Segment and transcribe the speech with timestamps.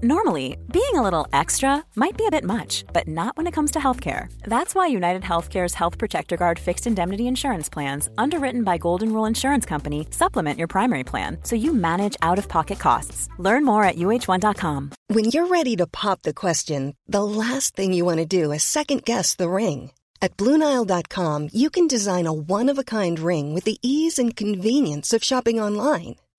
[0.00, 3.70] Normally, being a little extra might be a bit much, but not when it comes
[3.72, 4.32] to healthcare.
[4.44, 9.26] That's why United Healthcare's Health Protector Guard fixed indemnity insurance plans, underwritten by Golden Rule
[9.26, 13.28] Insurance Company, supplement your primary plan so you manage out of pocket costs.
[13.38, 14.90] Learn more at uh1.com.
[15.08, 18.62] When you're ready to pop the question, the last thing you want to do is
[18.64, 19.92] second guess the ring.
[20.22, 24.36] At Bluenile.com, you can design a one of a kind ring with the ease and
[24.36, 26.16] convenience of shopping online.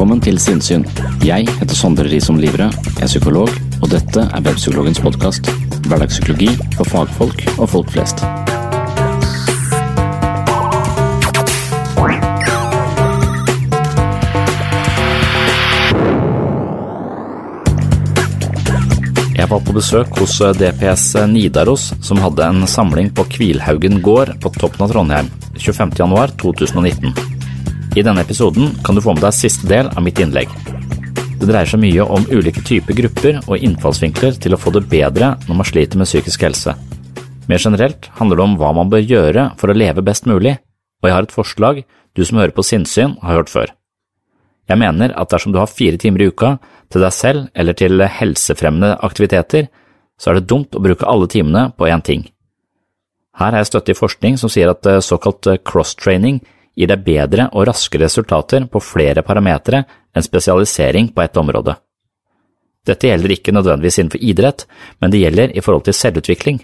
[0.00, 0.84] Velkommen til Sinnsyn.
[1.20, 3.50] Jeg heter Sondre Risom Livre, jeg er psykolog,
[3.84, 5.50] og dette er Webpsykologens podkast.
[5.84, 8.22] Hverdagspsykologi for fagfolk og folk flest.
[19.36, 24.54] Jeg var på besøk hos DPS Nidaros, som hadde en samling på Kvilhaugen gård på
[24.56, 25.28] toppen av Trondheim
[25.60, 27.39] 25.1.2019.
[27.96, 30.50] I denne episoden kan du få med deg siste del av mitt innlegg.
[31.40, 35.32] Det dreier seg mye om ulike typer grupper og innfallsvinkler til å få det bedre
[35.48, 36.76] når man sliter med psykisk helse.
[37.50, 40.52] Mer generelt handler det om hva man bør gjøre for å leve best mulig,
[41.02, 41.80] og jeg har et forslag
[42.14, 43.74] du som hører på sinnssyn har hørt før.
[44.70, 46.52] Jeg mener at dersom du har fire timer i uka
[46.92, 49.66] til deg selv eller til helsefremmende aktiviteter,
[50.14, 52.28] så er det dumt å bruke alle timene på én ting.
[53.40, 56.38] Her er jeg støtte i forskning som sier at såkalt cross-training
[56.80, 59.84] gir deg bedre og raskere resultater på flere parametere
[60.16, 61.76] enn spesialisering på ett område.
[62.88, 64.66] Dette gjelder ikke nødvendigvis innenfor idrett,
[65.00, 66.62] men det gjelder i forhold til selvutvikling.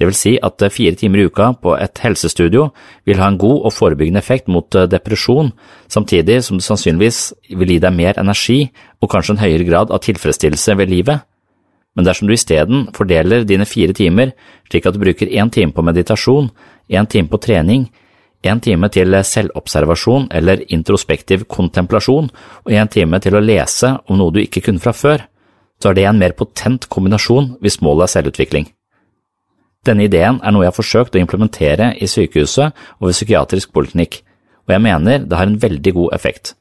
[0.00, 2.70] Det vil si at fire timer i uka på et helsestudio
[3.04, 5.52] vil ha en god og forebyggende effekt mot depresjon,
[5.92, 7.18] samtidig som det sannsynligvis
[7.52, 8.62] vil gi deg mer energi
[9.00, 11.20] og kanskje en høyere grad av tilfredsstillelse ved livet.
[11.94, 14.32] Men dersom du isteden fordeler dine fire timer
[14.70, 16.48] slik at du bruker én time på meditasjon,
[16.88, 17.90] én time på trening,
[18.42, 22.30] en time til selvobservasjon eller introspektiv kontemplasjon
[22.64, 25.26] og en time til å lese om noe du ikke kunne fra før,
[25.80, 28.68] så er det en mer potent kombinasjon hvis målet er selvutvikling.
[29.84, 34.20] Denne ideen er noe jeg har forsøkt å implementere i sykehuset og ved psykiatrisk poliklinikk,
[34.68, 36.54] og jeg mener det har en veldig god effekt.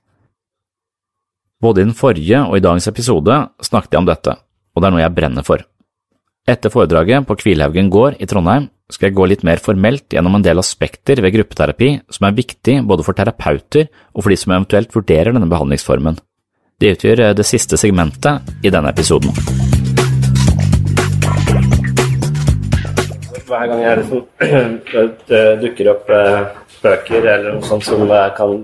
[1.59, 3.35] Både i den forrige og i dagens episode
[3.67, 4.35] snakket jeg om dette,
[4.75, 5.65] og det er noe jeg brenner for.
[6.47, 10.45] Etter foredraget på Kvilhaugen gård i Trondheim skal jeg gå litt mer formelt gjennom en
[10.45, 13.85] del aspekter ved gruppeterapi som er viktig både for terapeuter
[14.15, 16.17] og for de som eventuelt vurderer denne behandlingsformen.
[16.79, 19.35] Det utgjør det siste segmentet i denne episoden.
[23.49, 24.25] Hver gang jeg liksom,
[25.63, 26.11] dukker opp
[26.81, 28.59] bøker eller noe sånt som kan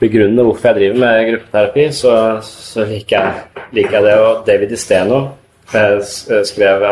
[0.00, 4.16] begrunne hvorfor jeg driver med gruppeterapi, så, så liker, jeg, liker, jeg, det.
[4.20, 5.22] Og David Isteno
[6.46, 6.84] skrev,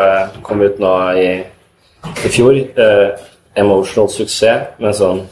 [0.43, 1.27] kom ut nå i
[2.25, 2.55] i fjor.
[2.55, 3.09] Eh,
[3.55, 5.27] 'Emotional Suksess' med en sånn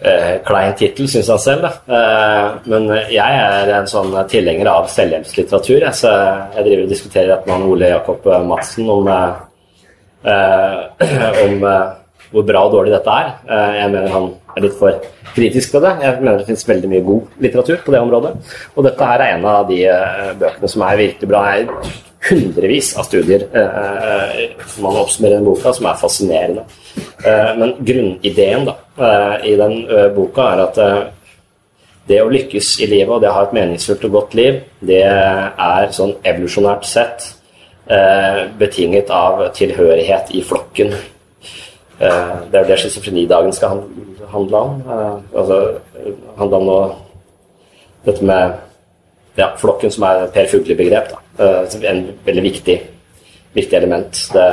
[0.00, 1.64] eh, klein tittel, syns han selv.
[1.64, 5.80] Eh, men jeg er en sånn tilhenger av selvhjelpslitteratur.
[5.92, 6.08] Så
[6.56, 9.04] jeg driver og diskuterer dette med Ole Jakob Madsen om,
[11.46, 11.54] om
[12.32, 13.26] hvor bra og dårlig dette er.
[13.82, 14.92] Jeg mener han er litt for
[15.34, 15.92] kritisk til det.
[16.04, 18.32] Jeg mener det finnes veldig mye god litteratur på det området.
[18.76, 19.80] Og dette her er en av de
[20.40, 21.40] bøkene som er virkelig bra.
[21.56, 21.62] Jeg
[22.30, 26.64] hundrevis av studier eh, som man oppsummerer i boka, som er fascinerende.
[27.24, 31.00] Eh, men grunnideen da, eh, i den eh, boka er at eh,
[32.10, 35.02] det å lykkes i livet og det å ha et meningsfullt og godt liv, det
[35.06, 37.28] er sånn evolusjonært sett
[37.90, 40.94] eh, betinget av tilhørighet i flokken.
[42.02, 43.84] det er jo det schizofrenidagen skal
[44.32, 44.82] handle om.
[45.36, 45.58] altså
[46.36, 46.88] handle om noe,
[48.04, 48.56] dette med
[49.36, 51.14] ja, flokken, som er Per Fugle-begrep.
[51.38, 52.76] Uh, en veldig viktig,
[53.56, 54.24] viktig element.
[54.34, 54.48] Det,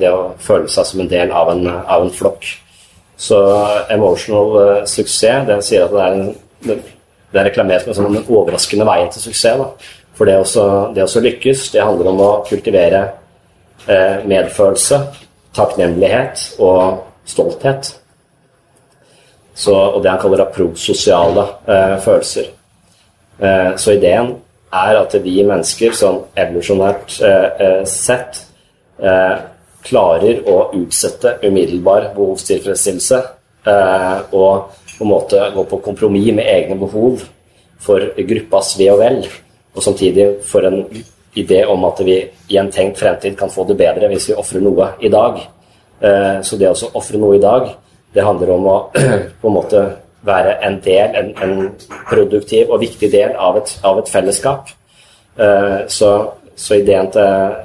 [0.00, 2.48] det, å føle seg som en del av en, av en flokk.
[3.16, 3.38] Så
[3.94, 6.32] emotional uh, suksess, det sier at det er en
[6.64, 6.78] det,
[7.34, 9.60] det er reklamert som en sånn overraskende vei til suksess.
[9.60, 9.92] Da.
[10.14, 13.02] For det å lykkes, det handler om å kultivere
[13.90, 15.00] eh, medfølelse,
[15.54, 17.90] takknemlighet og stolthet.
[19.54, 22.52] Så, og det han kaller prososiale eh, følelser.
[23.38, 24.36] Eh, så ideen
[24.74, 28.40] er at vi mennesker, sånn evolusjonært eh, eh, sett,
[28.98, 29.34] eh,
[29.84, 33.18] klarer å utsette umiddelbar behovstilfredsstillelse
[34.32, 37.20] og på en måte gå på kompromiss med egne behov
[37.84, 39.18] for gruppas ve og vel,
[39.76, 40.78] og samtidig for en
[41.36, 42.16] idé om at vi
[42.48, 45.42] i en tenkt fremtid kan få det bedre hvis vi ofrer noe i dag.
[46.44, 47.68] Så det å ofre noe i dag,
[48.16, 48.78] det handler om å
[49.40, 49.84] på en måte
[50.24, 51.70] være en del, en, en
[52.08, 54.72] produktiv og viktig del av et, av et fellesskap.
[55.34, 56.10] Uh, så,
[56.56, 57.56] så, ideen til,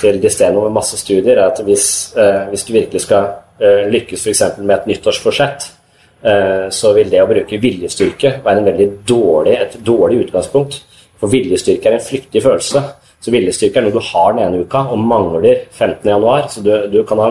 [0.00, 1.88] til Disteno med masse studier er at hvis,
[2.18, 3.30] uh, hvis du virkelig skal
[3.62, 4.44] uh, lykkes f.eks.
[4.60, 5.74] med et nyttårsforsett,
[6.74, 10.80] så vil det å bruke viljestyrke være dårlig, et dårlig utgangspunkt.
[11.20, 12.82] For viljestyrke er en flyktig følelse.
[13.22, 16.50] Så viljestyrke er noe du har den ene uka og mangler 15.1.
[16.50, 17.28] Så du, du kan ha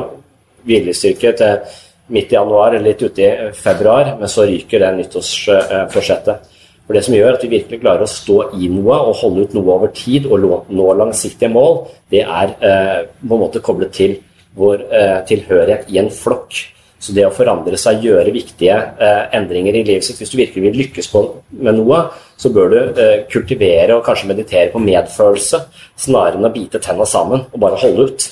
[0.71, 1.77] viljestyrke til
[2.13, 6.53] midt i januar eller litt ute i februar, men så ryker det nyttårsforsettet.
[6.87, 9.55] For Det som gjør at vi virkelig klarer å stå i noe og holde ut
[9.57, 11.81] noe over tid og nå langsiktige mål,
[12.13, 14.15] det er eh, på en måte koblet til
[14.57, 16.61] vår eh, tilhørighet i en flokk.
[16.97, 20.63] Så det å forandre seg, gjøre viktige eh, endringer i livet sitt Hvis du virkelig
[20.63, 21.21] vil lykkes på,
[21.59, 21.99] med noe,
[22.39, 25.61] så bør du eh, kultivere og kanskje meditere på medfølelse
[25.99, 28.27] snarere enn å bite tenna sammen og bare holde ut.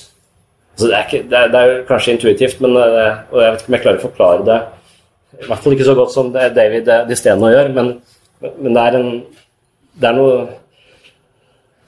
[0.76, 3.62] Så det er, ikke, det, er, det er, kanskje intuitivt, men, eh, og jeg vet
[3.62, 4.60] ikke om jeg klarer å forklare det
[5.36, 7.96] i hvert fall ikke så godt som David Disteno gjør, men,
[8.44, 9.10] men det er en
[9.96, 10.38] Det er noe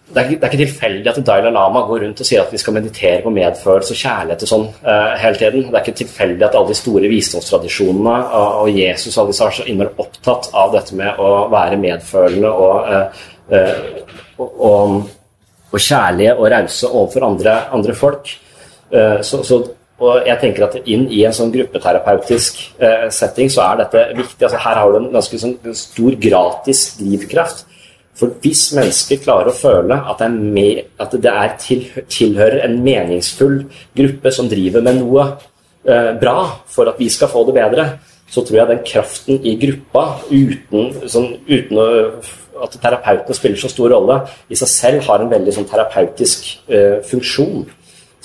[0.08, 2.60] det er, det er, ikke tilfeldig at Dalai Lama går rundt og sier at vi
[2.62, 5.66] skal meditere på medfølelse og kjærlighet og sånn uh, hele tiden.
[5.66, 9.58] Det er ikke tilfeldig at alle de store visdomstradisjonene og, og Jesus alle disse er
[9.58, 14.96] så innmari opptatt av dette med å være medfølende og, uh, uh, og, og,
[15.74, 18.32] og, kjærlige og rause overfor andre, andre folk.
[18.92, 19.62] Eh, så, så,
[19.98, 24.44] og jeg tenker at inn i en sånn gruppeterapeutisk eh, setting så er dette viktig.
[24.44, 27.66] Altså, her har du en ganske sånn, stor gratis drivkraft.
[28.18, 32.64] For hvis mennesker klarer å føle at det, er med, at det er til, tilhører
[32.66, 33.60] en meningsfull
[33.98, 35.28] gruppe som driver med noe
[35.86, 37.92] eh, bra for at vi skal få det bedre,
[38.28, 41.88] så tror jeg den kraften i gruppa, uten, sånn, uten å,
[42.66, 44.18] at terapeutene spiller så stor rolle,
[44.50, 47.68] i seg selv har en veldig sånn, terapeutisk eh, funksjon.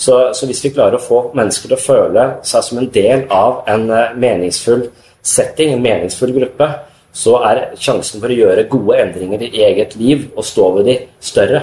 [0.02, 3.26] Så, så, hvis vi klarer å få mennesker til å føle seg som en del
[3.30, 4.88] av en eh, meningsfull
[5.22, 6.68] setting, en meningsfull gruppe,
[7.14, 10.96] så er sjansen for å gjøre gode endringer i eget liv og stå ved de
[11.22, 11.60] større.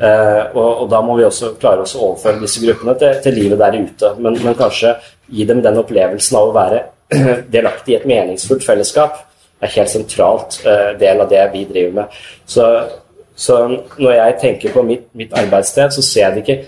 [0.00, 3.62] Eh, og, og, da må vi også klare å overføre disse gruppene til, til livet
[3.62, 4.12] der ute.
[4.18, 4.96] Men, men, kanskje
[5.30, 6.82] gi dem den opplevelsen av å være
[7.54, 9.22] delaktig i et meningsfullt fellesskap.
[9.62, 12.20] er helt sentralt eh, del av det vi driver med.
[12.42, 12.68] Så,
[13.38, 16.62] så når jeg tenker på mitt, mitt arbeidssted, så ser jeg det ikke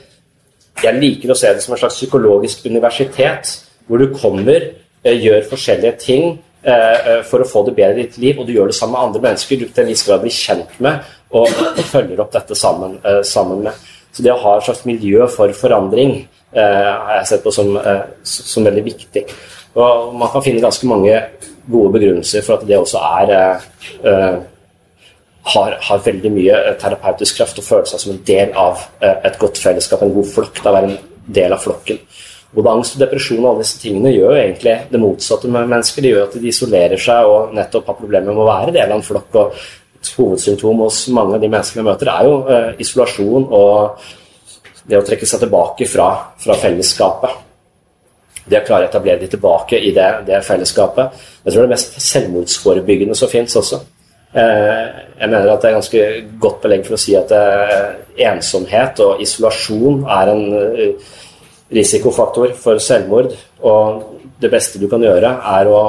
[0.83, 3.53] jeg liker å se det som en slags psykologisk universitet,
[3.87, 4.71] hvor du kommer,
[5.05, 8.47] eh, gjør forskjellige ting eh, eh, for å få det bedre i ditt liv, og
[8.47, 11.01] du gjør det sammen med andre mennesker du til en viss grad blir kjent med
[11.31, 11.49] og,
[11.93, 13.73] følger opp dette sammen, sammen, med.
[14.15, 17.73] Så det å ha et slags miljø for forandring har jeg sett på som,
[18.23, 19.25] som, veldig viktig.
[19.75, 21.17] Og man kan finne ganske mange
[21.67, 23.33] gode begrunnelser for at det også er
[25.53, 29.19] har, har, veldig mye eh, terapeutisk kraft og føler seg som en del av eh,
[29.29, 30.63] et godt fellesskap, en god flokk.
[30.65, 30.99] Da være en
[31.37, 32.01] del av flokken.
[32.55, 36.05] Både angst og depresjon og alle disse tingene gjør egentlig det motsatte med mennesker.
[36.05, 39.01] Det gjør at de isolerer seg og nettopp har problemer med å være del av
[39.01, 39.41] en flokk.
[39.41, 39.57] og
[39.99, 44.05] Et hovedsymptom hos mange av de menneskene jeg møter, er jo eh, isolasjon og
[44.85, 46.09] det å trekke seg tilbake fra,
[46.41, 47.43] fra fellesskapet.
[48.45, 51.25] Det å klare å etablere de tilbake i det, det fellesskapet.
[51.45, 53.81] Jeg tror det er mest selvmordsforebyggende som fins også.
[54.35, 54.87] Eh,
[55.21, 56.07] jeg mener at det er ganske
[56.43, 57.93] godt belegg for å si at eh,
[58.27, 61.13] ensomhet og isolasjon er en eh,
[61.75, 63.31] risikofaktor for selvmord.
[63.63, 64.03] Og
[64.43, 65.85] det beste du kan gjøre, er å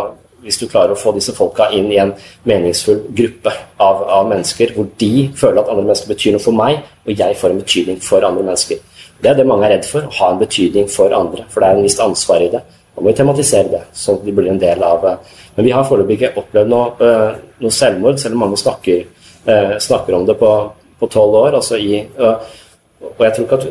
[0.45, 2.11] hvis du klarer å få disse folka inn i en
[2.45, 3.49] meningsfull gruppe
[3.81, 7.39] av, av, mennesker, hvor de føler at andre mennesker betyr noe for meg, og jeg
[7.39, 8.83] får en betydning for andre mennesker.
[9.23, 11.47] Det er det mange er redd for, å ha en betydning for andre.
[11.49, 12.61] For det er en visst ansvar i det.
[12.95, 15.03] Da må vi tematisere det, så de blir en del av
[15.55, 19.05] Men vi har foreløpig ikke opplevd noe, uh, noe, selvmord, selv om mange snakker,
[19.47, 21.55] uh, snakker om det på tolv år.
[21.55, 23.67] Altså i, og jeg tror, at,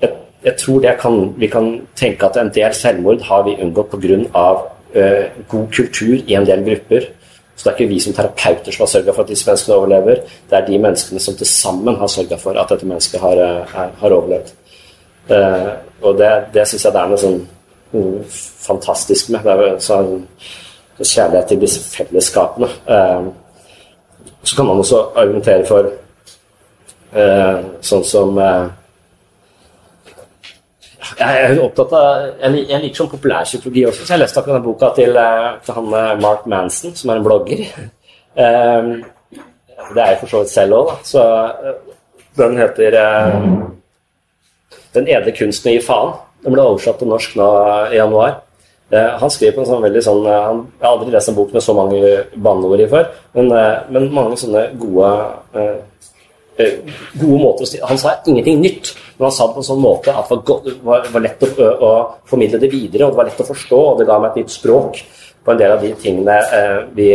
[0.00, 0.10] jeg,
[0.44, 4.46] jeg tror kan, vi kan tenke at en del selvmord har vi unngått pga.
[4.92, 7.06] Uh, god kultur i en del grupper.
[7.56, 10.20] Så det er ikke vi som terapeuter som har sørga for at disse menneskene overlever.
[10.50, 13.40] Det er de menneskene som til sammen har sørga for at dette mennesket har,
[13.72, 14.52] har overlevd.
[15.30, 17.42] Uh, og det, det syns jeg det er noe sånn
[18.66, 19.44] fantastisk med.
[19.44, 20.26] Det er sånn,
[21.02, 22.68] kjærlighet til disse fellesskapene.
[22.86, 23.26] Eh,
[24.42, 25.90] så kan man også argumentere for
[27.12, 28.70] Uh, sånn som uh,
[31.18, 34.88] Jeg er opptatt av Jeg, liker sånn populærpsykologi også, så jeg leste akkurat den boka
[34.96, 35.18] til,
[35.66, 35.90] til han
[36.22, 37.66] Mark Manson, som er en blogger.
[38.32, 40.96] det er jeg for så vidt selv òg, da.
[41.04, 41.26] Så
[42.40, 42.96] den heter
[44.96, 46.16] Den edle kunsten å gi faen.
[46.42, 47.50] Den ble oversatt til norsk nå
[47.92, 48.40] i januar.
[48.92, 51.36] Eh, han skriver på en sånn veldig sånn eh, han, Jeg har aldri lest en
[51.38, 52.08] bok med så mange
[52.44, 53.06] banneord i før,
[53.38, 55.12] men, eh, men, mange sånne gode
[57.16, 59.80] gode måter å si Han sa ingenting nytt, men han sa det på en sånn
[59.80, 61.92] måte at det var, godt, var, var lett å, å,
[62.28, 64.52] formidle det videre, og det var lett å forstå, og det ga meg et nytt
[64.52, 65.00] språk
[65.42, 66.36] på en del av de tingene
[66.92, 67.08] vi,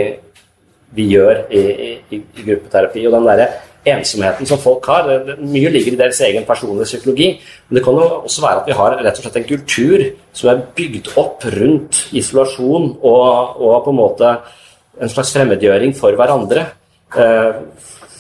[0.98, 3.06] vi gjør i, i, i, gruppeterapi.
[3.06, 3.48] Og den derre
[3.94, 5.10] ensomheten som folk har.
[5.42, 7.30] Mye ligger i deres egen personlige psykologi.
[7.68, 10.06] Men det kan jo også være at vi har rett og slett en kultur
[10.38, 14.34] som er bygd opp rundt isolasjon og, og på en måte
[15.02, 16.66] en slags fremmedgjøring for hverandre.
[17.16, 17.62] Eh,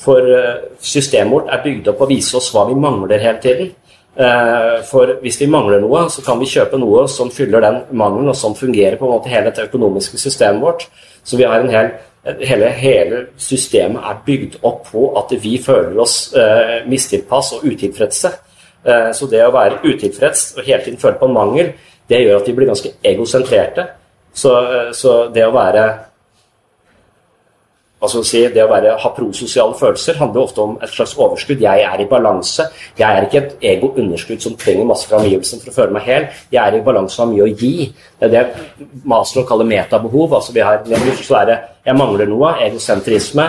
[0.03, 3.41] for eh, systemet vårt er bygd opp på å vise oss hva vi mangler hele
[3.43, 3.71] tiden.
[4.17, 8.31] Eh, for hvis vi mangler noe, så kan vi kjøpe noe som fyller den mangelen,
[8.31, 10.87] og som fungerer på en måte hele det økonomiske systemet vårt.
[11.27, 11.91] Så vi har en hel
[12.41, 18.31] hele, hele, systemet er bygd opp på at vi føler oss eh, mistilpass og utilfredse.
[18.87, 21.71] Eh, så det å være utilfreds og hele tiden føle på en mangel,
[22.07, 23.87] det gjør at vi blir ganske egosentrerte.
[24.33, 25.87] Så, eh, så det å være
[28.01, 31.61] altså si, Det å være, ha prososiale følelser handler ofte om et slags overskudd.
[31.61, 32.67] Jeg er i balanse.
[32.97, 36.27] Jeg er ikke et ego-underskudd som trenger masse fra omgivelsene for å føle meg hel.
[36.51, 37.87] Jeg er i balanse og har mye å gi.
[38.19, 40.33] Det er det Maslow kaller metabehov.
[40.33, 43.47] altså vi har, er Jeg mangler noe, egosentrisme.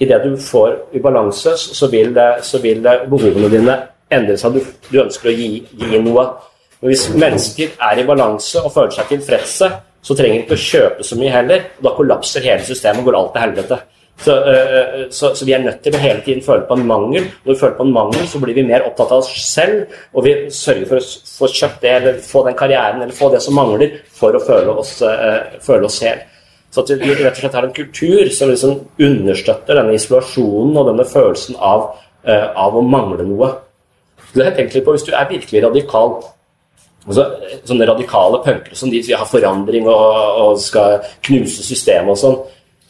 [0.00, 3.78] Idet du får i balanse, så vil, det, så vil det, behovene dine
[4.10, 4.54] endre seg.
[4.54, 4.60] Du,
[4.92, 6.28] du ønsker å gi, gi noe.
[6.78, 9.70] Men hvis mennesker er i balanse og føler seg tilfredse,
[10.08, 11.64] så trenger vi ikke å kjøpe så mye heller.
[11.76, 13.78] og Da kollapser hele systemet og går alt til helvete.
[14.18, 17.28] Så, øh, så, så, vi er nødt til å hele tiden føle på en mangel.
[17.44, 20.24] Når vi føler på en mangel, så blir vi mer opptatt av oss selv, og
[20.26, 23.54] vi sørger for å få kjøpt det, eller få den karrieren, eller få det som
[23.54, 26.24] mangler, for å føle oss, øh, føle oss hel.
[26.74, 28.74] Så at vi rett og slett har en kultur som liksom
[29.06, 31.86] understøtter denne isolasjonen og denne følelsen av,
[32.26, 33.52] øh, av å mangle noe.
[34.32, 36.18] Det har jeg tenker på, Hvis du er virkelig radikal
[37.08, 37.24] Altså,
[37.64, 42.38] sånne radikale punkere som de har forandring og, og skal knuse systemet og sånn.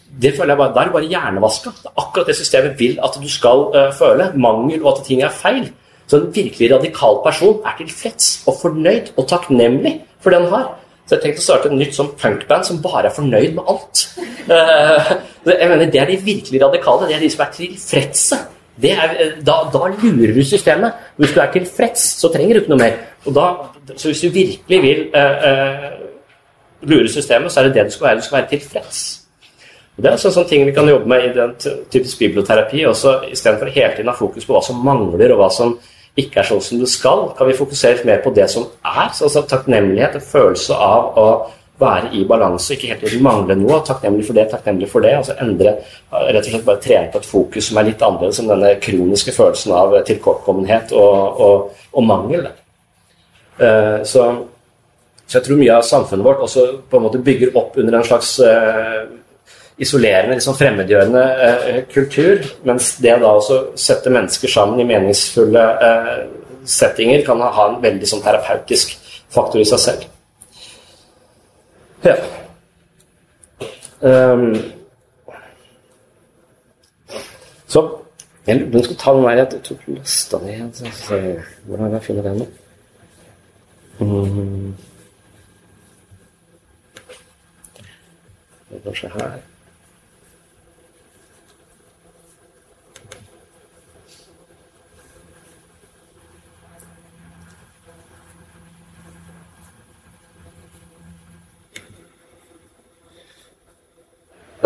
[0.08, 1.70] Det føler jeg bare, Da er bare hjernevaska.
[1.82, 4.32] Det er akkurat det systemet vil at du skal uh, føle.
[4.34, 5.68] Mangel og at ting er feil.
[6.08, 10.68] Så en virkelig radikal person er tilfreds og fornøyd og takknemlig for det han har.
[11.04, 14.04] Så jeg tenkte å starte et nytt sånn punkband som bare er fornøyd med alt.
[14.48, 15.10] Uh,
[15.44, 17.04] jeg mener, Det er de virkelig radikale.
[17.04, 18.36] Det er de som er tilfredse.
[18.82, 20.92] Er, eh, da, da, lurer du systemet.
[21.16, 22.98] Hvis du er tilfreds, så trenger du ikke noe mer.
[23.26, 23.46] Da,
[23.96, 28.08] så hvis du virkelig vil uh, uh, lure systemet, så er det det du skal
[28.08, 28.20] være.
[28.20, 29.00] Du skal være tilfreds.
[29.96, 31.56] Og det er sånne ting vi kan jobbe med i den
[31.90, 32.84] typisk biblioterapi.
[32.86, 35.74] også Istedenfor hele tiden ha fokus på hva som mangler, og hva som
[36.18, 39.10] ikke er sånn som det skal, kan vi fokusere mer på det som er.
[39.14, 41.26] Så altså takknemlighet, en følelse av å
[41.78, 43.80] være i balanse, ikke helt tiden mangle noe.
[43.86, 45.14] Takknemlig for det, takknemlig for det.
[45.20, 45.76] altså endre,
[46.10, 49.34] Rett og slett bare trene på et fokus som er litt annerledes enn denne kroniske
[49.36, 52.48] følelsen av tilkortkommenhet og, og, og mangel.
[53.58, 54.26] Uh, så,
[55.26, 58.06] så, jeg tror mye av samfunnet vårt også på en måte bygger opp under en
[58.06, 59.06] slags uh,
[59.78, 62.46] isolerende, liksom fremmedgjørende uh, kultur.
[62.66, 65.66] Mens det da å sette mennesker sammen i meningsfulle
[66.68, 68.96] settinger kan ha en veldig sånn terapeutisk
[69.32, 70.08] faktor i seg selv.
[72.04, 72.14] Ja.
[74.00, 74.54] Um,
[77.66, 77.98] så
[78.46, 81.92] jeg lurer på om jeg skal ta den der Jeg tok lasta ned se, Hvordan
[81.92, 82.46] jeg finner den nå?
[83.98, 84.74] Mm.
[88.84, 89.38] Kanskje her.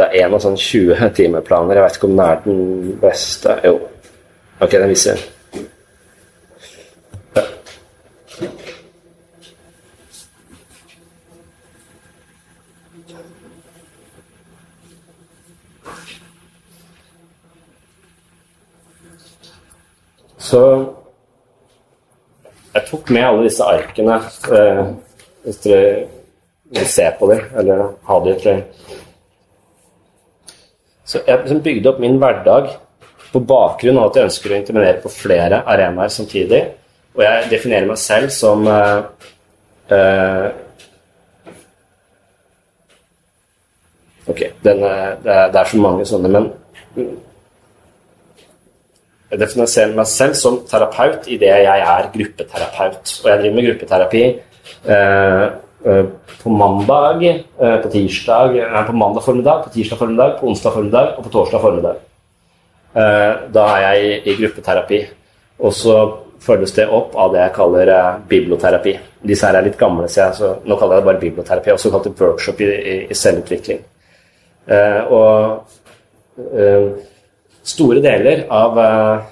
[0.02, 1.78] Det er en av sånn 20 timeplaner.
[1.78, 3.52] Jeg vet ikke om den er den beste.
[3.62, 3.76] Jo.
[4.58, 5.28] Ok, den viser ja.
[20.42, 20.64] Så
[22.74, 24.18] jeg tok med alle disse arkene,
[24.50, 24.82] eh,
[25.46, 25.86] hvis dere
[26.74, 28.64] vil se på dem, eller ha dem
[31.12, 32.70] så jeg liksom bygde opp min hverdag
[33.32, 36.62] på bakgrunn av at jeg ønsker å intervenere på flere arenaer samtidig.
[37.12, 39.04] Og jeg definerer meg selv som uh,
[39.92, 40.48] uh,
[44.22, 44.88] Ok, denne,
[45.24, 46.44] det, er, det, er, så mange sånne, men
[49.32, 53.16] jeg definerer meg selv som terapeut idet jeg er gruppeterapeut.
[53.24, 54.22] Og jeg driver med gruppeterapi
[55.82, 61.14] på mandag, eh, på tirsdag, nei, på mandag formiddag, på tirsdag formiddag, på onsdag formiddag
[61.16, 62.02] og på torsdag formiddag.
[62.94, 65.00] Eh, da er jeg i, gruppeterapi.
[65.62, 65.96] Og så
[66.42, 68.96] følges det opp av det jeg kaller eh, biblioterapi.
[69.22, 71.72] Disse her er litt gamle, så, jeg, så nå kaller jeg det bare biblioterapi.
[71.72, 73.82] Også kalt workshop i, i, i selvutvikling.
[74.66, 76.88] Eh, og eh,
[77.62, 79.30] store deler av eh,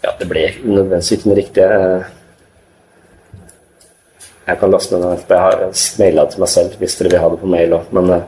[0.00, 2.12] Ja, det ble nødvendigvis ikke den riktige eh,
[4.50, 6.76] Jeg kan laste ned den for Jeg har maila til meg selv.
[6.82, 8.20] Hvis dere vil ha det på mail òg, men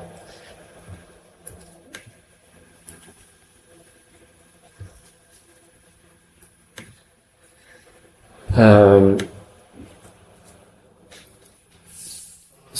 [8.52, 9.16] Um,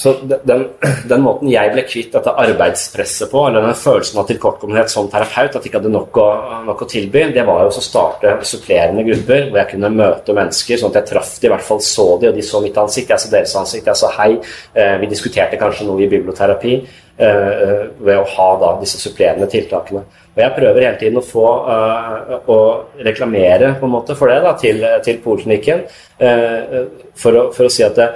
[0.02, 0.64] så den,
[1.06, 5.52] den, måten jeg ble kvitt dette arbeidspresset på, eller den følelsen av tilkortkommenhet som terapeut,
[5.52, 6.24] at jeg ikke hadde nok å,
[6.66, 10.80] nok å, tilby, det var jo å starte supplerende grupper hvor jeg kunne møte mennesker,
[10.80, 13.12] sånn at jeg traff de, i hvert fall så de, og de så mitt ansikt,
[13.14, 14.32] jeg så deres ansikt, jeg sa hei.
[14.74, 19.46] Eh, vi diskuterte kanskje noe i biblioterapi eh, eh, ved å ha da disse supplerende
[19.54, 20.02] tiltakene.
[20.32, 22.58] Og jeg prøver hele tiden å få uh, å
[23.04, 25.82] reklamere på en måte for det da, til, til poliklinikken.
[26.16, 28.06] Uh, for, for, å, si at det,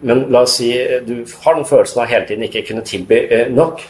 [0.00, 0.70] Men la oss si
[1.06, 3.82] du har den følelsen av hele tiden ikke kunne tilby uh, nok.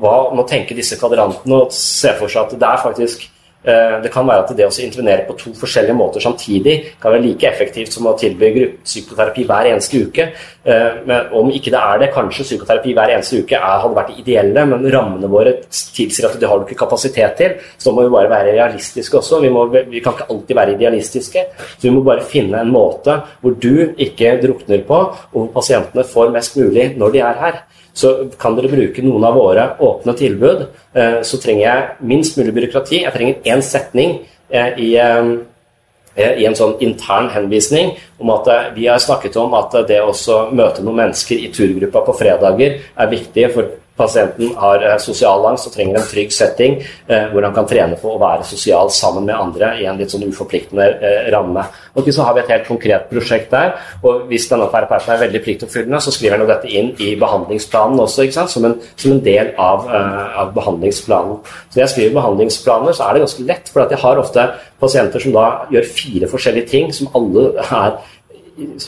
[0.00, 4.08] Hva må tenke disse kvadrantene og se for seg at det er faktisk Eh, det
[4.12, 7.92] kan være at det å intervenere på to forskjellige måter samtidig kan være like effektivt
[7.92, 10.26] som å tilby psykoterapi hver eneste uke.
[10.64, 14.12] Eh, men om ikke det er det, kanskje psykoterapi hver eneste uke er, hadde vært
[14.12, 17.56] det ideelle, men rammene våre tilsier at det har du ikke kapasitet til.
[17.80, 19.42] Så må vi bare være realistiske også.
[19.44, 21.44] Vi, må, vi kan ikke alltid være idealistiske.
[21.74, 25.02] Så vi må bare finne en måte hvor du ikke drukner på,
[25.32, 27.60] og hvor pasientene får mest mulig når de er her
[28.00, 30.66] så kan dere bruke noen av våre åpne tilbud.
[30.94, 33.02] Eh, så trenger jeg minst mulig byråkrati.
[33.04, 34.16] Jeg trenger én setning
[34.48, 39.76] eh, i, eh, i en sånn intern henvisning om at vi har snakket om at
[39.88, 40.14] det å
[40.52, 45.68] møte noen mennesker i turgruppa på fredager er viktig for pasienten har eh, sosial angst
[45.68, 49.26] og trenger en trygg setting eh, hvor han kan trene på å være sosial sammen
[49.28, 51.66] med andre i en litt sånn uforpliktende eh, ramme.
[51.94, 53.74] Og så har vi et helt konkret prosjekt der.
[54.02, 58.28] og Hvis denne terapeuten er veldig pliktoppfyllende, så skriver han dette inn i behandlingsplanen også,
[58.30, 61.40] som en, som, en, del av, av, behandlingsplanen.
[61.42, 64.46] Så Når jeg skriver behandlingsplaner, så er det ganske lett, for jeg har ofte
[64.80, 67.98] pasienter som da gjør fire forskjellige ting som alle er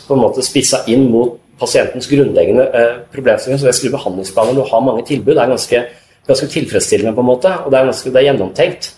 [0.07, 3.63] på en måte spissa inn mot pasientens grunnleggende eh, problemstillinger.
[3.63, 5.85] Så å skrive behandlingsplaner du har mange tilbud, det er ganske,
[6.29, 8.91] ganske tilfredsstillende, på en måte, og det er, ganske, det er gjennomtenkt.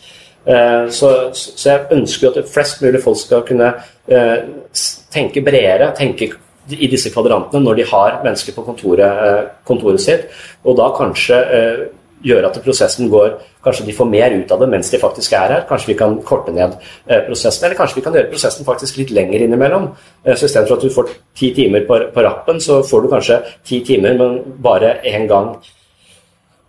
[0.44, 3.72] Eh, så, så, jeg ønsker at flest mulig folk skal kunne
[4.06, 4.38] eh,
[5.14, 6.32] tenke bredere, tenke
[6.72, 10.30] i disse kvadrantene når de har mennesker på kontoret, kontoret sitt,
[10.64, 11.36] og da kanskje
[12.24, 15.52] gjøre at prosessen går Kanskje de får mer ut av det mens de faktisk er
[15.54, 15.62] her.
[15.68, 16.74] Kanskje vi kan korte ned
[17.08, 19.86] eh, prosessen, eller kanskje vi kan gjøre prosessen faktisk litt lenger innimellom.
[20.20, 23.38] Eh, så Istedenfor at du får ti timer på, på rappen, så får du kanskje
[23.64, 25.54] ti timer, men bare én gang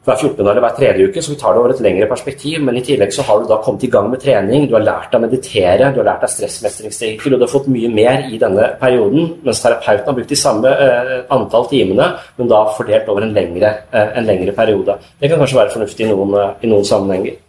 [0.06, 0.46] hver 14.
[0.46, 2.60] eller hver tredje uke, så vi tar det over et lengre perspektiv.
[2.66, 5.12] Men i tillegg så har du da kommet i gang med trening, du har lært
[5.12, 8.42] deg å meditere, du har lært deg stressmestringsteknikker, og du har fått mye mer i
[8.42, 13.26] denne perioden, mens terapeuten har brukt de samme eh, antall timene, men da fordelt over
[13.26, 15.00] en lengre, eh, en lengre periode.
[15.20, 17.42] Det kan kanskje være fornuftig i noen, eh, i noen sammenhenger.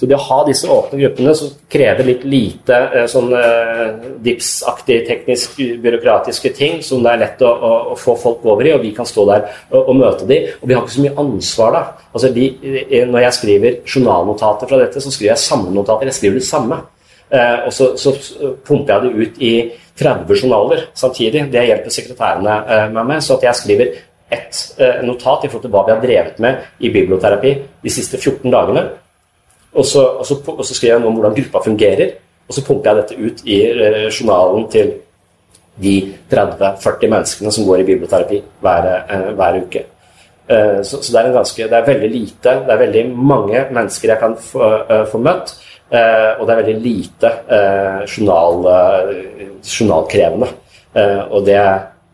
[0.00, 4.96] Så det å ha disse åpne gruppene som krever litt lite eh, sånn eh, DIPS-aktig
[5.04, 8.80] teknisk byråkratiske ting som det er lett å, å, å, få folk over i, og
[8.80, 10.46] vi kan stå der og, og møte dem.
[10.62, 11.82] Og vi har ikke så mye ansvar da.
[12.14, 16.08] Altså eh, når jeg skriver journalnotater fra dette, så skriver jeg samme notater.
[16.08, 16.80] Jeg skriver det samme.
[17.28, 18.16] Eh, og så, så,
[18.64, 19.52] pumper jeg det ut i
[20.00, 21.44] 30 journaler samtidig.
[21.52, 23.26] Det hjelper sekretærene eh, meg med.
[23.28, 23.92] Så at jeg skriver
[24.30, 28.18] ett eh, notat i forhold til hva vi har drevet med i biblioterapi de siste
[28.18, 28.86] 14 dagene.
[29.72, 32.16] Og så, og, så, og så, skriver jeg noe om hvordan gruppa fungerer,
[32.48, 34.92] og så pumper jeg dette ut i eh, journalen til
[35.80, 35.94] de
[36.32, 39.84] 30-40 menneskene som går i biblioterapi hver, eh, hver uke.
[40.50, 44.14] Eh, så, så det, er ganske, det, er veldig lite Det er veldig mange mennesker
[44.14, 44.72] jeg kan få,
[45.12, 45.54] få møtt,
[45.90, 47.30] og det er veldig lite
[48.06, 48.60] journal,
[49.66, 50.46] journalkrevende.
[51.34, 51.56] Og det,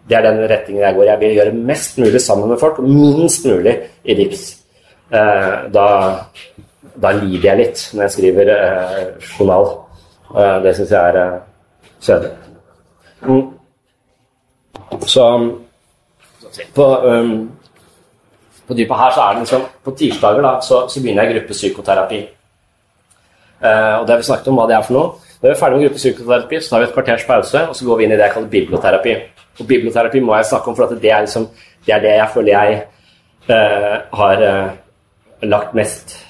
[0.08, 1.02] det, er den retningen jeg går.
[1.02, 1.10] i.
[1.10, 4.46] Jeg vil gjøre mest mulig sammen med folk, og minst mulig i DIPS.
[5.12, 5.84] Da
[7.02, 9.02] da lider jeg litt når jeg skriver eh,
[9.36, 9.68] journal.
[10.34, 11.36] Eh, det syns jeg er eh,
[12.06, 12.32] kjedelig.
[13.26, 13.44] Mm.
[15.06, 15.26] Så
[16.74, 17.50] på, um,
[18.66, 22.20] på dypet her så er det liksom På tirsdager da, så, så begynner jeg gruppepsykoterapi.
[23.62, 25.32] Eh, og det har vi snakket om hva det er for noe.
[25.40, 27.98] Når vi er ferdig med gruppepsykoterapi, så tar vi et kvarters pause, og så går
[27.98, 29.16] vi inn i det jeg kaller biblioterapi.
[29.60, 31.48] Og biblioterapi må jeg snakke om, for det er, liksom,
[31.86, 32.82] det, er det jeg føler jeg
[33.48, 34.70] uh, har uh,
[35.42, 36.25] lagt mest eh,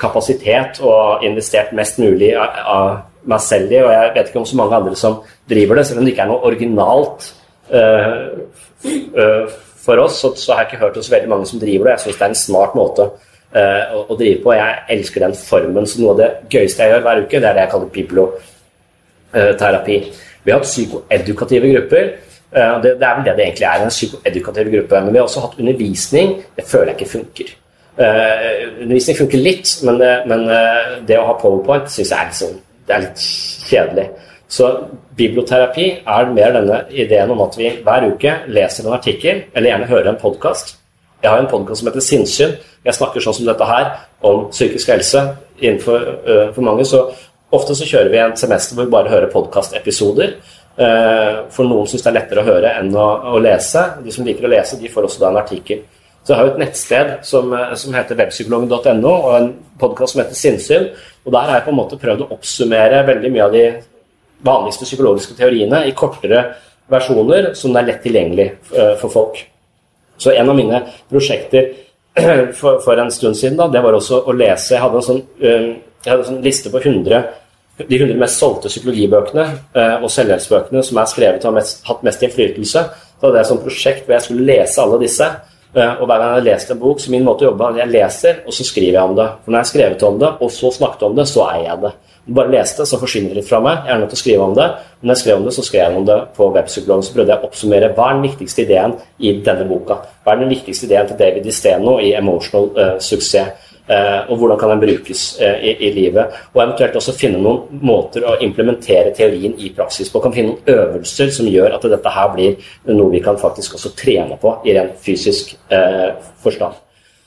[0.00, 3.80] kapasitet og investert mest mulig av, meg selv i.
[3.82, 5.18] Og jeg vet ikke om så mange andre som
[5.50, 7.26] driver det, selv om det ikke er noe originalt
[7.74, 8.22] uh,
[8.86, 11.96] uh, for oss, så, så, har jeg ikke hørt hos veldig mange som driver det.
[11.96, 13.10] Jeg syns det er en smart måte
[13.50, 14.52] å, drive på.
[14.54, 15.86] Jeg elsker den formen.
[15.88, 19.96] Så noe av det gøyeste jeg gjør hver uke, det er det jeg kaller biblioterapi.
[20.44, 22.12] Vi har hatt psykoedukative grupper.
[22.52, 25.00] Det, er vel det det egentlig er, en psykoedukativ gruppe.
[25.00, 26.36] Men vi har også hatt undervisning.
[26.54, 27.50] Det føler jeg ikke funker.
[27.98, 29.98] Undervisning funker litt, men,
[30.30, 33.24] men uh, det å ha powerpoint syns jeg er litt, sånn, det er litt
[33.70, 34.06] kjedelig.
[34.50, 34.68] Så
[35.18, 39.90] biblioterapi er mer denne ideen om at vi hver uke leser en artikkel, eller gjerne
[39.90, 40.74] hører en podkast.
[41.22, 42.56] Jeg har en podkast som heter Sinnsyn.
[42.86, 43.90] Jeg snakker sånn som dette her
[44.26, 45.22] om psykisk helse
[45.60, 46.86] innenfor uh, for mange.
[46.88, 47.04] Så
[47.54, 50.34] ofte så kjører vi en semester hvor vi bare hører podkastepisoder.
[50.80, 53.84] Uh, for noen syns det er lettere å høre enn å, å, lese.
[54.00, 55.84] De som liker å lese, de får også da en artikkel.
[56.24, 60.22] Så jeg har jo et nettsted som, eh, som heter webpsykologen.no, og en podkast som
[60.22, 60.88] heter Sinnsyn.
[61.24, 63.64] Og der har jeg på en måte prøvd å oppsummere veldig mye av de
[64.44, 66.44] vanligste psykologiske teoriene i kortere
[66.90, 69.40] versjoner som er lett tilgjengelig eh, for folk.
[70.20, 71.72] Så en av mine prosjekter
[72.60, 75.20] for, for en stund siden da, det var også å lese Jeg hadde en sånn,
[75.40, 75.68] eh,
[76.04, 77.28] hadde en sånn liste på 100,
[77.80, 79.44] de 100 mest solgte psykologibøkene
[80.04, 82.82] og selvhjelpsbøkene som er skrevet og har mest, hatt mest innflytelse.
[82.92, 85.28] Så hadde jeg et sånt prosjekt hvor jeg skulle lese alle disse.
[85.70, 87.92] Og hver gang jeg har lest en bok, så min måte å jobbe er jeg
[87.92, 89.26] leser, og så skriver jeg om det.
[89.44, 91.82] For når jeg har skrevet om det, og så snakket om det, så eier jeg
[91.84, 91.92] det
[92.34, 93.86] bare leste, så forsvinner det fra meg.
[93.86, 94.66] Jeg er nødt til å skrive om det.
[95.00, 97.06] Men når jeg skrev om det, så skrev jeg om det på Webpsykologen.
[97.06, 99.98] Så prøvde jeg å oppsummere hva er den viktigste ideen i denne boka.
[100.24, 103.66] Hva er den viktigste ideen til David Disteno i Emotional uh, Suksess?
[103.90, 106.36] Uh, og hvordan kan den brukes uh, i, i, livet?
[106.54, 110.22] Og eventuelt også finne noen måter å implementere teorien i praksis på.
[110.22, 113.90] Kan finne noen øvelser som gjør at dette her blir noe vi kan faktisk også
[113.98, 115.56] trene på i ren fysisk
[116.44, 116.78] forstand.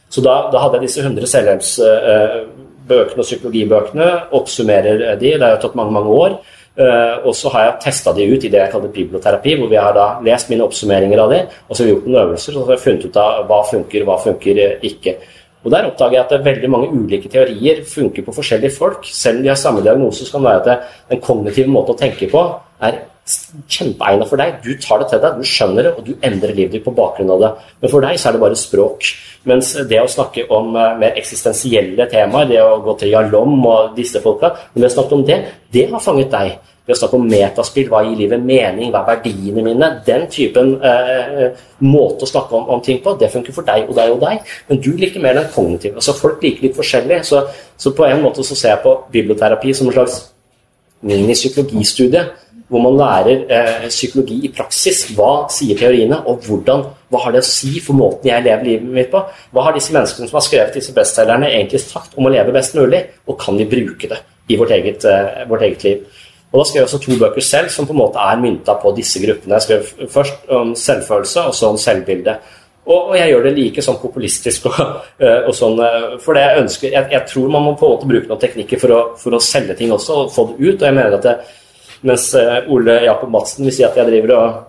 [0.08, 5.36] Så da, da, hadde jeg disse 100 selvhjelpsbøkene og psykologibøkene, oppsummerer de.
[5.36, 6.40] Det har tatt mange, mange år.
[7.26, 9.96] Og så har jeg testa de ut i det jeg kaller biblioterapi, hvor vi har
[9.98, 12.68] da lest mine oppsummeringer av de, og så har vi gjort noen øvelser og så
[12.70, 14.62] har jeg funnet ut av hva funker, hva funker
[14.94, 15.18] ikke.
[15.64, 19.08] Og Der oppdager jeg at det er veldig mange ulike teorier funker på forskjellige folk.
[19.08, 20.78] Selv om de har samme diagnose, så kan det være at det,
[21.10, 22.44] den kognitive måten å tenke på
[22.84, 23.00] er
[23.72, 24.58] kjempeegnet for deg.
[24.64, 27.32] Du tar det til deg, du skjønner det, og du endrer livet ditt på bakgrunn
[27.32, 27.52] av det.
[27.80, 29.08] Men for deg så er det bare språk.
[29.48, 33.96] Mens det å snakke om uh, mer eksistensielle temaer, det å gå til Jalom og
[33.96, 35.40] disse folka, når vi har snakket om det,
[35.76, 36.58] det har fanget deg.
[36.84, 39.88] Det å snakke om metaspill, hva gir livet mening, hva er verdiene mine?
[40.04, 43.96] Den typen eh, måte å snakke om, om, ting på, det funker for deg og
[43.96, 44.54] deg og deg.
[44.68, 45.96] Men du liker mer den kognitive.
[46.02, 47.22] Altså Folk liker litt forskjellig.
[47.30, 47.40] Så,
[47.80, 50.20] så på en måte så ser jeg på biblioterapi som en slags
[51.08, 52.26] minipsykologistudie
[52.74, 55.06] hvor man lærer eh, psykologi i praksis.
[55.16, 58.96] Hva sier teoriene, og hvordan, hva har det å si for måten jeg lever livet
[58.98, 59.22] mitt på?
[59.54, 62.76] Hva har disse menneskene som har skrevet disse bestselgerne egentlig sagt om å leve best
[62.80, 64.20] mulig, og kan de bruke det
[64.52, 66.23] i vårt eget, eh, vårt eget liv?
[66.54, 68.92] Og Da skrev jeg også to bøker selv som på en måte er mynta på
[68.94, 69.58] disse gruppene.
[69.58, 72.36] Jeg skrev først om selvfølelse, og så om selvbilde.
[72.86, 74.80] Og, og, jeg gjør det like sånn populistisk og,
[75.24, 77.94] eh, og sånn, eh, for det jeg ønsker jeg, jeg, tror man må på en
[77.96, 80.76] måte bruke noen teknikker for å, for å selge ting også, og få det ut.
[80.76, 81.36] Og jeg mener at det,
[82.06, 84.62] mens eh, Ole Jakob Madsen vil si at jeg driver og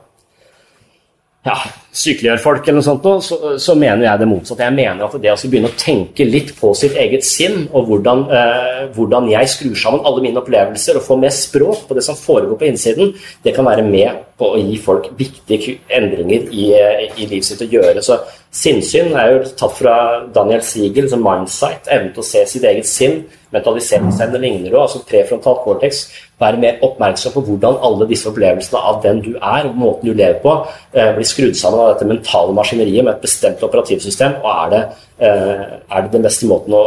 [1.45, 1.59] ja,
[1.95, 4.67] sykeliggjør folk, eller noe sånt, så, så, mener jeg det motsatte.
[4.67, 8.25] Jeg mener at det å begynne å tenke litt på sitt eget sinn, og hvordan,
[8.35, 12.19] eh, hvordan, jeg skrur sammen alle mine opplevelser, og få mer språk på det som
[12.19, 13.15] foregår på innsiden,
[13.47, 17.63] det kan være med på å gi folk viktige endringer i, eh, i livet sitt
[17.63, 18.03] å gjøre.
[18.03, 18.19] Så
[18.55, 19.95] Sinnssyn er jo tatt fra
[20.35, 25.03] Daniel Siegel som mindsight, evnen til å se sitt eget sinn mentaliseringsevne ligner jo, altså
[25.09, 26.05] prefrontal cortex.
[26.41, 30.15] Være mer oppmerksom på hvordan alle disse opplevelsene av den du er, og måten du
[30.15, 30.55] lever på,
[30.93, 34.39] eh, blir skrudd sammen av dette mentale maskineriet med et bestemt operativsystem.
[34.43, 34.83] Og er det,
[35.19, 36.83] eh, er det den beste måten å,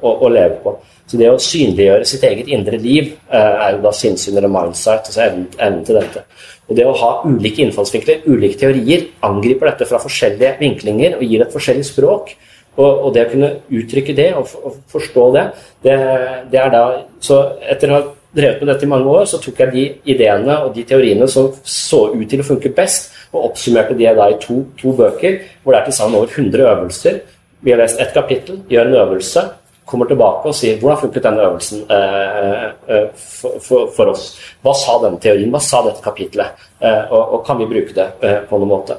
[0.00, 0.76] å, å, leve på?
[1.08, 5.08] Så det å synliggjøre sitt eget indre liv eh, er jo da sinnssyn eller mindsight,
[5.08, 6.24] altså evnen, evnen til dette.
[6.68, 11.44] Og det å ha ulike innfallsvinkler, ulike teorier, angriper dette fra forskjellige vinklinger og gir
[11.44, 12.34] et forskjellig språk.
[12.78, 15.44] Og, og, det å kunne uttrykke det og, og forstå det,
[15.82, 15.96] det,
[16.52, 16.82] det, er da
[17.18, 18.02] Så etter å ha
[18.38, 21.48] drevet med dette i mange år, så tok jeg de ideene og de teoriene som
[21.64, 25.74] så ut til å funke best, og oppsummerte de da i to, to bøker, hvor
[25.74, 27.18] det er til sammen over 100 øvelser.
[27.60, 29.44] Vi har lest ett kapittel, gjør en øvelse,
[29.88, 34.30] kommer tilbake og sier hvordan funket denne øvelsen eh, eh, for, for, for, oss.
[34.64, 38.08] Hva sa denne teorien, hva sa dette kapitlet, eh, og, og, kan vi bruke det
[38.20, 38.98] eh, på noen måte.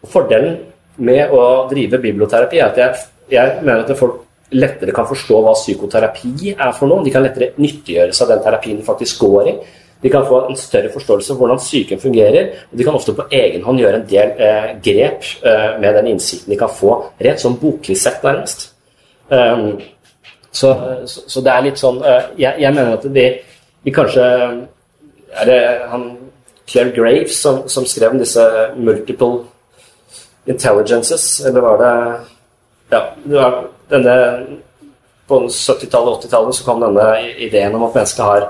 [0.00, 0.60] Og Fordelen
[1.02, 5.54] med å drive biblioterapi er at jeg, jeg mener at folk lettere kan forstå hva
[5.54, 7.04] psykoterapi er for noe.
[7.06, 9.54] De kan lettere nyttiggjøre seg den terapien de faktisk går i.
[10.02, 12.52] De kan få en større forståelse av hvordan psyken fungerer.
[12.72, 16.14] og De kan ofte på egen hånd gjøre en del eh, grep eh, med den
[16.14, 18.70] innsikten de kan få rett sånn boklig sett, nærmest.
[19.28, 19.80] Um,
[20.52, 20.74] Så,
[21.06, 23.26] så, så, det er litt sånn Jeg, jeg mener at vi,
[23.86, 24.24] vi kanskje
[25.38, 25.60] Er det
[25.92, 26.08] han
[26.70, 28.42] Claire Graves som, som skrev om disse
[28.76, 29.44] multiple
[30.50, 31.92] intelligences, eller var det
[32.90, 33.60] Ja, det var
[33.90, 34.16] denne
[35.30, 37.06] På 70-tallet og 80-tallet så kom denne
[37.38, 38.48] ideen om at mennesket har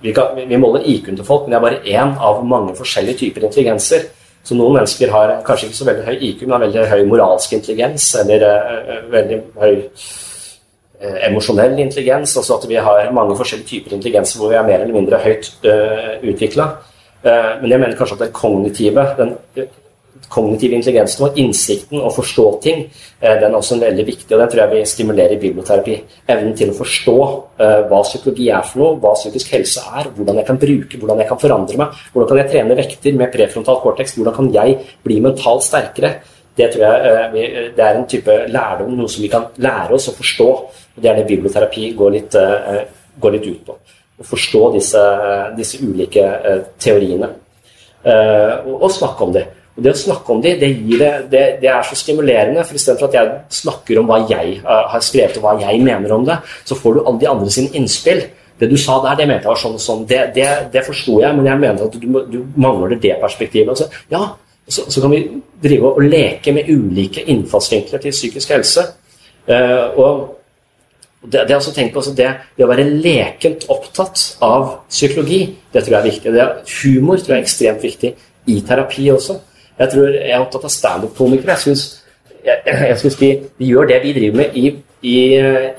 [0.00, 3.20] vi, kan, vi, måler IQ-en til folk, men det er bare én av mange forskjellige
[3.24, 4.06] typer intelligenser.
[4.46, 7.56] Så noen mennesker har kanskje ikke så veldig høy IQ, men har veldig høy moralsk
[7.58, 12.36] intelligens, eller uh, veldig høy uh, emosjonell intelligens.
[12.38, 15.50] Altså at vi har mange forskjellige typer intelligenser hvor vi er mer eller mindre høyt
[15.66, 16.70] uh, utvikla.
[17.24, 19.34] Uh, men jeg mener kanskje at den kognitive, den
[20.32, 22.84] kognitive intelligensen og innsikten og forstå ting,
[23.20, 24.32] eh, den er også veldig viktig.
[24.34, 25.96] og Den tror jeg vi stimulerer i biblioterapi.
[26.28, 30.40] Evnen til å forstå uh, hva psykologi er for noe, hva psykisk helse er, hvordan
[30.40, 32.02] jeg kan bruke, hvordan jeg kan forandre meg.
[32.12, 34.14] Hvordan kan jeg trene vekter med prefrontal cortex?
[34.16, 36.14] Hvordan kan jeg bli mentalt sterkere?
[36.58, 36.94] Det tror jeg
[37.32, 40.48] uh, det er en type lærdom, noe som vi kan lære oss å forstå.
[40.48, 42.40] og Det er det biblioterapi går litt,
[43.20, 43.78] går litt ut på.
[44.18, 45.02] Å forstå disse,
[45.54, 46.24] disse ulike
[46.82, 47.28] teoriene.
[48.02, 49.44] og, og snakke om det.
[49.78, 52.64] Og Det å snakke om de, det, det, det, det er så stimulerende.
[52.66, 56.14] for Istedenfor at jeg snakker om hva jeg uh, har skrevet og hva jeg mener
[56.16, 56.34] om det,
[56.66, 58.24] så får du alle de andre sine innspill.
[58.58, 60.02] Det du sa der, det mente jeg var sånn og sånn.
[60.10, 63.70] Det, det, det forsto jeg, men jeg mener at du, du mangler det perspektivet.
[63.70, 64.24] Altså, ja,
[64.66, 65.20] så, så, kan vi
[65.62, 68.82] drive og leke med ulike innfallsvinkler til psykisk helse.
[69.46, 70.24] Uh, og
[71.22, 75.96] det, det, altså på, altså det, det, å være lekent opptatt av psykologi, det tror
[75.96, 76.34] jeg er viktig.
[76.34, 76.48] Det,
[76.80, 78.12] humor tror jeg er ekstremt viktig
[78.50, 79.38] i terapi også.
[79.78, 81.54] Jeg tror jeg er opptatt av standup-komikere.
[81.54, 81.84] Jeg syns,
[82.44, 85.18] jeg, jeg syns de, de, gjør det vi driver med i, i,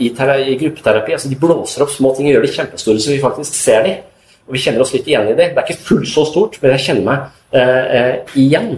[0.05, 0.12] i,
[0.53, 1.15] i gruppeterapi.
[1.17, 4.05] Altså, de blåser opp små ting og gjør det kjempestore så vi faktisk ser dem.
[4.47, 5.51] Og vi kjenner oss litt igjen i det.
[5.53, 8.71] Det er ikke fullt så stort, men jeg kjenner meg eh, eh, igjen.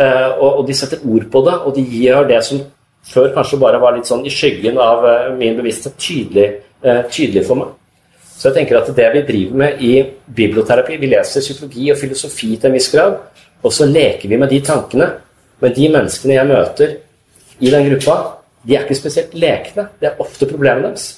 [0.00, 2.62] Eh, og, og, de setter ord på det, og de gjør det som
[3.10, 6.46] før kanskje bare var litt sånn i skyggen av eh, min bevissthet, tydelig,
[6.80, 7.74] eh, tydelig for meg.
[8.40, 9.90] Så jeg tenker at det vi driver med i
[10.32, 13.18] biblioterapi Vi leser psykologi og filosofi til en viss grad.
[13.62, 15.08] Og så leker vi med de tankene.
[15.60, 16.94] Men de menneskene jeg møter
[17.60, 18.16] i den gruppa,
[18.64, 19.90] de er ikke spesielt lekne.
[20.00, 21.08] Det er ofte problemet deres.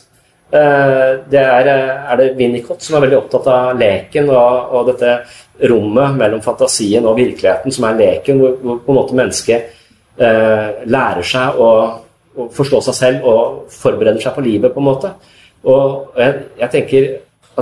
[0.52, 4.90] Eh, det er, eh, er det Winnicott som er veldig opptatt av leken og, og,
[4.90, 5.14] dette
[5.70, 9.70] rommet mellom fantasien og virkeligheten, som er leken, hvor, hvor på en måte mennesket
[10.20, 11.70] eh, lærer seg å,
[12.36, 15.14] å, forstå seg selv og forbereder seg på livet, på en måte.
[15.64, 17.08] Og jeg, jeg tenker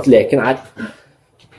[0.01, 0.59] at leken er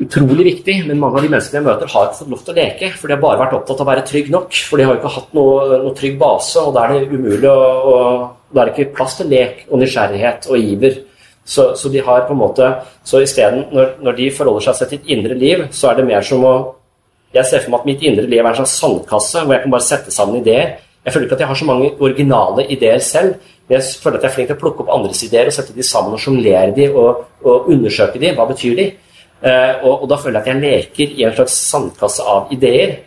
[0.00, 2.59] utrolig viktig, men mange av de menneskene jeg møter, har ikke fått lov til å
[2.59, 2.90] leke.
[2.96, 4.59] For de har bare vært opptatt av å være trygg nok.
[4.68, 7.64] For de har ikke hatt noe, noe trygg base, og da er det umulig å,
[7.92, 7.96] å
[8.52, 10.98] Da er det ikke plass til lek og nysgjerrighet og iver.
[11.44, 12.66] Så, så de har på en måte
[13.02, 16.22] Så isteden, når, når de forholder seg til sitt indre liv, så er det mer
[16.22, 16.52] som å
[17.35, 19.72] Jeg ser for meg at mitt indre liv er en slags sandkasse hvor jeg kan
[19.72, 20.74] bare sette sammen ideer.
[21.02, 23.40] Jeg føler ikke at jeg har så mange originale ideer selv.
[23.66, 25.74] Men jeg føler at jeg er flink til å plukke opp andres ideer og sette
[25.74, 28.35] de sammen og sjonglere de og, og undersøke de.
[28.37, 28.87] Hva betyr de?
[29.42, 32.98] Eh, og, og, da føler jeg at jeg leker i en slags sandkasse av ideer.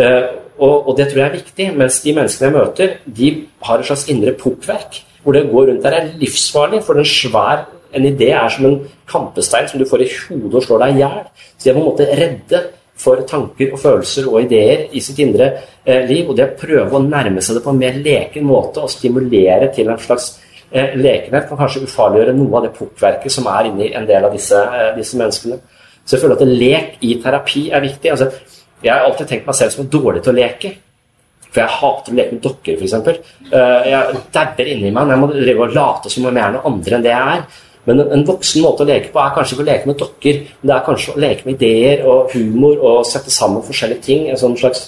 [0.00, 0.24] Eh,
[0.60, 3.30] og, og, det tror jeg er viktig, mens de menneskene jeg møter, de
[3.68, 5.04] har et slags indre pukkverk.
[5.22, 8.76] Hvor det går rundt der er livsfarlig, for en svær en idé er som en
[9.10, 11.24] kampestein som du får i hodet og slår deg i hjel.
[11.56, 12.60] Så de er på en måte redde
[13.00, 15.48] for tanker og følelser og ideer i sitt indre
[15.84, 16.28] eh, liv.
[16.28, 19.70] Og det å prøve å nærme seg det på en mer leken måte og stimulere
[19.74, 20.34] til en slags
[20.72, 24.56] lekenhet kan kanskje ufarliggjøre noe av det pukkverket som er inni en del av disse,
[24.56, 25.58] eh, disse menneskene.
[26.04, 28.10] Så jeg føler at lek i terapi er viktig.
[28.10, 28.30] Altså,
[28.82, 30.74] jeg har alltid tenkt meg selv som dårlig til å leke.
[31.50, 32.94] For jeg hater å leke med dokker, f.eks.
[33.50, 36.54] Uh, jeg dabber inni meg når jeg må drive og late som om jeg er
[36.54, 37.42] noe andre enn det jeg er.
[37.88, 40.40] Men en, en, voksen måte å leke på er kanskje ikke å leke med dokker,
[40.60, 44.28] men det er kanskje å leke med ideer og humor og sette sammen forskjellige ting.
[44.30, 44.86] En sånn slags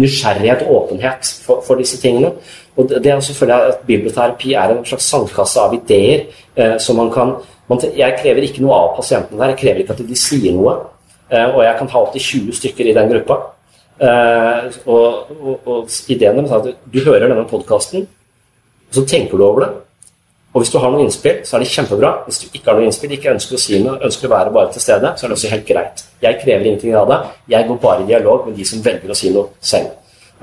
[0.00, 2.32] nysgjerrighet og åpenhet for, for disse tingene.
[2.76, 6.26] Og det, er selvfølgelig at Biblioterapi er en slags sandkasse av ideer
[6.56, 7.36] eh, som man kan
[7.70, 9.54] man, Jeg krever ikke noe av pasientene der.
[9.54, 10.74] Jeg krever ikke at de sier noe.
[11.30, 13.38] Eh, og jeg kan ta opptil 20 stykker i den gruppa.
[14.02, 18.08] Eh, og, og, og ideen er at du hører denne podkasten,
[18.90, 19.72] og så tenker du over det.
[20.54, 22.10] Og hvis du har noen innspill, så er det kjempebra.
[22.28, 24.70] Hvis du ikke har noen innspill, ikke ønsker å si noe, ønsker å være bare
[24.70, 26.02] til stede, så er det også helt greit.
[26.22, 27.16] Jeg krever ingenting av det.
[27.50, 29.90] Jeg går bare i dialog med de som velger å si noe selv.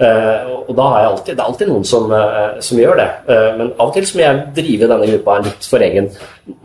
[0.02, 3.08] Uh, og da har jeg alltid, Det er alltid noen som, uh, som gjør det.
[3.30, 6.12] Uh, men av og til så må jeg drive denne gruppa litt for egen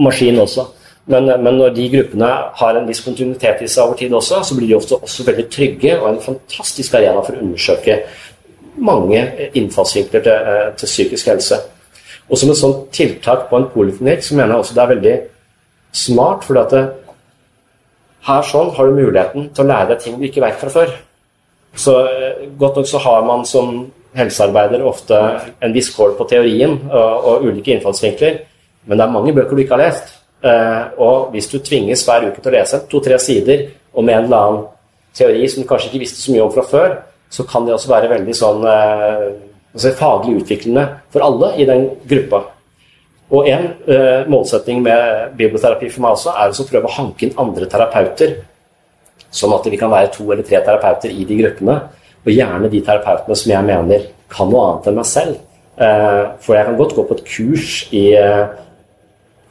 [0.02, 0.66] maskin også.
[1.06, 4.58] Men, men, når de gruppene har en viss kontinuitet i seg over tid også, så
[4.58, 8.00] blir de ofte også veldig trygge og en fantastisk arena for å undersøke
[8.82, 9.22] mange
[9.54, 11.60] innfallsvinkler til, til psykisk helse.
[12.26, 15.16] Og som et sånt tiltak på en poliklinikk så mener jeg også det er veldig
[15.94, 16.44] smart.
[16.44, 16.84] for at det,
[18.26, 20.92] her sånn har du muligheten til å lære deg ting du ikke vet fra før.
[21.76, 23.86] Så eh, godt nok så har man som
[24.16, 25.16] helsearbeider ofte
[25.62, 28.38] en viss kål på teorien og, og, ulike innfallsvinkler.
[28.86, 30.14] Men det er mange bøker du ikke har lest.
[30.42, 34.40] Eh, og hvis du tvinges hver uke til å lese to-tre sider om en eller
[34.40, 34.64] annen
[35.16, 36.96] teori som du kanskje ikke visste så mye om fra før,
[37.30, 39.28] så kan det også være veldig sånn eh,
[39.76, 42.42] altså faglig utviklende for alle i den gruppa.
[43.34, 47.40] Og en eh, målsetting med biblioterapi for meg også er å prøve å hanke inn
[47.42, 48.36] andre terapeuter,
[49.34, 51.80] sånn at vi kan være to eller tre terapeuter i de gruppene.
[52.26, 55.40] Og gjerne de terapeutene som jeg mener kan noe annet enn meg selv.
[55.76, 58.46] Eh, for jeg kan godt gå på et kurs i eh,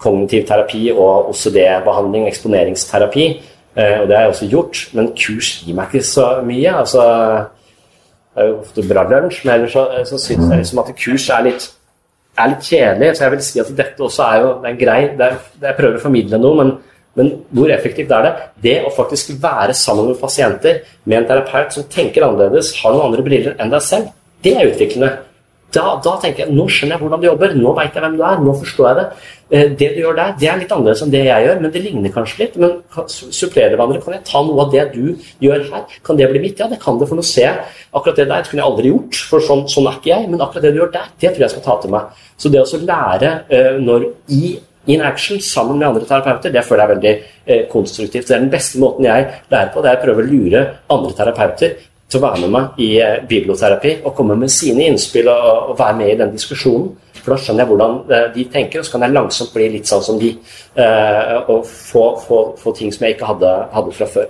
[0.01, 3.27] kognitiv terapi og OCD-behandling, eksponeringsterapi,
[3.75, 6.69] og det har jeg også gjort, men kurs gir meg ikke så mye.
[6.79, 7.01] altså
[8.35, 11.45] er jo ofte bra lunsj, men ellers så, så syns jeg liksom at kurs er
[11.49, 11.69] litt
[12.35, 13.13] er litt kjedelig.
[13.15, 15.71] Så jeg vil si at dette også er jo det er grei det er, det
[15.71, 16.73] Jeg prøver å formidle noe, men,
[17.19, 18.33] men, hvor effektivt er det?
[18.67, 23.09] Det å faktisk være sammen med pasienter med en terapeut som tenker annerledes, har noen
[23.09, 24.11] andre briller enn deg selv,
[24.43, 25.13] det er utviklende.
[25.73, 28.21] Da, da, tenker jeg nå skjønner jeg hvordan du jobber, nå veit jeg hvem du
[28.23, 29.05] er, nå forstår jeg det.
[29.49, 31.81] Eh, det du gjør der, det er litt annerledes enn det jeg gjør, men det
[31.83, 32.59] ligner kanskje litt.
[32.61, 32.77] Men
[33.11, 34.03] supplerer hverandre.
[34.03, 35.97] Kan jeg ta noe av det du gjør her?
[36.05, 36.61] Kan det bli mitt?
[36.61, 38.45] Ja, det kan det, for nå ser jeg akkurat det der.
[38.45, 40.29] Det kunne jeg aldri gjort, for sånn, sånn er ikke jeg.
[40.31, 42.23] Men akkurat det du gjør der, det tror jeg skal ta til meg.
[42.39, 44.45] Så det å lære uh, når i
[44.85, 47.13] in action sammen med andre terapeuter, det føler jeg er veldig
[47.45, 48.27] eh, konstruktivt.
[48.27, 50.61] Det er den beste måten jeg lærer på, det er å prøve å lure
[50.93, 51.73] andre terapeuter
[52.09, 55.75] til å være med meg i eh, biblioterapi og komme med sine innspill og, og,
[55.79, 56.91] være med i den diskusjonen.
[57.21, 59.89] For da skjønner jeg hvordan eh, de tenker, og så kan jeg langsomt bli litt
[59.89, 60.35] sånn som de.
[60.77, 64.29] Eh, og få, få, få, ting som jeg ikke hadde, hadde fra før.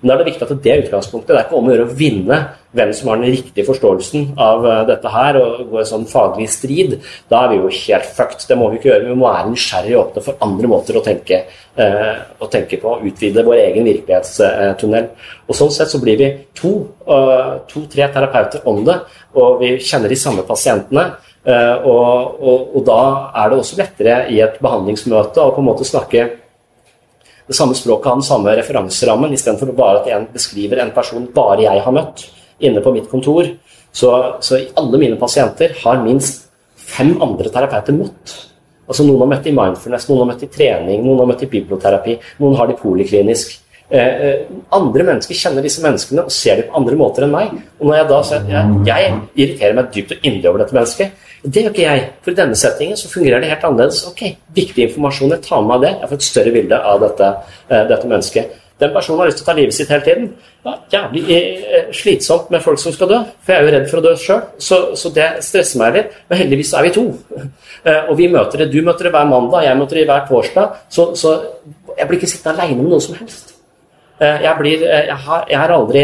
[0.00, 1.30] Men da er det viktig at det er utgangspunktet.
[1.30, 2.38] Det er ikke om å gjøre å vinne
[2.76, 6.46] hvem som har den riktige forståelsen av uh, dette her, og gå i sånn faglig
[6.52, 6.96] strid.
[7.30, 8.46] Da er vi jo helt fucked.
[8.48, 9.08] Det må vi ikke gjøre.
[9.08, 11.40] Vi må være nysgjerrige og åpne for andre måter å tenke,
[11.80, 12.96] uh, å tenke på.
[13.10, 15.10] Utvide vår egen virkelighetstunnel.
[15.48, 16.76] Og Sånn sett så blir vi to,
[17.10, 19.00] uh, to-tre terapeuter om det,
[19.36, 21.10] og vi kjenner de samme pasientene.
[21.40, 23.02] Og, og, og da
[23.40, 26.26] er det også lettere i et behandlingsmøte å på en måte snakke
[27.50, 31.64] det samme språket har den samme referanserammen, istedenfor bare at en beskriver en person bare
[31.64, 32.22] jeg har møtt
[32.62, 33.48] inne på mitt kontor.
[33.90, 36.44] Så, så alle mine pasienter har minst
[36.78, 38.36] fem andre terapeuter møtt.
[38.86, 41.50] Altså Noen har møtt i mindfulness, noen har møtt i trening, noen har møtt i
[41.50, 43.58] biblioterapi, noen har det poliklinisk.
[43.90, 47.56] Eh, eh, andre mennesker kjenner disse menneskene og ser dem på andre måter enn meg.
[47.80, 50.76] Og når jeg da sier at jeg, jeg irriterer meg dypt og inderlig over dette
[50.76, 52.04] mennesket, det gjør ikke jeg.
[52.22, 54.04] For i denne settingen så fungerer det helt annerledes.
[54.06, 54.22] Ok,
[54.54, 55.92] Viktig informasjon, jeg tar med meg det.
[55.96, 57.30] Jeg får et større bilde av dette,
[57.72, 58.56] uh, dette mennesket.
[58.80, 60.30] Den personen har lyst til å ta livet sitt hele tiden.
[60.64, 61.40] Ja, jævlig
[61.96, 64.40] slitsomt med folk som skal dø, for jeg er jo redd for å dø sjøl.
[64.60, 66.16] Så, så, det stresser meg litt.
[66.30, 67.06] Men heldigvis er vi to.
[68.10, 68.70] Og vi møter det.
[68.72, 70.82] Du møter det hver mandag, jeg møter det hver torsdag.
[70.92, 71.36] Så, så
[71.96, 73.49] jeg blir ikke sittende aleine med noen som helst.
[74.20, 76.00] Jeg, blir, jeg, har, jeg, er aldri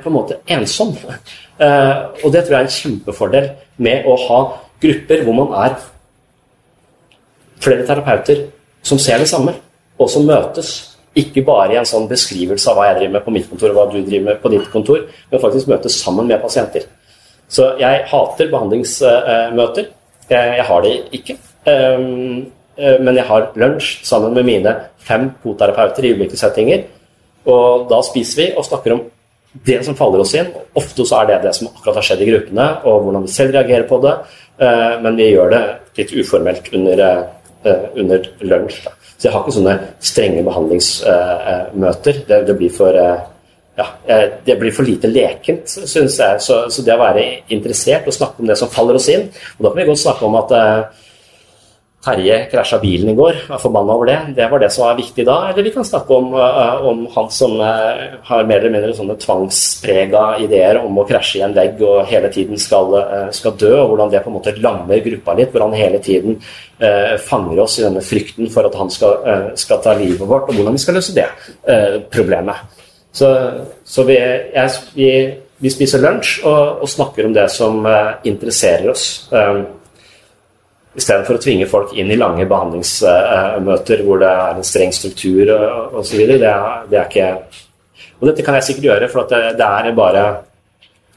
[0.00, 0.94] på en måte ensom.
[0.96, 3.50] Og det tror jeg er en kjempefordel
[3.84, 4.38] med å ha
[4.80, 5.74] grupper hvor man er
[7.62, 8.46] flere terapeuter
[8.82, 9.54] som ser det samme,
[9.98, 10.72] og som møtes.
[11.14, 13.76] Ikke bare i en sånn beskrivelse av hva jeg driver med på mitt kontor og
[13.76, 16.86] hva du driver med på ditt kontor, men faktisk møtes sammen med pasienter.
[17.52, 19.90] Så jeg hater behandlingsmøter.
[20.32, 21.36] Jeg har det ikke.
[21.68, 22.06] Eh,
[23.04, 24.72] men jeg har lunsj sammen med mine
[25.04, 26.86] fem koterapeuter i ulike settinger.
[27.50, 29.02] Og da spiser vi og snakker om
[29.66, 30.48] det som faller oss inn.
[30.78, 33.56] Ofte så er det det som akkurat har skjedd i gruppene, og hvordan vi selv
[33.56, 34.14] reagerer på det.
[34.62, 35.62] Eh, men vi gjør det
[35.98, 37.04] litt uformelt under,
[37.64, 38.86] eh, under lunsj.
[39.16, 42.24] Så jeg har ikke sånne strenge behandlingsmøter.
[42.26, 43.86] Det, det, blir for ja,
[44.44, 46.40] det blir for lite lekent, syns jeg.
[46.42, 47.22] Så, så, det å være
[47.54, 50.26] interessert og snakke om det som faller oss inn Og da kan vi godt snakke
[50.26, 50.56] om at
[52.02, 54.16] Terje krasja bilen i går, var forbanna over det.
[54.34, 55.36] Det var det som var viktig da.
[55.52, 59.14] Eller vi kan snakke om, uh, om han som uh, har mer eller mindre sånne
[59.22, 63.70] tvangsprega ideer om å krasje i en vegg og hele tiden skal, uh, skal, dø,
[63.84, 65.52] og hvordan det på en måte lammer gruppa litt.
[65.54, 66.40] Hvor han hele tiden
[67.22, 70.74] fanger oss i denne frykten for at han skal, skal, ta livet vårt, og hvordan
[70.74, 71.28] vi skal løse det
[72.10, 72.80] problemet.
[73.14, 73.28] Så,
[73.86, 75.10] så vi, jeg, vi,
[75.62, 77.86] vi, spiser lunsj og, og, snakker om det som
[78.26, 79.06] interesserer oss.
[79.30, 79.62] Um,
[80.92, 85.48] Istedenfor å tvinge folk inn i lange behandlingsmøter hvor det er en streng struktur
[85.96, 86.18] osv.
[86.28, 87.28] Det, er, det er ikke
[88.20, 90.24] Og dette kan jeg sikkert gjøre, for det, det, er bare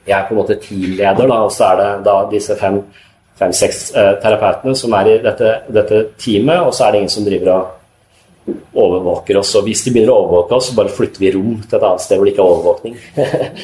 [0.07, 4.11] Jeg er på en måte teamleder, da, og så er det da disse fem-seks eh,
[4.23, 8.55] terapeutene som er i dette, dette, teamet, og så er det ingen som driver og
[8.85, 9.55] overvåker oss.
[9.59, 12.05] Og hvis de begynner å overvåke oss, så bare flytter vi rom til et annet
[12.05, 12.99] sted hvor det ikke er overvåkning.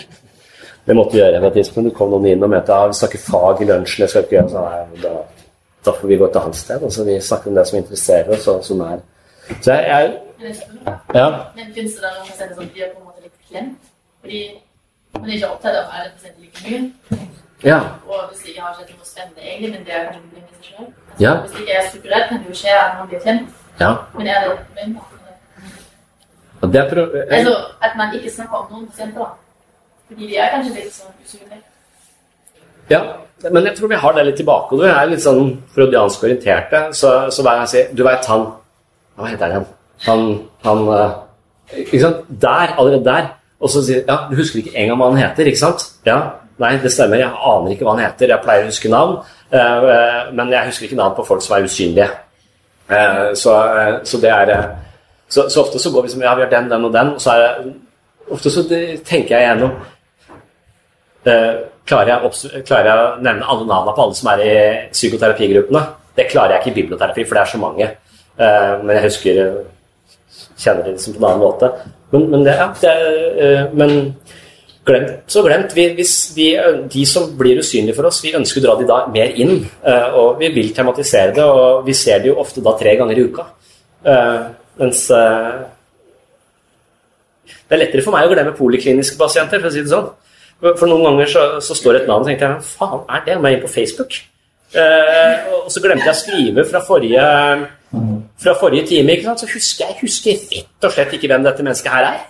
[0.89, 1.91] det måtte vi gjøre tidspunkt.
[1.91, 4.03] Det kom noen inn og mente at vi snakker fag i lunsjen.
[4.03, 5.39] jeg skal ikke gjøre sånn.
[5.86, 6.84] Da da får vi gå til hans sted.
[6.84, 8.99] Altså, vi snakker om det som interesserer oss, og som er
[9.61, 10.55] Så jeg, jeg
[11.15, 11.29] ja.
[11.55, 13.77] Men finnes det noen pasienter som blir på en måte litt klemt?
[14.21, 14.41] Fordi
[15.13, 17.27] man er ikke opptatt av alle pasienter like mye?
[17.63, 17.79] Ja.
[18.07, 20.55] Og hvis det ikke har skjedd noe spennende, egentlig, men det er kanskje problemet i
[20.55, 20.88] seg selv.
[20.88, 21.34] Altså, Ja.
[21.41, 23.49] Hvis det ikke er strukturert, kan det jo skje at man blir kjent.
[23.79, 23.91] ja.
[24.17, 24.89] Men er det et problem?
[24.95, 26.67] da?
[26.73, 29.29] Det er Altså at man ikke snakker om noen pasienter, da.
[30.07, 31.70] Fordi de er kanskje litt sånn usynlige.
[32.91, 33.01] Ja,
[33.49, 34.77] men jeg tror vi har det litt tilbake.
[34.77, 38.47] Du er litt sånn freudiansk orienterte, så, så hver gang jeg sier Du veit han
[39.17, 39.67] Hva heter han?
[40.05, 40.25] Han,
[40.65, 41.15] han eh,
[41.85, 42.27] Ikke sant?
[42.43, 43.29] Der, allerede der.
[43.61, 45.87] Og så sier Ja, du husker ikke engang hva han heter, ikke sant?
[46.05, 46.19] Ja.
[46.61, 47.17] Nei, det stemmer.
[47.17, 48.29] Jeg aner ikke hva han heter.
[48.29, 49.15] Jeg pleier å huske navn,
[49.49, 52.09] eh, eh, men jeg husker ikke navn på folk som er usynlige.
[52.91, 54.67] Eh, så, eh, så det er eh,
[55.31, 57.23] så, så ofte så går vi som Ja, vi har den, den og den, og
[57.23, 57.71] så er det
[58.31, 58.61] Ofte så
[59.03, 59.73] tenker jeg gjennom
[61.21, 61.55] Eh,
[61.88, 62.21] klarer, jeg
[62.91, 64.53] å nevne alle navnene på alle som er i
[64.93, 65.82] psykoterapigruppene?
[66.17, 67.88] Det klarer jeg ikke i biblioterapi, for det er så mange.
[68.39, 69.61] Uh, men jeg husker eh,
[70.61, 71.67] Kjenner det liksom på en annen måte.
[72.13, 72.91] Men, men, det, ja, det,
[73.43, 73.91] eh, men
[74.86, 75.73] glemt så glemt.
[75.73, 76.47] Vi, hvis vi,
[76.93, 79.55] de som blir usynlige for oss, vi ønsker å dra de da mer inn.
[79.82, 83.17] Uh, og vi vil tematisere det, og vi ser det jo ofte da tre ganger
[83.17, 83.47] i uka.
[84.82, 84.99] Mens
[87.71, 90.09] det er lettere for meg å glemme polikliniske pasienter, for å si det sånn.
[90.62, 93.38] For noen ganger så, så står et navn og tenker jeg, hva faen er det?
[93.41, 94.18] Må jeg inn på Facebook?
[94.72, 97.24] Eh, og så glemte jeg å skrive fra forrige,
[98.43, 102.07] fra forrige time, så husker jeg husker rett og slett ikke hvem dette mennesket her
[102.12, 102.22] er.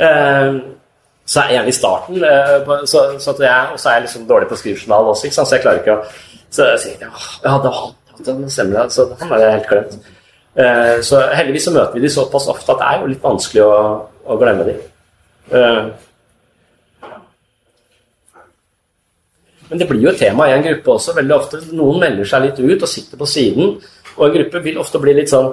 [0.00, 0.60] Eh,
[1.30, 4.28] så er jeg gjerne i starten, eh, så, så jeg, og så er jeg liksom
[4.28, 5.48] dårlig på skrivejournal også, ikke sant?
[5.48, 7.10] så jeg klarer ikke å Så jeg sier jeg,
[7.44, 9.92] ja, det var han, stemmer det, så han er helt glemt.
[10.58, 13.62] Eh, så heldigvis så møter vi de såpass ofte at det er jo litt vanskelig
[13.62, 13.76] å,
[14.26, 14.74] å glemme de.
[19.70, 21.60] Men det blir jo et tema i en gruppe også veldig ofte.
[21.78, 23.76] Noen melder seg litt ut og sitter på siden,
[24.16, 25.52] og en gruppe vil ofte bli litt sånn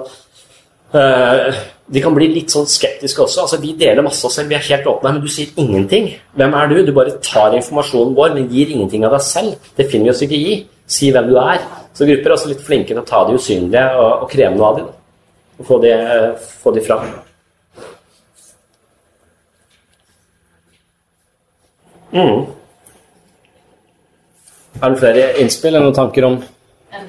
[0.98, 3.44] eh, De kan bli litt sånn skeptiske også.
[3.44, 6.10] altså Vi deler masse av oss selv, vi er helt åpne, men du sier ingenting.
[6.34, 6.82] Hvem er du?
[6.82, 9.70] Du bare tar informasjonen vår, men gir ingenting av deg selv.
[9.78, 10.58] Det finner vi oss ikke i.
[10.88, 11.62] Si hvem du er.
[11.94, 14.68] Så grupper er også litt flinke til å ta de usynlige og, og kreve noe
[14.72, 14.92] av dem.
[15.58, 15.94] Og få de,
[16.58, 17.08] få de fram.
[22.08, 22.57] Mm.
[24.82, 26.38] Er det flere innspill eller noen tanker om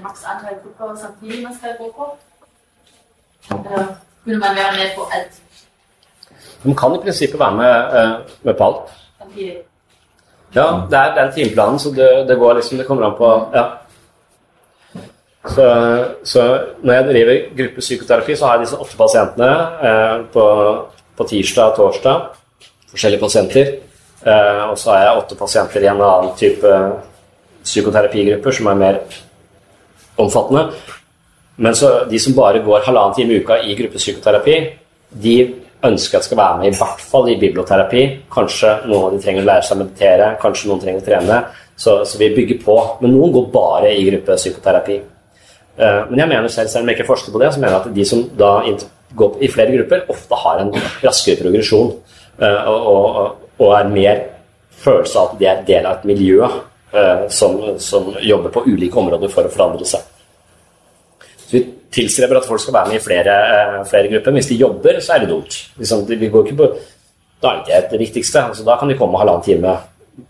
[0.03, 2.07] maks antall grupper samtidig man skal gå på?
[3.49, 3.85] Eller
[4.23, 5.41] kunne man være med på alt
[6.63, 8.95] De kan i prinsippet være med, eh, med på alt.
[9.19, 9.57] samtidig?
[10.55, 13.65] Ja, det er, den timeplanen, så det, det går liksom Det kommer an på Ja.
[15.49, 15.65] Så,
[16.23, 16.41] så
[16.83, 19.51] når jeg driver gruppepsykoterapi, så har jeg disse åtte pasientene
[19.87, 20.45] eh, på,
[21.17, 22.25] på tirsdag og torsdag.
[22.91, 23.71] Forskjellige pasienter.
[24.25, 26.73] Eh, og så har jeg åtte pasienter i en annen type
[27.69, 28.99] psykoterapigrupper som er mer
[30.19, 30.67] omfattende.
[31.59, 31.75] Men
[32.09, 34.59] de som bare går halvannen time i uka i gruppepsykoterapi,
[35.23, 35.35] de
[35.83, 38.03] ønsker at skal være med i hvert fall i biblioterapi.
[38.31, 41.39] Kanskje noen av de trenger å lære seg å meditere, kanskje noen trenger å trene.
[41.79, 42.77] Så, så vi bygger på.
[43.01, 44.97] Men noen går bare i gruppepsykoterapi.
[45.79, 47.81] Eh, Men jeg mener selv, selv om jeg ikke forsker på det, så mener jeg
[47.81, 48.53] at de som da
[49.19, 51.93] går i flere grupper, ofte har en raskere progresjon.
[52.41, 54.25] eh, Og, og, og er mer
[54.79, 56.47] følelse av at de er del av et miljø
[57.29, 60.07] som, som jobber på ulike områder for å forandre seg.
[61.49, 61.61] Så vi
[61.91, 64.31] tilstreber at folk skal være med i flere, eh, flere grupper.
[64.31, 65.55] Hvis de jobber, så er det dumt.
[65.77, 66.67] Liksom, vi går ikke på,
[67.41, 68.43] da er det det viktigste.
[68.43, 69.77] Altså, da kan de komme halvannen time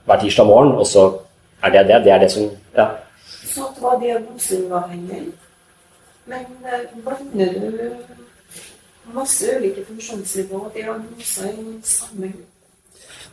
[0.06, 1.20] hver tirsdag morgen, og så
[1.64, 2.04] er det det.
[2.04, 2.88] Det er det som ja.
[3.26, 5.24] Så det var diagnoseuavhengig.
[6.26, 12.59] Men eh, blander du masse ulike funksjonsnivåer og diagnoser i samme gruppe?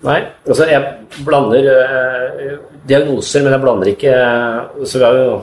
[0.04, 2.56] Nei, altså jeg blander eh,
[2.88, 5.38] diagnoser, men jeg blander ikke eh, Så vi har jo,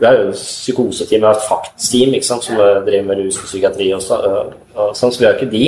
[0.00, 4.06] vi har jo psykoseteam, vi har et sant, som driver med rus og psykiatri og,
[4.16, 5.66] eh, og sånn, så vi har ikke de.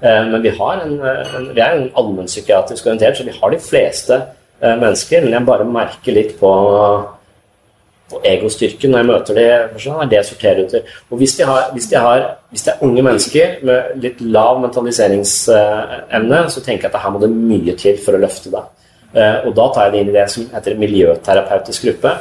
[0.00, 3.50] Eh, men vi, har en, eh, en, vi er en allmennpsykiatrisk orientert, så vi har
[3.50, 4.20] de fleste
[4.60, 5.24] eh, mennesker.
[5.24, 6.52] Men jeg bare merker litt på
[8.24, 9.48] egostyrken når jeg møter det,
[9.82, 10.94] sånn er det jeg sorterer til.
[11.10, 11.44] Og hvis de,
[11.74, 12.00] hvis, de
[12.52, 17.20] hvis det er unge mennesker med litt lav mentaliseringsevne, så tenker jeg at her må
[17.22, 18.74] det mye til for å løfte deg.
[19.14, 22.14] Eh, Og da tar jeg det inn i det som heter miljøterapeutisk gruppe.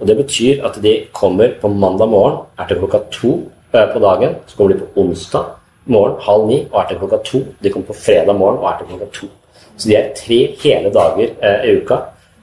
[0.00, 3.32] Og det betyr at de kommer på mandag morgen, er til klokka to
[3.72, 4.36] eh, på dagen.
[4.46, 5.54] Så kommer de på onsdag
[5.86, 7.44] morgen halv ni og er til klokka to.
[7.62, 9.30] De kommer på fredag morgen og er til klokka to.
[9.76, 12.02] Så de er tre hele dager eh, i uka.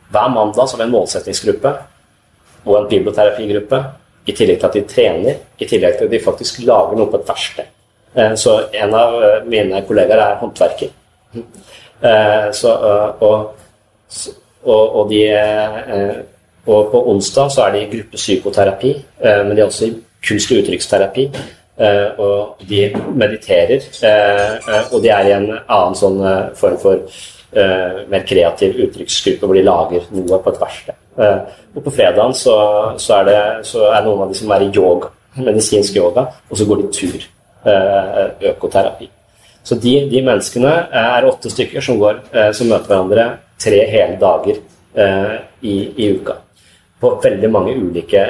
[0.09, 1.75] Hver mandag så har vi en målsettingsgruppe
[2.65, 3.83] og en biblioterapigruppe.
[4.29, 7.17] I tillegg til at de trener, i tillegg til at de faktisk lager noe på
[7.17, 7.69] et verksted.
[8.15, 10.89] Eh, Så en av eh, mine kollegaer er håndverker.
[11.99, 12.69] Eh, Så,
[13.19, 13.55] og,
[14.63, 15.23] og, og, de,
[16.65, 18.91] og på onsdag så er i gruppepsykoterapi,
[19.25, 21.25] men de er også i kunst- og uttrykksterapi.
[22.23, 22.79] Og de
[23.19, 23.83] mediterer,
[24.93, 26.23] og de er i en annen sånn
[26.55, 27.03] form for
[27.51, 30.97] mer kreativ uttrykksgruppe hvor de lager noe på et verksted.
[31.19, 31.41] Uh,
[31.75, 32.55] og på fredagen så,
[33.01, 36.59] så, er det, så er noen av de som er i yoga, medisinsk yoga, og
[36.59, 37.25] så går de tur.
[37.65, 39.09] Uh, økoterapi.
[39.67, 42.21] Så de, de, menneskene er åtte stykker som, går,
[42.55, 43.25] som møter hverandre
[43.59, 44.61] tre hele dager
[45.59, 46.37] i, i, uka.
[47.03, 48.23] På veldig mange ulike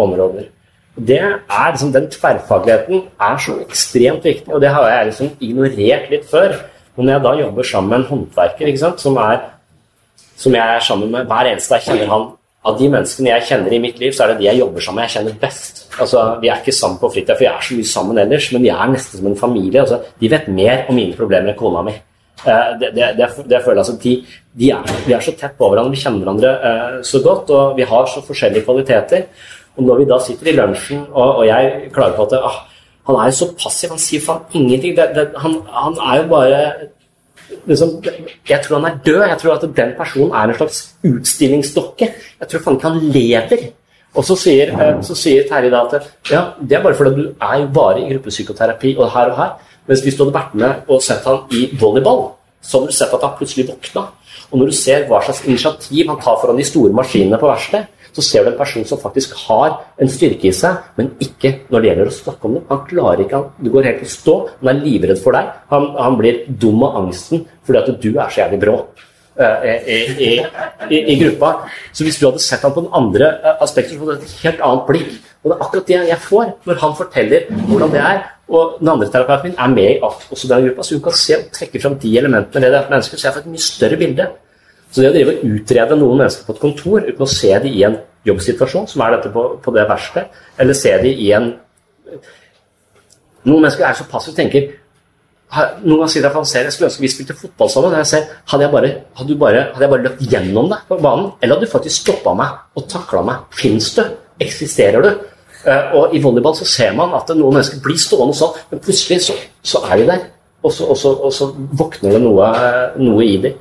[0.00, 0.48] områder.
[0.96, 6.10] Det er liksom, Den tverrfagligheten er så ekstremt viktig, og det har jeg liksom ignorert
[6.10, 6.56] litt før.
[7.00, 9.38] Og når jeg da jobber sammen med en håndverker sant, som, er,
[10.36, 12.26] som, jeg er sammen med hver eneste jeg kjenner han
[12.60, 15.00] Av de menneskene jeg kjenner i mitt liv, så er det de jeg jobber sammen
[15.00, 15.78] med, jeg kjenner best.
[15.96, 18.66] Altså, Vi er ikke sammen på fritida, for jeg er så mye sammen ellers, men
[18.66, 19.80] vi er nesten som en familie.
[19.80, 21.94] Altså, de vet mer om mine problemer enn kona mi.
[22.44, 24.12] Uh, det, det, det, det, føler jeg altså, de,
[24.60, 27.80] de er, Vi er så tett på hverandre, vi kjenner hverandre uh, så godt, og
[27.80, 29.24] vi har så forskjellige kvaliteter.
[29.78, 32.60] Og når vi da sitter i lunsjen, og, og jeg klager på at ah,
[33.10, 34.96] han er jo så passiv, han sier faen ingenting.
[35.42, 36.60] Han, han, er jo bare
[37.66, 37.96] liksom,
[38.48, 39.20] Jeg tror han er død.
[39.28, 42.10] Jeg tror at den personen er en slags utstillingsdokke.
[42.40, 43.66] Jeg tror faen ikke han lever.
[44.14, 47.28] Og så sier, eh, så sier Terje da at ja, det er bare fordi du
[47.30, 49.52] er jo bare i gruppepsykoterapi og her og her.
[49.86, 52.32] Mens hvis du hadde vært med og sett han i volleyball,
[52.62, 54.08] så hadde du sett at han plutselig våkna.
[54.50, 57.86] Og når du ser hva slags initiativ han tar foran de store maskinene på verkstedet,
[58.16, 61.82] så ser du en person som faktisk har en styrke i seg, men ikke når
[61.82, 62.64] det gjelder å snakke om det.
[62.70, 65.54] Han klarer ikke, han, går helt i stå, han er livredd for deg.
[65.70, 68.80] Han, han blir dum av angsten fordi at du er så jævlig brå.
[69.40, 70.30] Uh, i, i,
[70.90, 71.70] i, i, gruppa.
[71.96, 74.40] Så hvis du hadde sett ham på den andre uh, aspektet, så hadde du et
[74.42, 75.14] helt annet blikk.
[75.40, 78.20] Og det er akkurat det jeg får når han forteller hvordan det er.
[78.50, 81.38] Og den andre terapeuten min er med i også den gruppa, så hun kan se
[81.38, 84.26] og trekke fram de elementene ved det mennesket, så jeg får et mye større bilde.
[84.90, 87.70] Så det å drive og utrede noen mennesker på et kontor uten å se dem
[87.70, 90.26] i en jobbsituasjon, som er dette på, på det verste,
[90.60, 91.52] eller se dem i en
[93.40, 94.64] Noen mennesker er så passive og tenker
[95.50, 97.94] noen ganger sier jeg at jeg skulle ønske vi spilte fotball sammen.
[97.98, 101.32] Jeg ser, hadde, jeg bare, hadde, bare, hadde jeg bare løpt gjennom deg på banen,
[101.40, 103.48] eller hadde du faktisk stoppa meg og takla meg?
[103.58, 104.04] Fins du?
[104.40, 105.10] Eksisterer du?
[105.64, 109.24] Uh, og I volleyball så ser man at noen mennesker blir stående sånn, men plutselig
[109.26, 109.34] så,
[109.66, 110.22] så er de der.
[110.62, 112.52] Og så, og så, og så våkner det noe,
[113.00, 113.58] noe i dem.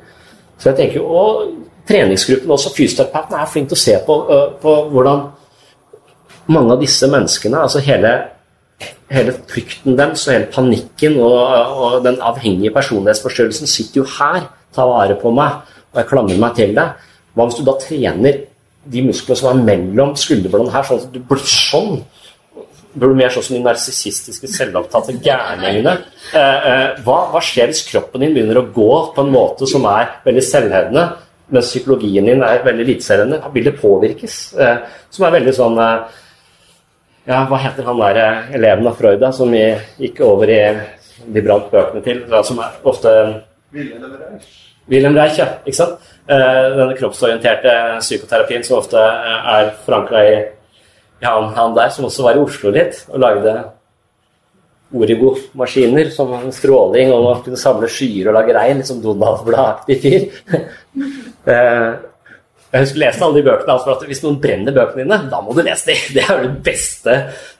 [0.60, 1.48] Så jeg tenker, jo, Og
[1.90, 4.18] treningsgruppen, også fysioterapeuten, er flink til å se på,
[4.62, 5.24] på, hvordan
[6.54, 8.12] mange av disse menneskene, altså hele,
[9.10, 11.40] hele frykten deres og hele panikken og,
[11.82, 14.48] og den avhengige personlighetsforstyrrelsen sitter jo her.
[14.76, 17.10] Ta vare på meg, og jeg klamrer meg til deg.
[17.34, 18.44] Hva hvis du da trener
[18.90, 22.04] de musklene som er mellom skulderbladene her, sånn at du blir sånn?
[23.00, 25.96] Blir du mer sånn som de narsissistiske, selvopptatte gærningene.
[26.36, 29.88] Eh, eh, hva, hva, skjer hvis kroppen din begynner å gå på en måte som
[29.90, 31.06] er veldig selvhevdende,
[31.50, 33.54] mens psykologien din er veldig lite selvhevdende?
[33.56, 34.40] Vil det påvirkes?
[34.60, 36.18] Eh, som er veldig sånn eh,
[37.30, 40.62] Ja, hva heter han der eh, eleven av Freud da, som gikk over i
[41.30, 42.24] de brant bøkene til?
[42.30, 43.14] Da, som er ofte
[43.76, 44.56] Wilhelm Reich.
[44.90, 45.52] Wilhelm Reich, ja.
[45.66, 46.08] Ikke sant?
[46.30, 50.40] Eh, denne kroppsorienterte psykoterapien som ofte er forankra i
[51.20, 53.56] ja, han der som også var i Oslo litt og lagde
[54.90, 58.80] Origo-maskiner som stråling og man kunne samle skyer og lage regn.
[58.82, 60.30] Litt sånn Donald-blad-aktig fyr.
[61.50, 61.94] Eh,
[62.70, 63.74] jeg husker leste alle de bøkene.
[63.74, 66.02] Altså for at Hvis noen brenner bøkene dine, da må du lese dem!
[66.18, 67.16] Det er jo det beste.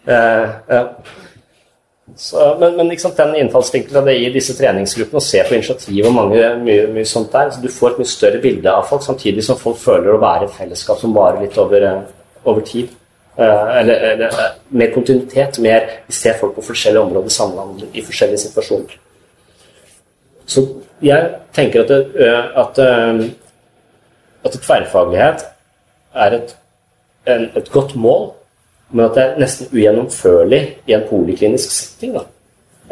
[0.06, 0.84] Eh,
[2.20, 6.16] så, men, men liksom, den innfallsvinkelen det gir disse treningsgruppene, å se på initiativ og
[6.18, 9.46] mange, mye, mye sånt der, så du får et mye større bilde av folk, samtidig
[9.46, 12.92] som folk føler å være et fellesskap som varer litt over, eh, over tid.
[13.40, 15.60] Eh, eller, eller, eh, mer kontinuitet.
[15.60, 18.98] Mer, vi ser folk på forskjellige områder samhandle i forskjellige situasjoner.
[20.46, 20.66] Så
[21.02, 22.82] jeg tenker at, det, eh, at,
[24.46, 25.48] at tverrfaglighet
[26.16, 26.56] er et,
[27.28, 28.34] en, et, godt mål,
[28.92, 32.18] men at det er nesten ugjennomførlig i en poliklinisk setting.
[32.20, 32.28] Da.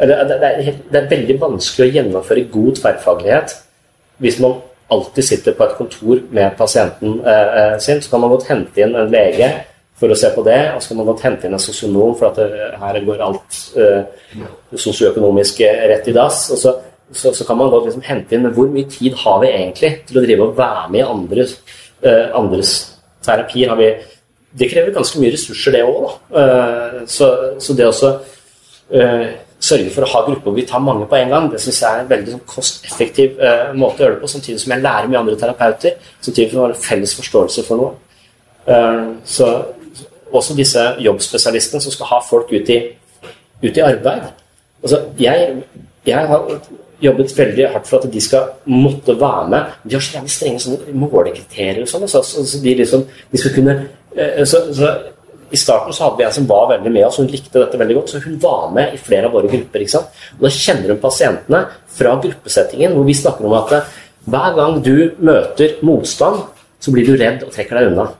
[0.00, 3.58] Det, det, er, det er veldig vanskelig å gjennomføre god tverrfaglighet
[4.22, 8.00] hvis man alltid sitter på et kontor med pasienten eh, sin.
[8.00, 9.50] Så kan man godt hente inn en lege
[9.98, 10.60] for å se på det.
[10.74, 13.58] Og så kan man godt hente inn en sosionom, for at det, her går alt
[13.78, 14.44] eh,
[14.74, 16.44] sosioøkonomisk rett i dass.
[16.54, 16.76] og så,
[17.12, 19.92] så, så, kan man godt liksom hente inn men hvor mye tid har vi egentlig
[20.08, 21.58] til å drive og være med i andres,
[22.04, 22.78] eh, andres
[23.24, 23.66] terapi.
[23.68, 23.90] Har vi,
[24.60, 26.16] det krever ganske mye ressurser, det òg.
[26.42, 28.12] Eh, så, så, det også
[28.88, 29.24] uh,
[29.60, 31.88] sørge for å ha grupper hvor vi tar mange på en gang, det syns jeg
[31.88, 33.40] er en veldig sånn, kosteffektiv
[33.74, 35.96] måte å gjøre det på, samtidig som jeg lærer mye andre terapeuter.
[36.20, 37.96] Samtidig som vi har en felles forståelse for noe.
[39.26, 39.48] så
[40.32, 42.78] også disse jobbspesialistene som skal ha folk ut i,
[43.64, 44.28] ut i arbeid.
[44.82, 45.62] Altså, jeg,
[46.06, 46.60] jeg, har
[47.02, 49.76] jobbet veldig hardt for at de skal måtte være med.
[49.84, 52.08] De har så jævlig strenge målekriterier og sånn.
[52.10, 53.76] Så, så de liksom de skal kunne
[54.16, 54.92] eh, så, så,
[55.50, 57.94] I starten så hadde vi en som var veldig med oss, hun likte dette veldig
[57.96, 59.84] godt, så hun var med i flere av våre grupper.
[59.84, 60.20] ikke sant?
[60.36, 61.64] Og Da kjenner hun pasientene
[61.98, 63.96] fra gruppesettingen, hvor vi snakker om at
[64.28, 66.42] Hver gang du møter motstand,
[66.78, 68.10] så blir du redd og trekker deg unna.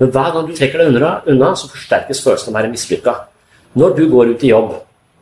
[0.00, 3.14] Men hver gang du trekker deg unna, unna så forsterkes følelsen av å være mislykka.
[3.78, 4.74] Når du går ut i jobb,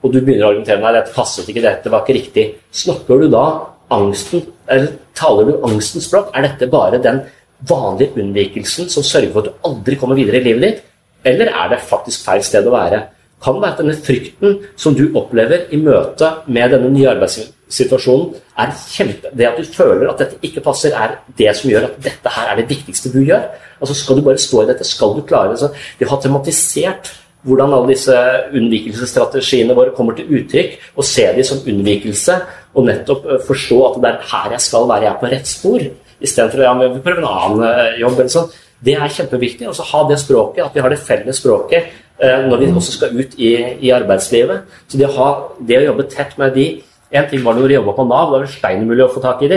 [0.03, 2.47] og du begynner å argumentere med dette passet ikke, dette var ikke riktig,
[2.83, 3.45] snakker du da
[3.93, 6.33] angsten, eller taler du angstens språk?
[6.35, 7.23] Er dette bare den
[7.69, 10.87] vanlige unnvikelsen som sørger for at du aldri kommer videre i livet ditt?
[11.29, 13.05] Eller er det faktisk feil sted å være?
[13.43, 18.77] Kan være at denne frykten som du opplever i møte med denne nye arbeidssituasjonen, er
[18.79, 19.33] kjempe...
[19.35, 22.53] Det at du føler at dette ikke passer, er det som gjør at dette her
[22.53, 23.49] er det viktigste du gjør?
[23.81, 24.87] Altså Skal du bare stå i dette?
[24.87, 25.59] Skal du klare det?
[25.65, 27.11] Så de har tematisert
[27.43, 28.15] hvordan alle disse
[28.55, 32.37] unnvikelsesstrategiene våre kommer til uttrykk, og se de som unnvikelse,
[32.79, 35.51] og nettopp eh, forstå at det er her jeg skal være, jeg er på rett
[35.51, 35.87] spor,
[36.23, 38.21] istedenfor ja, vi prøver en annen eh, jobb.
[38.21, 38.53] eller sånn.
[38.83, 39.69] Det er kjempeviktig.
[39.71, 42.97] Og så ha det språket, at vi har det felles språket eh, når vi også
[42.97, 43.53] skal ut i,
[43.87, 44.67] i arbeidslivet.
[44.87, 45.29] Så det å, ha,
[45.61, 46.71] det å jobbe tett med de
[47.13, 49.43] En ting var når vi jobba på Nav, da var det steinmulig å få tak
[49.45, 49.57] i de.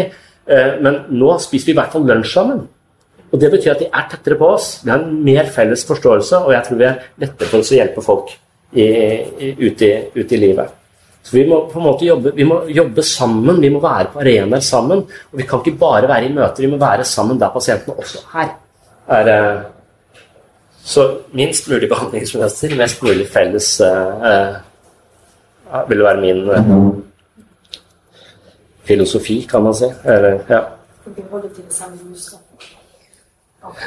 [0.83, 2.57] Men nå spiser vi i hvert fall lunsj sammen.
[3.31, 4.81] Og Det betyr at de er tettere på oss.
[4.83, 7.77] Vi har en mer felles forståelse, og jeg tror vi er lettere for oss å
[7.77, 8.33] hjelpe folk
[8.75, 10.75] i, i, ute, i, ut i livet.
[11.25, 14.21] Så Vi må på en måte jobbe, vi må jobbe sammen, vi må være på
[14.21, 15.01] arenaer sammen.
[15.31, 18.21] Og vi kan ikke bare være i møter, vi må være sammen der pasientene også
[18.35, 18.53] er.
[19.07, 19.61] Er eh,
[20.85, 24.57] så minst mulig behandlingsmønster, mest mulig felles uh,
[25.73, 27.03] uh, vil være min
[28.85, 29.89] filosofi, kan man si.
[30.03, 30.59] Eller, ja.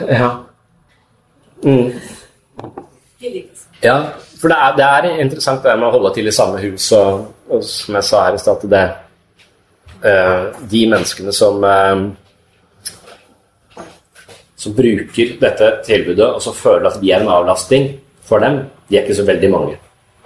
[0.09, 0.31] Ja.
[1.63, 1.93] Mm.
[3.83, 3.97] Ja,
[4.41, 7.29] for det er, det er, interessant det med å holde til i samme hus, og,
[7.51, 8.85] og som jeg sa her i stad, det
[10.03, 12.09] uh, De menneskene som uh,
[14.59, 17.93] som bruker dette tilbudet og som føler at vi er en avlastning
[18.27, 19.77] for dem, de er ikke så veldig mange.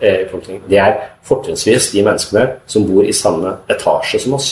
[0.02, 4.48] Det er fortrinnsvis de menneskene som bor i samme etasje som oss.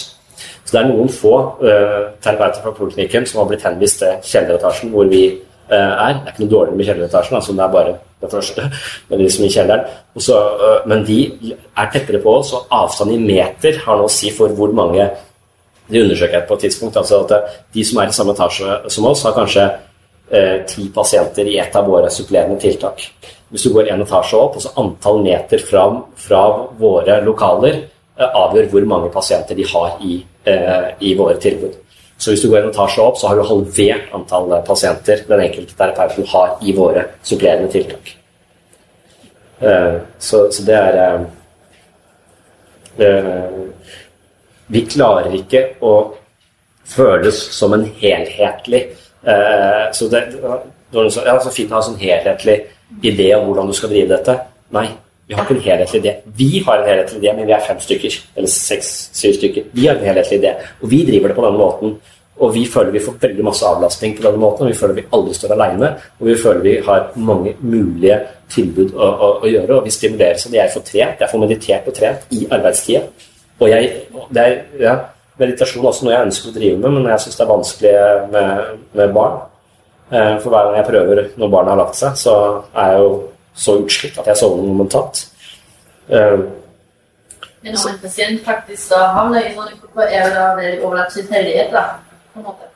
[0.64, 4.92] Så det er noen få uh, terapeuter fra poliklinikken som har blitt henvist til kjelleretasjen
[4.92, 6.20] hvor vi uh, er.
[6.20, 8.68] Det er ikke noe dårligere med kjelleretasjen, altså det er bare det første.
[9.08, 9.98] Men de i kjelleren.
[10.14, 11.18] Også, uh, eh, men de
[11.50, 15.08] er tettere på oss, og avstand i meter har noe å si for hvor mange
[15.90, 16.96] de undersøker jeg på et tidspunkt.
[16.96, 19.68] altså at De som er i samme etasje som oss, har kanskje
[20.70, 23.02] ti pasienter i et av våre supplerende tiltak.
[23.50, 26.42] Hvis du går en etasje opp, og så antall meter fra, fra
[26.78, 27.80] våre lokaler
[28.20, 31.72] avgjør hvor mange pasienter de har i Eh, i våre tilbud.
[32.16, 35.76] Så hvis du går en etasje opp, så har du halvert antall pasienter den enkelte
[35.76, 38.14] terapeuten har i våre supplerende tiltak.
[39.60, 41.26] Eh, så, så det er
[43.04, 43.60] eh,
[44.70, 45.94] Vi klarer ikke å
[46.90, 48.86] føles som en helhetlig
[49.92, 50.20] Så det,
[50.90, 52.54] det er så fint å ha en sånn helhetlig
[53.04, 54.36] idé om hvordan du skal drive dette.
[54.74, 54.86] Nei,
[55.30, 56.14] vi har ikke en helhetlig idé.
[56.38, 58.16] Vi har en helhetlig idé, men vi er fem stykker.
[58.36, 59.68] Eller seks-syv stykker.
[59.76, 61.94] Vi har en helhetlig idé, og vi driver det på denne måten.
[62.40, 65.06] Og vi føler vi får veldig masse avlastning på denne måten, og vi føler vi
[65.12, 65.92] aldri står alene.
[66.18, 68.16] Og vi føler vi har mange mulige
[68.50, 70.46] tilbud å, å, å gjøre, og vi stimuleres.
[70.48, 73.04] Og jeg får trent, jeg får meditert og trent i arbeidstida.
[73.60, 73.88] Og jeg,
[74.32, 74.94] det er ja,
[75.40, 77.94] meditasjon også noe jeg ønsker å drive med, men jeg syns det er vanskelig
[78.32, 79.40] med, med barn.
[80.10, 82.32] Eh, for hver gang jeg prøver når barna har lagt seg, så
[82.74, 83.10] er jeg jo
[83.64, 85.20] så utslitt at jeg sovner momentant.
[86.10, 86.48] Uh,
[87.62, 91.12] Men når en pasient faktisk da havner i sånne grupper, er det da veldig overlatt
[91.14, 91.84] tilfeldighet, da?
[92.32, 92.70] På en måte.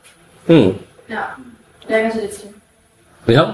[0.47, 0.71] Mm.
[1.11, 1.25] Ja.
[1.87, 2.55] Det er kanskje litt synd.
[3.33, 3.45] Ja.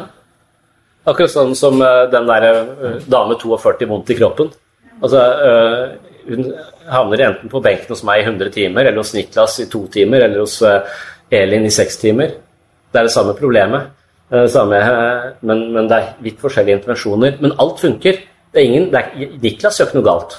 [1.09, 4.53] Akkurat sånn som uh, den derre uh, dame 42 vondt i kroppen.
[5.01, 5.23] Altså,
[6.27, 6.51] hun
[6.91, 10.27] havner enten på benken hos meg i 100 timer, eller hos Niklas i to timer,
[10.27, 10.61] eller hos
[11.31, 12.35] Elin i seks timer.
[12.91, 13.91] Det er det samme problemet.
[14.31, 17.39] Eh, samme, eh, men, men, det er vidt forskjellige intervensjoner.
[17.43, 18.21] Men alt funker.
[18.51, 20.37] Det er ingen, det er, Niklas gjør ikke noe galt.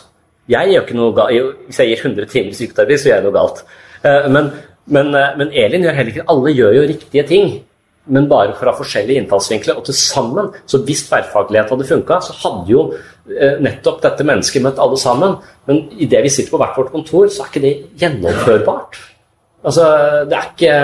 [0.52, 1.58] Jeg gjør ikke noe galt.
[1.68, 3.66] Hvis jeg gir 100 timer psykoterapi, så gjør jeg noe galt.
[4.04, 4.48] Eh, men,
[4.92, 7.52] men, men, Elin gjør heller ikke Alle gjør jo riktige ting,
[8.12, 9.80] men bare fra forskjellige innfallsvinkler.
[9.80, 12.88] Og til sammen, så hvis tverrfaglighet hadde funka, så hadde jo
[13.62, 15.38] nettopp dette mennesket møtt alle sammen.
[15.70, 19.00] Men idet vi sitter på hvert vårt kontor, så er ikke det gjennomførbart.
[19.62, 19.84] Altså,
[20.26, 20.76] det er ikke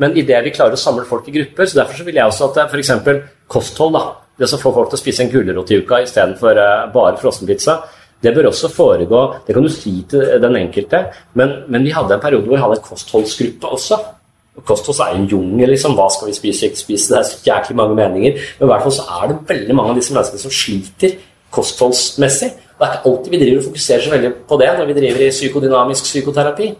[0.00, 2.48] Men idet vi klarer å samle folk i grupper så Derfor så vil jeg også
[2.48, 2.90] at f.eks.
[3.52, 4.04] kosthold, da,
[4.40, 7.76] det som får folk til å spise en gulrot i uka istedenfor uh, bare frossenpizza,
[8.24, 11.04] det bør også foregå Det kan du si til den enkelte,
[11.38, 14.00] men, men vi hadde en periode hvor vi hadde en kostholdsgruppe også.
[14.64, 15.74] Kosthold er en jungel.
[15.74, 17.12] liksom, Hva skal vi spise, ikke spise?
[17.12, 18.40] Det er så jæklig mange meninger.
[18.58, 21.16] Men i hvert fall så er det veldig mange av disse menneskene som sliter
[21.54, 22.52] kostholdsmessig.
[22.74, 25.20] Det er ikke alltid vi driver og fokuserer så veldig på det når vi driver
[25.22, 26.70] i psykodynamisk psykoterapi.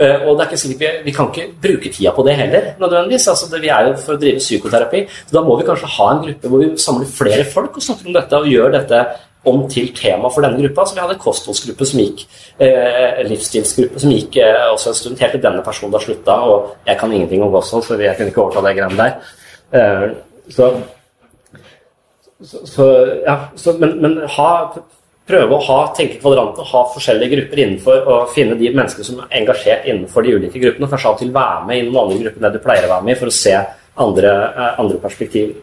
[0.00, 3.28] Eh, og det er ikke vi, vi kan ikke bruke tida på det heller, nødvendigvis.
[3.28, 5.02] Altså, det, vi er jo for å drive psykoterapi.
[5.26, 8.08] Så da må vi kanskje ha en gruppe hvor vi samler flere folk og snakker
[8.08, 9.04] om dette og gjør dette
[9.44, 10.86] om til tema for denne gruppa.
[10.86, 12.24] Så vi hadde en kostholdsgruppe som gikk,
[12.62, 16.38] eh, livsstilsgruppe som gikk eh, også en stund, helt til denne personen da slutta.
[16.48, 19.32] Og jeg kan ingenting om kosthold, så jeg kunne ikke overta det greiene der.
[19.72, 20.08] Eh,
[20.50, 20.72] så,
[22.44, 22.88] så, så,
[23.26, 24.50] ja, så, men, men ha,
[25.28, 29.36] prøve å ha, tenke kvadrant ha forskjellige grupper innenfor og finne de menneskene som er
[29.42, 30.90] engasjert innenfor de ulike gruppene.
[30.90, 33.14] Kanskje av til være med i noen andre grupper enn du pleier å være med
[33.16, 33.54] i, for å se
[34.02, 35.60] andre, eh, andre perspektiver.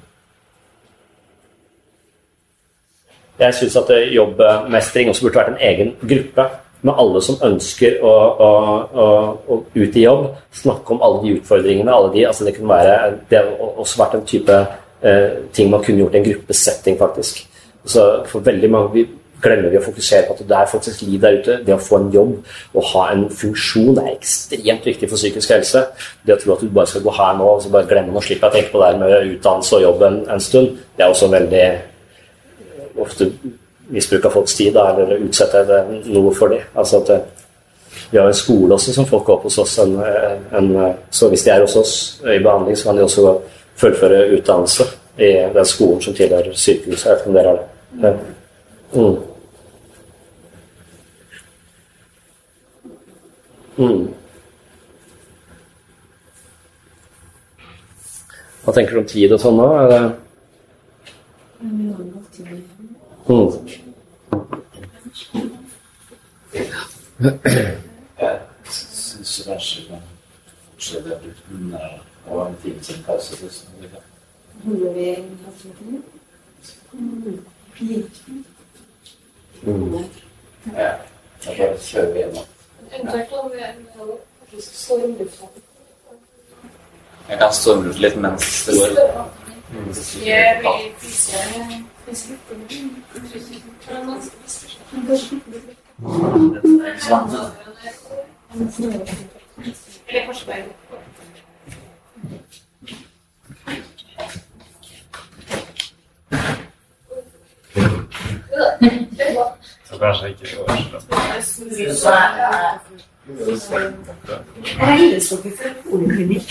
[3.40, 6.50] Jeg syns at jobbmestring også burde vært en egen gruppe
[6.84, 8.50] med alle som ønsker å, å,
[9.04, 9.08] å,
[9.48, 10.26] å, ut i jobb.
[10.56, 11.92] Snakke om alle de utfordringene.
[11.92, 12.96] Alle de, altså det kunne være,
[13.32, 14.78] det også vært en type eh,
[15.56, 17.46] ting man kunne gjort i en gruppesetting, faktisk.
[17.88, 19.06] Så for veldig mange vi
[19.40, 21.58] glemmer vi å fokusere på at det er faktisk liv der ute.
[21.66, 22.34] Det å få en jobb
[22.76, 25.86] og ha en funksjon er ekstremt viktig for psykisk helse.
[26.26, 28.50] Det å tro at du bare skal gå her nå og bare glemme å slippe
[28.50, 31.32] å tenke på det her med utdannelse og jobb en, en stund, det er også
[31.32, 31.66] veldig
[33.00, 33.30] ofte
[33.90, 36.66] misbruk av folks tid, da, eller utsette noe for det.
[36.78, 37.38] Altså at
[38.12, 39.78] vi har en skole også som folk går opp hos oss.
[39.82, 39.96] En,
[40.58, 40.70] en,
[41.14, 41.94] så hvis de er hos oss
[42.26, 43.34] i behandling, så kan de også
[43.80, 44.84] fullføre utdannelse
[45.20, 47.06] i den skolen som tilhører sykehuset.
[47.06, 47.58] Jeg vet ikke om dere har
[48.04, 48.14] det.
[48.94, 49.18] Mm.
[53.80, 54.08] Mm.
[58.64, 59.70] Hva tenker du om tid og sånn nå?
[59.84, 60.02] Er det
[63.30, 63.52] Mm.
[68.20, 68.40] Jeg
[68.74, 71.76] syns kanskje kan det uten
[72.30, 73.36] å ha en time til pause.
[74.64, 76.02] Holder vi en halvtime?
[80.78, 80.92] Ja.
[81.46, 82.46] Da bare kjører vi gjennom.
[87.30, 88.90] Jeg kan stormlufte litt mens det går.
[89.94, 90.20] Så
[100.20, 100.64] kanskje ikke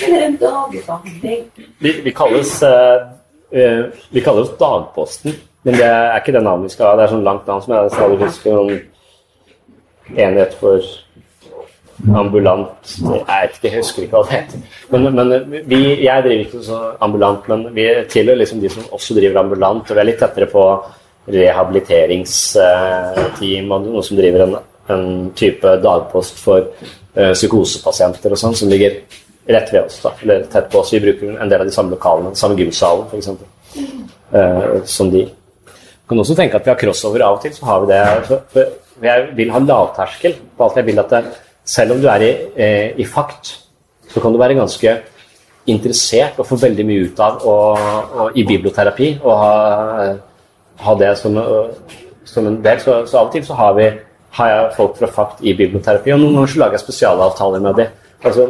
[0.06, 1.50] eller en dagbehandling?
[1.78, 6.74] Vi, vi, kalles, eh, vi kaller oss Dagposten, men det er ikke det navnet vi
[6.76, 6.96] skal ha.
[6.96, 8.50] Det er sånn langt navn som jeg stadig husker.
[8.58, 10.84] Sånn enhet for
[12.06, 14.58] ambulant Jeg vet ikke, jeg husker ikke hva det heter.
[14.92, 15.26] Men, men
[15.66, 19.82] vi, jeg driver ikke så ambulant, men vi tilhører liksom de som også driver ambulant.
[19.82, 20.62] Og vi er litt tettere på
[21.28, 24.54] rehabiliteringsteam og noen som driver en,
[24.94, 28.92] en type dagpost for uh, psykosepasienter og sånn, som ligger
[29.48, 29.96] rett ved oss.
[30.04, 30.94] da, eller tett på oss.
[30.94, 33.28] Vi bruker en del av de samme lokalene, samme gymsalen f.eks.
[34.32, 35.22] Uh, som de.
[35.28, 35.32] Du
[36.12, 37.52] kan også tenke at vi har crossover av og til.
[37.56, 38.38] så har vi det, for,
[39.02, 40.78] Jeg vil ha lavterskel på alt.
[40.80, 41.22] Jeg vil at det,
[41.68, 43.54] selv om du er i, eh, i fakt,
[44.08, 44.94] så kan du være ganske
[45.68, 47.78] interessert og få veldig mye ut av og,
[48.16, 49.54] og i biblioterapi og ha,
[50.80, 51.36] ha det som,
[52.24, 52.80] som, en del.
[52.80, 53.88] Så, så, av og til så har, vi,
[54.38, 57.82] har jeg folk fra fakt i biblioterapi, og noen ganger så lager jeg spesialavtaler med
[57.82, 57.96] dem.
[58.24, 58.48] Altså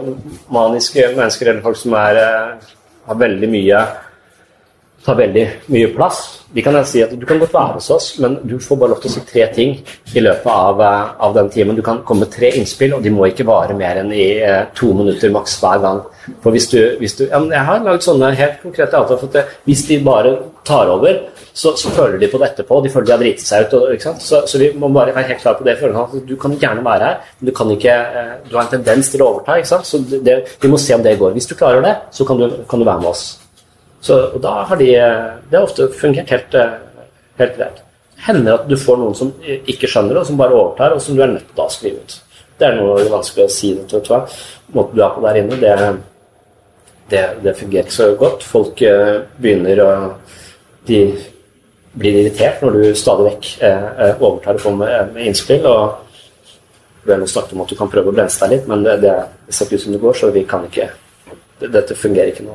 [0.54, 2.20] maniske mennesker eller folk som er,
[3.08, 3.82] har veldig mye
[5.04, 6.37] tar veldig mye plass.
[6.54, 9.02] De kan si at Du kan godt være hos oss, men du får bare lov
[9.02, 9.74] til å si tre ting
[10.14, 10.80] i løpet av,
[11.20, 11.76] av den timen.
[11.76, 14.62] Du kan komme med tre innspill, og de må ikke vare mer enn i eh,
[14.76, 16.00] to minutter maks hver gang.
[16.42, 19.84] For hvis du, hvis du Jeg har lagd sånne helt konkrete avtaler for at hvis
[19.88, 20.34] de bare
[20.68, 21.20] tar over,
[21.52, 22.80] så, så, føler de på det etterpå.
[22.84, 23.74] De føler de har driti seg ut.
[23.74, 25.76] Og, så, så, vi må bare være helt klar på det.
[26.28, 29.24] Du kan gjerne være her, men du, kan ikke, eh, du har en tendens til
[29.24, 29.58] å overta.
[29.84, 31.36] Så det, vi må se om det går.
[31.36, 33.26] Hvis du klarer det, så kan du, kan du være med oss.
[34.00, 36.54] Så, og da har de Det har ofte fungert helt,
[37.38, 37.82] helt greit.
[38.26, 41.16] hender at du får noen som ikke skjønner det, og som bare overtar, og som
[41.16, 42.16] du er nødt til å skrive ut.
[42.58, 43.74] Det er noe vanskelig å si.
[43.74, 45.74] det, vet du Måten du er på der inne, det,
[47.10, 48.42] det, det fungerer ikke så godt.
[48.44, 49.90] Folk eh, begynner å
[50.88, 50.98] De
[51.98, 55.66] blir irritert når du stadig vekk eh, eh overtar og kommer med, med innspill.
[55.66, 56.04] og
[57.04, 59.14] vi har snakket om at du kan prøve å bremse deg litt, men det, det,
[59.46, 60.90] det ser ikke ut som det går, så vi kan ikke
[61.58, 62.54] Dette fungerer ikke nå.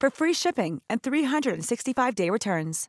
[0.00, 2.88] for free shipping and 365-day returns.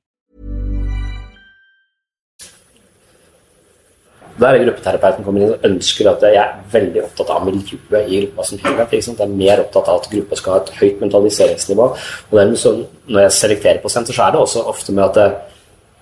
[4.39, 8.21] Der er gruppeterapeuten kommer inn og ønsker at jeg er veldig opptatt av miljøet i
[8.21, 8.93] gruppa som helhet.
[8.95, 11.87] Jeg er mer opptatt av at gruppa skal ha et høyt mentaliseringsnivå.
[12.31, 12.73] Og så,
[13.09, 15.27] når jeg selekterer på senter, så er det også ofte med at det,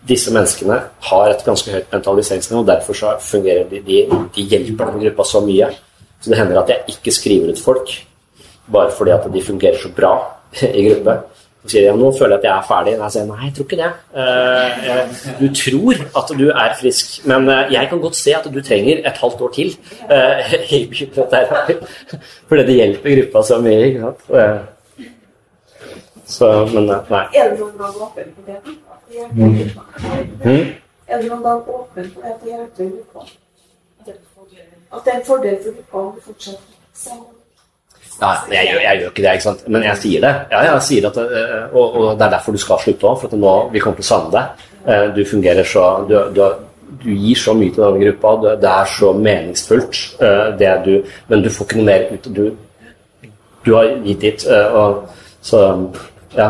[0.07, 0.77] disse menneskene
[1.09, 4.03] har et ganske høyt mentaliseringsnivå, og derfor så fungerer de, de,
[4.35, 5.71] de hjelper denne gruppa så mye.
[6.21, 7.97] Så det hender at jeg ikke skriver ut folk
[8.67, 10.13] bare fordi at de fungerer så bra
[10.61, 11.17] i gruppe.
[11.63, 12.93] Så sier de ja, nå føler jeg at jeg er ferdig.
[12.95, 13.91] Og jeg sier nei, jeg tror ikke det.
[14.23, 15.01] Eh,
[15.41, 19.01] du tror at du er frisk, men eh, jeg kan godt se at du trenger
[19.09, 19.73] et halvt år til
[20.07, 21.77] for i psykoterapi.
[22.47, 24.27] Fordi det hjelper gruppa så mye, ikke sant.
[24.41, 24.57] Eh,
[26.27, 27.23] Så, men eh, nei.
[27.39, 28.57] Er det noen gang åpen på det?
[29.31, 30.65] Mm.
[31.07, 33.23] Er det noen gang åpen det at det hjelper gruppa?
[34.91, 37.36] At det er en fordel for gruppa om du fortsetter?
[38.21, 39.67] Ja, jeg, gjør- jeg gjør ikke det, ikke sant?
[39.69, 40.31] men jeg sier det.
[40.51, 43.35] Ja, jeg sier at, eh, og, og det er derfor du skal slutte òg, for
[43.37, 44.63] nå, vi kommer til å savne deg.
[44.87, 46.41] Eh, Du fungerer så du, du,
[47.03, 50.01] du gir så mye til denne gruppa, det, er så meningsfullt.
[50.21, 52.29] eh, Det du, men du får ikke noe mer ut.
[52.33, 52.57] Du,
[53.65, 54.47] du har gitt ditt.
[54.47, 55.03] Og,
[55.41, 55.61] så
[56.35, 56.49] ja.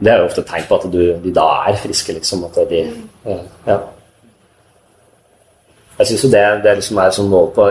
[0.00, 0.92] Det er jo ofte et tegn på at
[1.24, 2.44] de da er friske, liksom.
[2.48, 2.86] At de
[3.66, 3.78] Ja.
[6.00, 7.66] Jeg synes jo det, det liksom er sånn mål på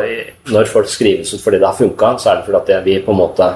[0.54, 3.00] Når folk skrives ut fordi det har funka, så er det fordi at det, vi
[3.06, 3.48] på en måte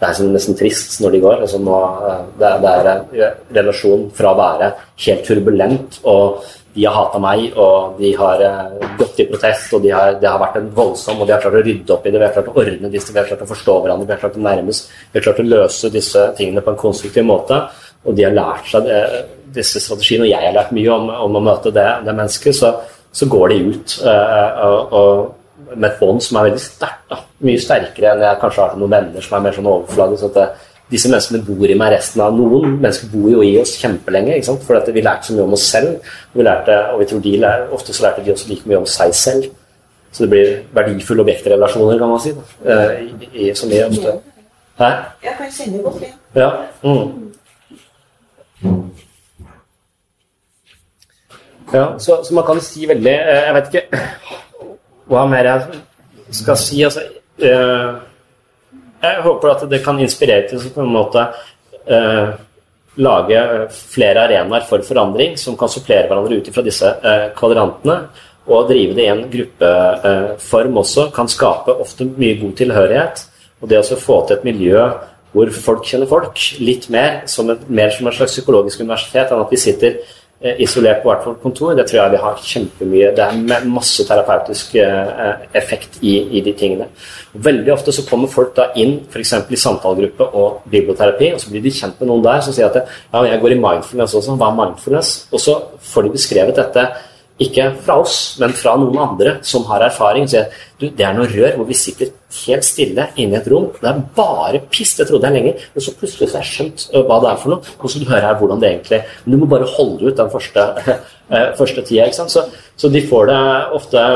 [0.00, 1.44] Det er sånn nesten trist når de går.
[1.44, 1.76] Altså nå,
[2.08, 3.04] eh, det, det er en
[3.54, 4.72] relasjon fra å være
[5.04, 6.40] helt turbulent, og
[6.74, 10.26] de har hata meg, og de har eh, gått i protest, og de har, det
[10.26, 12.34] har vært en voldsom Og de har klart å rydde opp i det, vi har
[12.34, 14.80] klart å ordne disse, vi har klart å forstå hverandre, vi har klart å nærmes,
[15.12, 17.60] vi har klart å løse disse tingene på en konstruktiv måte.
[18.02, 19.02] Og de har lært seg det,
[19.52, 22.56] disse strategiene, og jeg har lært mye om, om å møte det, det mennesket.
[22.56, 22.72] så
[23.12, 27.16] så går de ut eh, og, og med et bånd som er veldig sterkt.
[27.42, 30.28] Mye sterkere enn jeg kanskje har til noen venner som er mer sånn overfladisk.
[30.30, 30.46] at det,
[30.92, 34.50] disse menneskene bor i meg resten av Noen mennesker bor jo i oss kjempelenge, ikke
[34.50, 34.66] sant?
[34.66, 36.10] for at vi lærte så mye om oss selv.
[36.34, 38.88] Vi, lærte, og vi tror de lærte, ofte så lærte de også like mye om
[38.88, 39.48] seg selv.
[40.12, 42.34] Så det blir verdifulle objektrelasjoner, kan man si.
[42.36, 42.74] Da.
[42.74, 44.18] Eh, I, i, som vi ofte
[44.80, 44.88] Hæ?
[45.24, 46.14] Jeg kan kjenne godt igjen.
[46.34, 46.50] Ja.
[46.82, 47.32] Mm.
[51.72, 54.00] Ja, så, så, man kan si veldig eh, Jeg vet ikke
[55.12, 55.80] hva mer jeg
[56.36, 56.78] skal si.
[56.86, 57.02] Altså,
[57.42, 57.88] eh,
[59.02, 61.24] jeg håper at det kan inspirere til å på en måte
[61.84, 62.34] eh,
[63.02, 63.40] lage
[63.72, 66.92] flere arenaer for forandring som kan supplere hverandre ut fra disse
[67.36, 67.98] kvadrantene.
[68.46, 73.24] Og drive det i en gruppeform også kan skape ofte mye god tilhørighet.
[73.62, 74.86] Og det å få til et miljø
[75.32, 79.44] hvor folk kjenner folk litt mer, som et, mer som et slags psykologisk universitet, enn
[79.44, 80.02] at vi sitter
[80.62, 84.74] isolert på hvert fall kontor, det tror jeg vi har kjempemye Det er masse terapeutisk
[84.80, 86.88] eh, effekt i, i, de tingene.
[87.32, 89.34] Veldig ofte så kommer folk da inn f.eks.
[89.48, 92.80] i samtalegruppe og biblioterapi, og så blir de kjent med noen der som sier at
[92.82, 94.36] ja, jeg går i mindfulness også.
[94.40, 95.14] Hva er mindfulness?
[95.32, 95.56] Og så
[95.92, 96.86] får de beskrevet dette
[97.40, 100.26] ikke fra oss, men fra noen andre som har erfaring.
[100.28, 102.12] Så jeg, du, det er noe rør hvor vi sitter
[102.42, 103.70] helt stille inne i et rom.
[103.78, 104.94] Det er bare piss.
[104.98, 105.54] Det trodde jeg lenge.
[105.72, 107.74] Men så plutselig så har jeg skjønt hva det er for noe.
[107.80, 110.30] Og så du hører her hvordan det egentlig Men du må bare holde ut den
[110.32, 110.68] første,
[111.60, 112.06] første tida.
[112.06, 112.34] ikke sant?
[112.34, 113.40] Så, så, de får det
[113.80, 114.06] ofte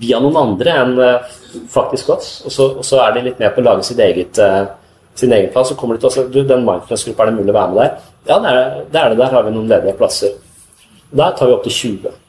[0.00, 0.98] via noen andre enn
[1.72, 2.34] faktisk oss.
[2.48, 4.42] Og så, og så, er de litt med på å lage sitt eget,
[5.16, 5.70] sin egen plass.
[5.72, 8.12] Så kommer de til oss du, den mindfulness-gruppa, er det mulig å være med der?
[8.26, 9.18] Ja, det er det.
[9.22, 10.38] Der har vi noen ledige plasser.
[11.16, 12.22] Der tar vi opp til 20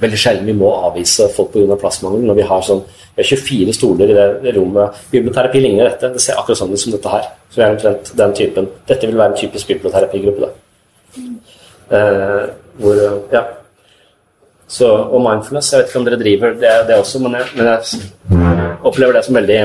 [0.00, 1.76] veldig sjelden vi må avvise folk pga.
[1.80, 2.24] plassmangel.
[2.28, 2.82] Når vi har sånn,
[3.16, 4.98] vi har 24 stoler i det rommet.
[5.10, 6.12] Biblioterapi ligner dette.
[6.14, 7.28] Det ser akkurat sånn ut som dette her.
[7.50, 8.70] Så vi er omtrent den typen.
[8.88, 10.46] Dette vil være en typisk biblioterapigruppe.
[10.46, 11.26] da.
[11.98, 13.44] Eh, hvor, ja.
[14.68, 17.70] Så, og mindfulness, jeg vet ikke om dere driver det, det også, men jeg, men
[17.70, 18.02] jeg,
[18.84, 19.60] opplever det som veldig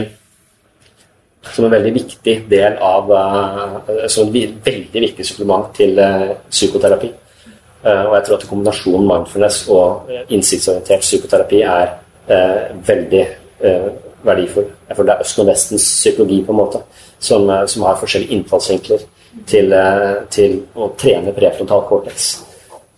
[1.44, 7.10] som en veldig viktig del av uh, som et veldig viktig supplement til uh, psykoterapi.
[7.84, 11.98] Eh, og jeg tror at kombinasjonen mindfulness og eh, innsiktsorientert psykoterapi er
[12.32, 13.26] eh, veldig
[14.24, 14.66] verdifull.
[14.90, 16.80] Jeg føler det er Østen og Vestens psykologi på en måte,
[17.24, 19.06] som, som har forskjellige innfallsvinkler
[19.48, 19.76] til,
[20.36, 22.26] til, å trene prefrontal cortex.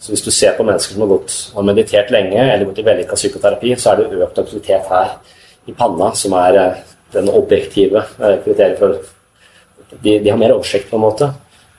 [0.01, 2.87] Så hvis du ser på mennesker som har, gått, har meditert lenge eller gått i
[2.87, 5.13] vellykka psykoterapi, så er det økt aktivitet her
[5.69, 6.57] i panna, som er
[7.13, 8.97] den objektive kriteriet for
[10.01, 11.29] de, de, har mer oversikt, på en måte.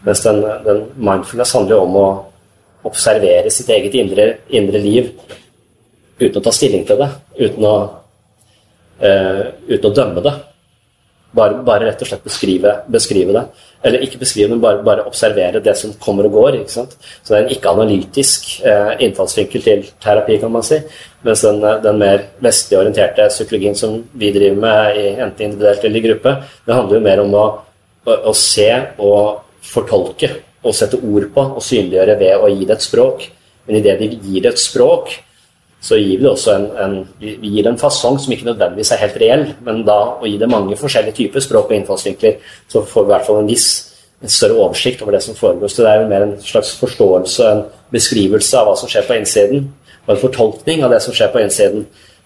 [0.06, 2.08] Mens den, den mindfulness handler jo om å
[2.88, 5.12] observere sitt eget indre, indre, liv
[6.18, 7.08] uten å ta stilling til det,
[7.38, 7.76] uten å,
[9.02, 10.34] uh, uten å dømme det.
[11.36, 13.42] Bare, bare, rett og slett beskrive, beskrive, det.
[13.84, 16.56] Eller ikke beskrive, men bare, bare, observere det som kommer og går.
[16.70, 20.80] Så det er en ikke-analytisk uh, innfallsvinkel til terapi, kan man si.
[21.26, 26.00] Mens den, den mer vestlig orienterte psykologien som vi driver med, i, enten individuelt eller
[26.00, 27.46] i gruppe, det handler jo mer om å,
[28.06, 30.30] å, å se og fortolke
[30.66, 33.28] å sette ord på og synliggjøre ved å gi det et språk.
[33.66, 35.14] Men idet vi gir det et språk,
[35.82, 39.02] så gir vi det også en, en, vi gir en fasong som ikke nødvendigvis er
[39.04, 42.40] helt reell, men da å gi det mange forskjellige typer språk og innfallsvinkler,
[42.72, 43.68] så får vi i hvert fall en viss
[44.24, 45.68] en større oversikt over det som foregår.
[45.68, 49.16] Så det er jo mer en slags forståelse, en beskrivelse av hva som skjer på
[49.18, 49.66] innsiden,
[50.06, 51.84] og en fortolkning av det som skjer på innsiden.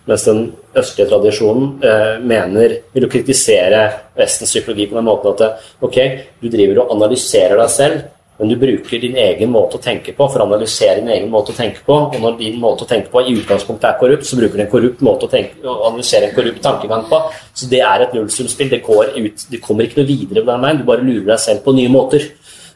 [0.09, 0.47] Mens den
[0.79, 3.83] østlige tradisjonen eh, mener, vil jo kritisere
[4.17, 5.99] Vestens psykologi på den måten at ok,
[6.41, 8.07] du driver og analyserer deg selv,
[8.41, 11.53] men du bruker din egen måte å tenke på for å analysere din egen måte
[11.53, 11.97] å tenke på.
[12.09, 14.71] Og når din måte å tenke på i utgangspunktet er korrupt, så bruker du en
[14.73, 17.19] korrupt måte å, tenke, å analysere en korrupt tankegang på.
[17.53, 18.71] Så det er et nullsumspill.
[18.73, 20.81] Det, går ut, det kommer ikke noe videre den veien.
[20.81, 22.25] Du bare lurer deg selv på nye måter.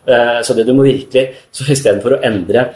[0.05, 2.67] Uh, så det du må virkelig Så istedenfor å endre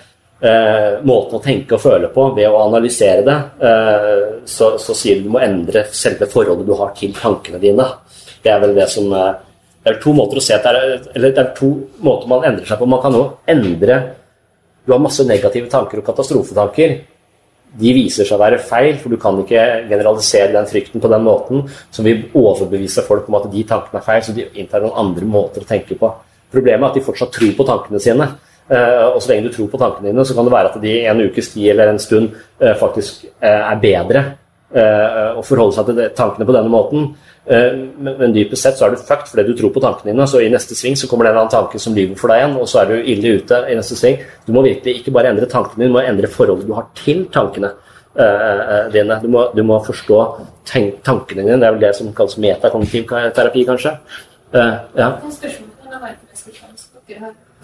[0.41, 5.21] uh, måten å tenke og føle på ved å analysere det, uh, så, så, sier
[5.21, 7.85] du du må endre selve forholdet du har til tankene dine.
[8.41, 9.13] Det er vel det som
[9.89, 11.69] det er to måter å se det er, eller det er to
[12.05, 12.89] måter man endrer seg på.
[12.89, 14.01] Man kan jo endre
[14.89, 16.95] Du har masse negative tanker og katastrofetanker.
[17.77, 21.27] De viser seg å være feil, for du kan ikke generalisere den frykten på den
[21.27, 24.97] måten som vil overbevise folk om at de tankene er feil, så de inntar noen
[25.03, 26.09] andre måter å tenke på.
[26.49, 28.31] Problemet er at de fortsatt tror på tankene sine.
[28.69, 30.95] Eh, og så lenge du tror på tankene dine, så kan det være at de
[31.09, 34.29] en ukes tid eller en stund eh, faktisk eh, er bedre
[34.69, 37.07] å forholde seg til tankene på denne måten
[37.49, 40.27] men, men dypest sett så er du fucked fordi du tror på tankene dine.
[40.29, 42.43] Så i neste sving så kommer det en eller annen tanke som lyver for deg
[42.43, 44.19] igjen, og så er du ille ute i neste sving.
[44.45, 47.25] Du må virkelig ikke bare endre tankene dine, du må endre forholdet du har til
[47.33, 49.21] tankene uh, dine.
[49.25, 50.21] Du må, du må forstå
[50.69, 51.57] tankene dine.
[51.57, 53.97] Det er vel det som kalles metakognitiv terapi, kanskje.
[54.53, 55.11] Uh, ja.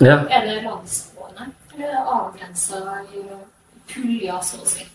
[0.01, 0.18] Ja.
[0.32, 2.80] Er det landsgående eller avgrensa
[3.93, 4.87] puljer, så å si?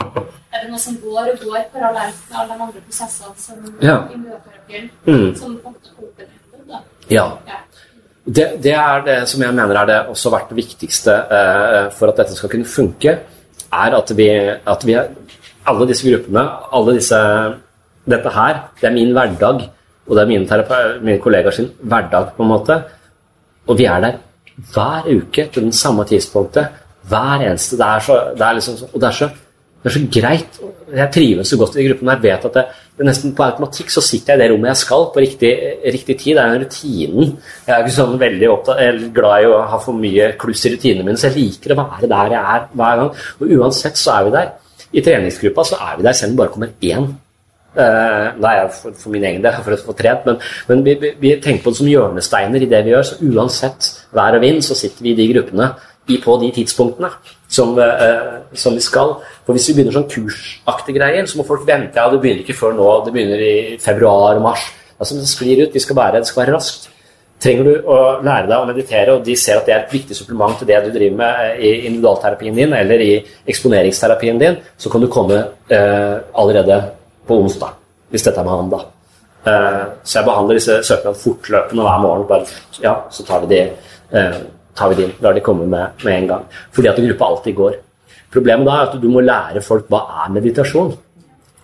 [0.00, 3.98] Er det noe som går og går parallelt med alle de andre prosessene som ja.
[4.10, 5.30] i møteterapien, mm.
[5.38, 6.80] som på en måte
[7.10, 7.26] Ja.
[8.24, 12.08] Det, det, er det som jeg mener er det også vært det viktigste eh, for
[12.08, 13.18] at dette skal kunne funke,
[13.74, 14.28] er at vi,
[14.74, 17.20] at vi alle disse gruppene, alle disse
[18.04, 19.62] Dette her, det er min hverdag,
[20.04, 20.56] og det er mine,
[21.00, 22.74] mine kollegaer sin hverdag, på en måte.
[23.64, 24.18] Og vi er der
[24.74, 26.66] hver uke til den samme tidspunktet.
[27.08, 27.78] Hver eneste.
[27.80, 29.30] Det er så, det er liksom, og det er så
[29.84, 30.58] det er så greit.
[30.94, 32.14] Jeg trives så godt i de gruppene.
[32.14, 32.62] Jeg vet at det,
[32.96, 35.50] det nesten på automatikk så sitter jeg i det rommet jeg skal, på riktig,
[35.92, 36.38] riktig tid.
[36.38, 37.34] Det er rutinen.
[37.66, 40.72] Jeg er ikke sånn veldig opptatt, eller glad i å ha for mye kluss i
[40.72, 43.12] rutinene mine, så jeg liker å være der jeg er hver gang.
[43.36, 44.50] Og uansett så er vi der.
[44.94, 47.12] I treningsgruppa så er vi der selv om det bare kommer én.
[47.76, 51.12] Da er jeg for, min egen del, for å få trent, men, men vi, vi,
[51.20, 53.08] vi, tenker på det som hjørnesteiner i det vi gjør.
[53.10, 55.74] Så uansett vær og vind, så sitter vi i de gruppene
[56.24, 57.10] på de tidspunktene
[57.54, 59.18] som, uh, som, vi skal.
[59.46, 62.00] For Hvis vi begynner sånn kursaktige greier, så må folk vente.
[62.00, 64.66] ja, Det begynner ikke før nå, det begynner i februar-mars.
[64.98, 65.74] Altså, Det sklir ut.
[65.74, 66.90] Vi skal være, det skal være raskt.
[67.44, 70.16] Trenger du å lære deg å meditere, og de ser at det er et viktig
[70.16, 73.10] supplement til det du driver med eh, i individualterapien din eller i
[73.50, 76.78] eksponeringsterapien din, så kan du komme uh, allerede
[77.28, 77.74] på onsdag,
[78.14, 78.86] hvis dette er mandag.
[79.44, 82.24] Uh, så jeg behandler disse søknadene fortløpende hver morgen.
[82.30, 83.62] Bare, ja, så tar vi de
[84.76, 85.16] tar vi det inn.
[85.24, 86.46] Lar de komme med, med en gang.
[86.74, 87.80] Fordi at gruppa alltid går.
[88.34, 90.94] Problemet da er at du må lære folk hva er meditasjon.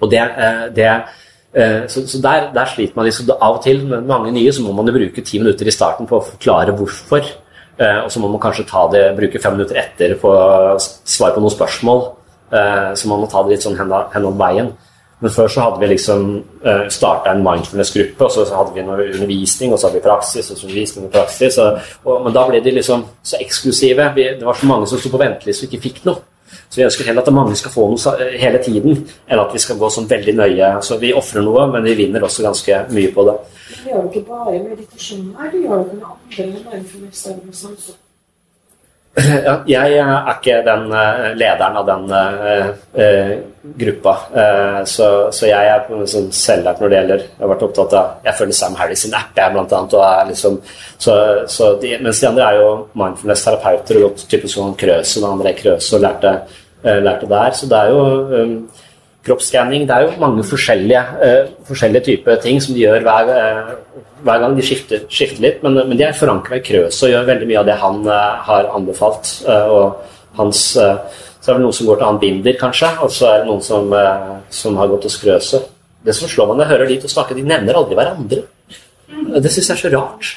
[0.01, 3.83] Og det, eh, det eh, så, så der, der, sliter man liksom av og til
[3.89, 7.27] med mange nye, så må man bruke ti minutter i starten på å forklare hvorfor.
[7.81, 11.43] Eh, og så må man kanskje det, bruke fem minutter etter på å svare på
[11.43, 12.09] noen spørsmål.
[12.51, 14.73] Så man må ta det litt sånn hen om veien.
[15.21, 16.27] Men før så hadde vi liksom
[16.65, 20.07] uh, eh, starta en mindfulness-gruppe, og så hadde vi noe undervisning, og så hadde vi
[20.07, 21.59] praksis, og så undervisning og praksis.
[21.61, 24.11] Og, og, men da ble de liksom så eksklusive.
[24.17, 26.25] Vi, det var så mange som sto på venteliste og ikke fikk noe.
[26.71, 29.63] Så vi ønsker heller at mange skal få noe eh, hele tiden, enn at vi
[29.63, 30.75] skal gå sånn veldig nøye.
[30.87, 33.39] Så vi ofrer noe, men vi vinner også ganske mye på det.
[33.71, 38.01] Vi gjør jo ikke bare meditasjon her, du gjør jo med andre mindfulness-øvelser også.
[39.67, 43.33] Jeg er ikke den uh, lederen av den uh, uh,
[43.81, 44.13] gruppa.
[44.87, 45.07] Så,
[45.51, 48.57] jeg er på sånn selvlært når det gjelder Jeg har vært opptatt av Jeg følger
[48.57, 49.97] Sam Harris sin app, jeg, blant annet.
[50.07, 50.57] Er liksom,
[50.97, 51.17] så,
[51.51, 52.71] så de, mens de andre er jo
[53.03, 56.35] mindfulness-terapeuter og gått typisk sånn Krøse, da André Krøse, og lærte,
[57.05, 57.59] lærte der.
[57.59, 58.07] Så det er jo
[59.27, 59.87] kroppsskanning.
[59.89, 61.03] Det er jo mange forskjellige,
[61.69, 63.33] forskjellige typer ting som de gjør hver
[64.25, 67.29] hver gang de skifter, skifter litt, men, men, de er forankra i Krøs og gjør
[67.29, 68.19] veldig mye av det han uh,
[68.49, 69.33] har anbefalt.
[69.47, 71.01] Uh, og hans, uh,
[71.41, 73.65] så er det noen som går til han Binder, kanskje, og så er det noen
[73.65, 73.95] som,
[74.53, 75.63] som har gått til Krøse.
[76.05, 78.45] Det som slår meg når jeg hører de to snakke, de nevner aldri hverandre.
[79.41, 80.31] Det syns jeg er så rart.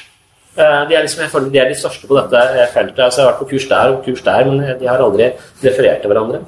[0.54, 2.40] De er, liksom, jeg føler de er de største på dette
[2.72, 3.00] feltet.
[3.02, 5.28] Altså, jeg har vært på kurs der og kurs der, men de har aldri
[5.64, 6.40] referert til hverandre.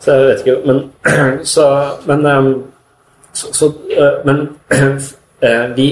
[0.00, 0.78] Så jeg vet ikke Men,
[1.54, 1.66] så,
[2.06, 2.28] men,
[3.32, 3.72] så, så,
[4.24, 4.48] men
[5.76, 5.88] vi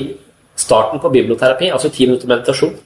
[0.58, 2.76] starten på biblioterapi, altså ti minutter meditasjon.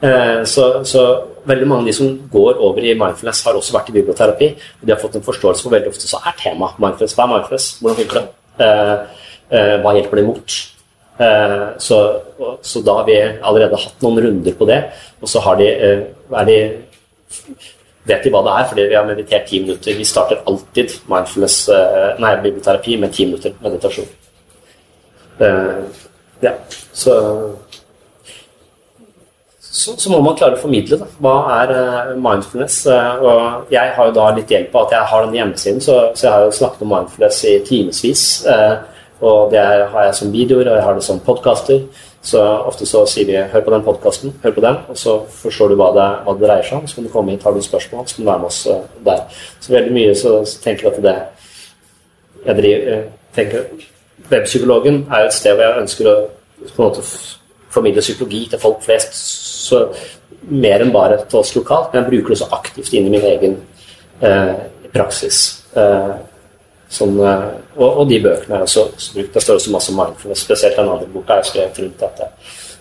[0.00, 1.04] Eh, så, så,
[1.48, 4.48] veldig mange av de som går over i mindfulness, har også vært i biblioterapi.
[4.80, 7.16] og De har fått en forståelse for veldig ofte så er tema mindfulness.
[7.16, 7.68] Hva er mindfulness?
[7.80, 8.26] Hvordan funker det?
[8.66, 9.22] Eh,
[9.58, 10.58] eh, hva hjelper det imot?
[11.82, 11.96] Så,
[12.62, 14.76] så, da har vi allerede hatt noen runder på det.
[15.18, 15.66] Og så de,
[16.30, 16.58] er de
[18.08, 19.96] vet de hva det er, fordi vi har meditert ti minutter.
[19.98, 21.60] Vi starter alltid mindfulness,
[22.22, 24.08] nei, biblioterapi med ti minutter meditasjon.
[26.40, 26.52] Ja,
[26.92, 27.14] så,
[29.60, 31.08] så, så må man klare å formidle da.
[31.22, 32.80] hva er uh, mindfulness.
[32.88, 36.28] Og jeg har jo da litt hjelp av at jeg har den hjemmesiden, så, så
[36.28, 38.26] jeg har jo snakket om mindfulness i timevis.
[39.18, 41.82] Og det har jeg som videoer, og jeg har det som podkaster.
[42.22, 45.68] Så ofte så sier vi 'hør på den podkasten', hør på den, og så forstår
[45.68, 46.86] du hva det, hva det dreier seg om.
[46.86, 48.68] Så kan du komme hit, har du spørsmål, så kan du være med oss
[49.04, 49.20] der.
[49.60, 51.16] Så veldig mye så, så tenker jeg at det
[52.46, 53.02] jeg driver,
[53.34, 53.64] tenker
[54.30, 56.16] Webpsykologen er et sted hvor jeg ønsker å
[56.76, 57.02] på en måte
[57.70, 59.14] formidle psykologi til folk flest.
[59.68, 59.82] Så
[60.48, 63.26] mer enn bare til oss lokalt, men jeg bruker det så aktivt inn i min
[63.30, 63.56] egen
[64.24, 64.54] eh,
[64.94, 65.64] praksis.
[65.76, 66.14] Eh,
[66.88, 67.44] som, eh,
[67.76, 69.34] og, og, de bøkene er også brukt.
[69.34, 72.28] Det står også masse mindfulness, spesielt den andre boka er skrevet rundt dette.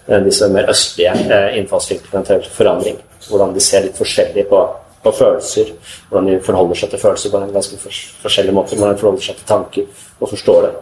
[0.07, 2.99] Eh, disse mer østlige eh, innfallsvinklene til forandring.
[3.27, 4.61] Hvordan de ser litt forskjellig på,
[5.03, 5.73] på, følelser.
[6.09, 7.79] Hvordan de forholder seg til følelser på en ganske
[8.23, 8.77] forskjellig måte.
[8.77, 10.75] Hvordan de forholder seg til tanker og forstår det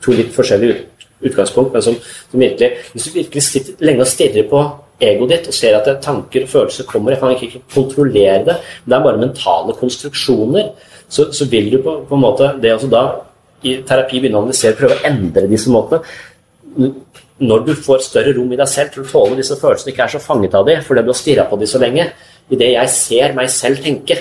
[0.00, 0.86] to litt forskjellige
[1.28, 1.96] utgangspunkt, men som,
[2.30, 4.62] som, virkelig Hvis du virkelig sitter lenge og stirrer på
[5.00, 8.56] egoet ditt og ser at tanker og følelser kommer, jeg kan ikke kontrollere det,
[8.86, 10.72] det er bare mentale konstruksjoner,
[11.10, 13.04] så, så vil du på, på, en måte det også da
[13.66, 16.00] i terapi begynne å analysere, prøve å endre disse måtene.
[17.40, 20.14] Når du får større rom i deg selv til å tåle disse følelsene, ikke er
[20.14, 22.10] så fanget av dem fordi du har stirra på dem så lenge
[22.50, 24.16] Idet jeg ser meg selv tenke,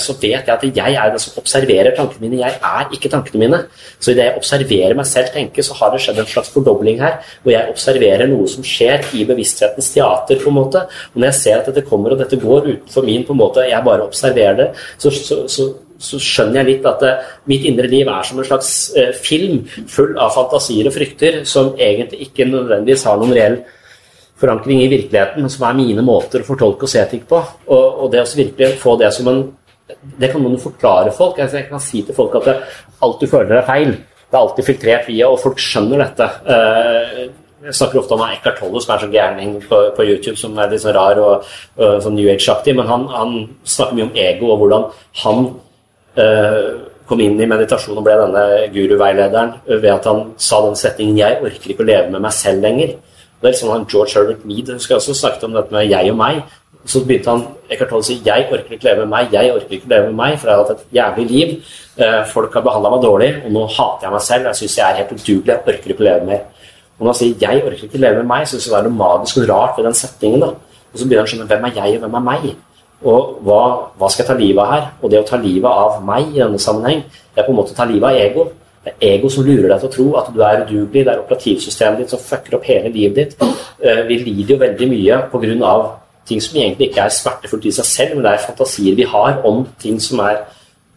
[0.00, 2.40] så vet jeg at jeg er den som observerer tankene mine.
[2.40, 3.58] Jeg er ikke tankene mine.
[3.98, 7.18] Så idet jeg observerer meg selv tenke, så har det skjedd en slags fordobling her.
[7.42, 10.40] Hvor jeg observerer noe som skjer i bevissthetens teater.
[10.40, 10.86] på en måte.
[11.12, 13.68] Og når jeg ser at dette kommer, og dette går utenfor min på en måte,
[13.68, 14.68] jeg bare observerer det,
[14.98, 17.10] så, så, så så skjønner jeg litt at det,
[17.50, 21.74] mitt indre liv er som en slags eh, film full av fantasier og frykter som
[21.76, 23.58] egentlig ikke nødvendigvis har noen reell
[24.40, 27.40] forankring i virkeligheten, som er mine måter å fortolke og se ting på.
[27.68, 29.42] Og, og det å virkelig få det som en
[30.20, 31.38] Det kan man forklare folk.
[31.42, 32.52] Altså, jeg kan si til folk at det,
[33.02, 33.90] alt du føler er feil.
[34.30, 36.28] Det er alltid filtrert via, og folk skjønner dette.
[36.46, 37.24] Uh,
[37.66, 40.70] jeg snakker ofte om Eckhart Tolle, som er sånn gærning på, på, YouTube, som er
[40.70, 43.34] litt sånn rar og, og sånn New Age-aktig, men han, han,
[43.66, 44.86] snakker mye om ego og hvordan
[45.24, 45.42] han
[46.24, 46.70] øh,
[47.10, 51.40] kom inn i meditasjon og ble denne guruveilederen ved at han sa den setningen 'Jeg
[51.42, 52.96] orker ikke å leve med meg selv lenger'.
[53.40, 56.10] Det er liksom han George Herbert Mead husker jeg også snakket om dette med 'jeg
[56.12, 56.42] og meg'.
[56.86, 59.70] Så begynte han Eckhart Tolle å si 'jeg orker ikke leve med meg', 'jeg orker
[59.76, 61.62] ikke leve med meg', for jeg har hatt et jævlig liv.
[61.98, 64.44] Eh, folk har behandla meg dårlig, og nå hater jeg meg selv.
[64.44, 66.40] Jeg syns jeg er helt udugelig, jeg orker ikke leve mer.
[66.98, 68.98] Og når han sier 'jeg orker ikke leve med meg', syns jeg det er noe
[68.98, 70.40] magisk og rart ved den setningen.
[70.40, 70.46] da.
[70.92, 72.56] Og så begynner han å skjønne 'hvem er jeg, og hvem er meg'?
[73.04, 73.60] Og hva,
[73.96, 74.84] hva skal jeg ta livet av her?
[75.02, 77.02] Og det å ta livet av meg i denne sammenheng,
[77.34, 78.50] det er på en måte å ta livet av ego.
[78.84, 81.04] Det er ego som lurer deg til å tro at du er udugelig.
[81.04, 83.42] Det er operativsystemet ditt som fucker opp hele livet ditt.
[83.82, 85.74] Eh, vi lider jo veldig mye pga.
[86.28, 89.40] ting som egentlig ikke er smertefullt i seg selv, men det er fantasier vi har
[89.44, 90.44] om ting som er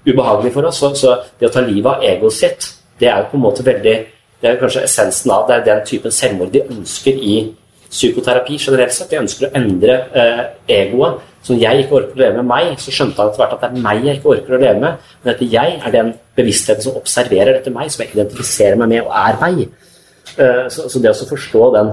[0.05, 0.83] ubehagelige for oss.
[0.99, 4.05] Så, det å ta livet av egoet sitt, det er jo på en måte veldig
[4.43, 7.53] Det er kanskje essensen av det er den typen selvmord de ønsker i
[7.89, 9.09] psykoterapi generelt sett.
[9.09, 12.93] De ønsker å endre eh, egoet som jeg ikke orker å leve med meg, så
[12.93, 15.07] skjønte han etter hvert at det er meg jeg ikke orker å leve med.
[15.21, 19.01] Men dette jeg er den bevisstheten som observerer dette meg, som jeg identifiserer meg med
[19.03, 19.63] og er meg.
[20.37, 21.89] Eh, så det å forstå den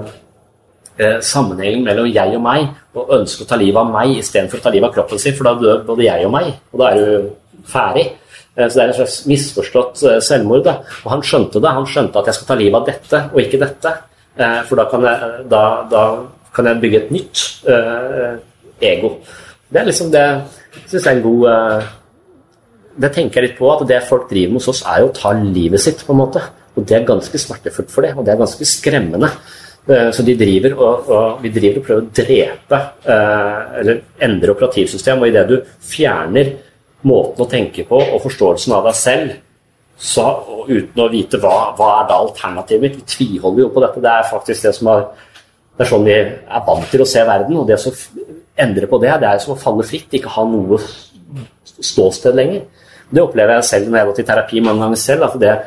[1.01, 4.65] eh, sammenhengen mellom jeg og meg, og ønske å ta livet av meg istedenfor å
[4.65, 7.01] ta livet av kroppen sin, for da dør både jeg og meg, og da er
[7.01, 8.07] du ferdig.
[8.55, 10.63] Eh, så det er en slags misforstått selvmord.
[10.69, 10.77] Da.
[11.03, 11.75] Og han skjønte det.
[11.75, 13.97] Han skjønte at jeg skal ta livet av dette og ikke dette.
[14.71, 16.03] For da kan jeg, da, da
[16.55, 17.41] kan jeg bygge et nytt
[18.81, 19.17] ego.
[19.71, 20.27] Det er liksom det
[20.87, 21.91] syns jeg er en god uh,
[23.01, 25.17] Det tenker jeg litt på, at det folk driver med hos oss, er jo å
[25.17, 26.43] ta livet sitt, på en måte.
[26.77, 29.31] Og det er ganske smertefullt for det, og det er ganske skremmende.
[29.89, 34.57] Uh, så de driver og, og, vi driver og prøver å drepe uh, eller endre
[34.57, 36.57] operativsystem, og idet du fjerner
[37.09, 39.39] måten å tenke på og forståelsen av deg selv
[40.01, 40.25] så,
[40.65, 44.01] uten å vite hva, hva er da alternativet mitt Vi tviholder jo på dette.
[44.01, 45.03] Det er faktisk det som er,
[45.77, 47.59] det er sånn vi er vant til å se verden.
[47.61, 47.93] Og det å
[48.59, 50.79] endre på det, det er som å falle fritt, ikke ha noe
[51.81, 52.65] ståsted lenger.
[53.11, 55.27] Det opplever jeg selv når jeg har gått i terapi mange ganger selv.
[55.27, 55.59] at det,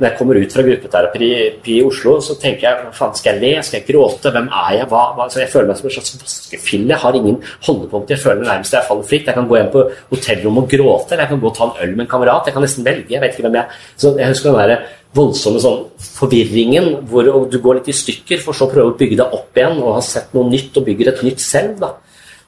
[0.00, 1.26] Når jeg kommer ut fra gruppeterapi
[1.68, 4.86] i Oslo, så tenker jeg faen, skal jeg le, skal jeg gråte, hvem er jeg?
[4.88, 5.26] Hva, hva?
[5.28, 6.88] Så jeg føler meg som en slags vaskefille.
[6.88, 7.36] Jeg har ingen
[7.66, 8.08] holdepunkt.
[8.14, 9.28] Jeg føler nærmest jeg faller fritt.
[9.28, 9.82] Jeg kan gå hjem på
[10.14, 12.48] hotellrommet og gråte, eller jeg kan gå og ta en øl med en kamerat.
[12.48, 13.12] Jeg kan nesten velge.
[13.12, 13.84] Jeg vet ikke hvem jeg er.
[14.00, 14.88] Så jeg husker den der
[15.20, 15.84] voldsomme sånn
[16.14, 19.58] forvirringen hvor du går litt i stykker, for så å prøve å bygge deg opp
[19.58, 21.76] igjen og ha sett noe nytt og bygger et nytt selv.
[21.82, 21.92] da.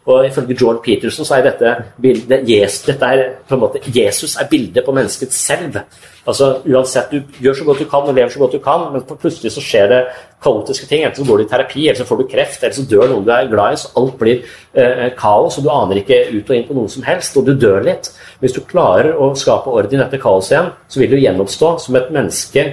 [0.06, 1.72] Og Ifølge Jordan Peterson så er dette
[2.02, 5.78] bildet Jesus, dette er, på en måte, Jesus er bildet på mennesket selv.
[6.26, 9.04] Altså Uansett, du gjør så godt du kan og lever så godt du kan, men
[9.06, 10.00] plutselig så skjer det
[10.42, 11.04] kaotiske ting.
[11.06, 13.24] Enten så går du i terapi, eller så får du kreft, eller så dør noen
[13.26, 13.80] du er glad i.
[13.84, 14.42] Så alt blir
[14.74, 17.54] eh, kaos, og du aner ikke ut og inn på noe som helst, og du
[17.54, 18.10] dør litt.
[18.42, 22.02] Hvis du klarer å skape orden i dette kaoset igjen, så vil du gjenoppstå som
[22.02, 22.68] et menneske,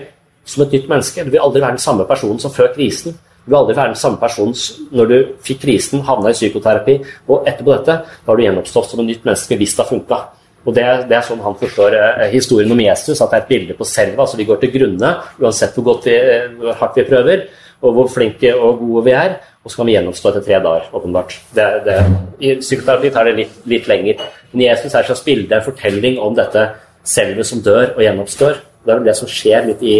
[0.50, 1.30] som et nytt menneske.
[1.30, 3.18] Du vil aldri være den samme personen som før krisen.
[3.50, 4.52] Du vil aldri være den samme personen
[4.94, 7.00] når du fikk krisen, havna i psykoterapi,
[7.34, 10.20] og etterpå dette da har du gjenoppstått som et nytt menneske hvis det har funka.
[10.68, 13.50] Og det, det, er sånn han forstår eh, historien om Jesus, at det er et
[13.50, 14.28] bilde på selva.
[14.28, 17.42] Altså vi går til grunne uansett hvor, godt vi, eh, hvor hardt vi prøver,
[17.80, 19.40] og hvor flinke og gode vi er.
[19.64, 21.36] Og så kan vi gjenoppstå etter tre dager, åpenbart.
[21.58, 21.98] Det, det,
[22.38, 24.22] I psykoterapi tar det litt, litt lenger.
[24.54, 26.70] Men Jesus er et slags bilde, en fortelling om dette
[27.08, 28.62] selvet som dør og gjenoppstår.
[28.86, 29.98] Det er det som skjer litt i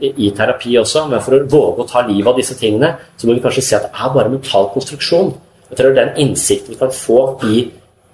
[0.00, 3.36] i terapi også, men for å våge å ta livet av disse tingene, så må
[3.36, 5.34] vi kanskje se at det er bare mental konstruksjon.
[5.70, 7.64] Jeg tror den innsikten vi kan få i,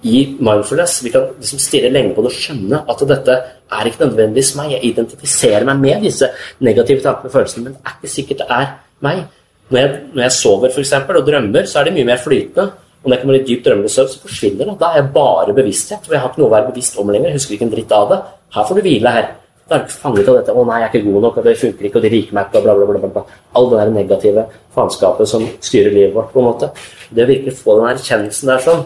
[0.07, 0.99] i mindfulness.
[1.05, 3.37] Vi kan liksom stirre lenge på det og skjønne at dette
[3.79, 4.75] er ikke nødvendigvis meg.
[4.77, 6.29] Jeg identifiserer meg med disse
[6.65, 8.75] negative tankene og følelsene, men det er ikke sikkert det er
[9.07, 9.23] meg.
[9.71, 12.69] Når jeg, når jeg sover for eksempel, og drømmer, så er det mye mer flytende.
[13.03, 14.77] Og når jeg kommer i dyp drømmende søvn, så forsvinner det.
[14.81, 17.31] Da er jeg bare bevissthet, og jeg har ikke noe å være bevisst om lenger.
[17.31, 18.17] Jeg husker ikke en dritt av det.
[18.57, 19.29] Her får du hvile her.
[19.67, 21.59] Da er du fanget av dette 'Å nei, jeg er ikke god nok', og 'det
[21.59, 23.09] funker ikke', og 'de liker meg ikke', og bla, bla, bla.
[23.09, 23.23] bla.
[23.55, 26.33] All det der negative faenskapet som styrer livet vårt.
[26.33, 26.71] på en måte.
[27.15, 28.85] Det å virkelig få den erkjennelsen der sånn,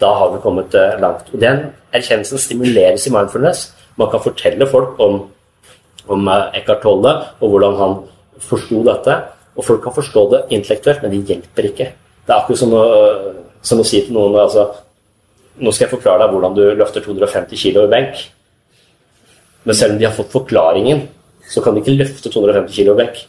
[0.00, 1.28] da har vi kommet uh, langt.
[1.34, 3.72] Og Den erkjennelsen stimuleres i mindfulness.
[3.96, 5.28] Man kan fortelle folk om,
[6.08, 7.96] om uh, Eckhart Tolle og hvordan han
[8.40, 9.22] forsto dette.
[9.56, 11.92] Og folk kan forstå det intellektuelt, men det hjelper ikke.
[12.26, 12.84] Det er akkurat som å,
[13.60, 14.70] som å si til noen altså,
[15.60, 18.20] Nå skal jeg forklare deg hvordan du løfter 250 kg i benk.
[19.62, 21.04] Men selv om de har fått forklaringen,
[21.48, 23.22] så kan de ikke løfte 250 kg vekk.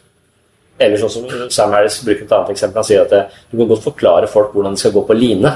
[0.82, 2.80] Eller sånn som Sam Harris bruker et annet eksempel.
[2.80, 5.52] Han sier at eh, du kan godt forklare folk hvordan de skal gå på line.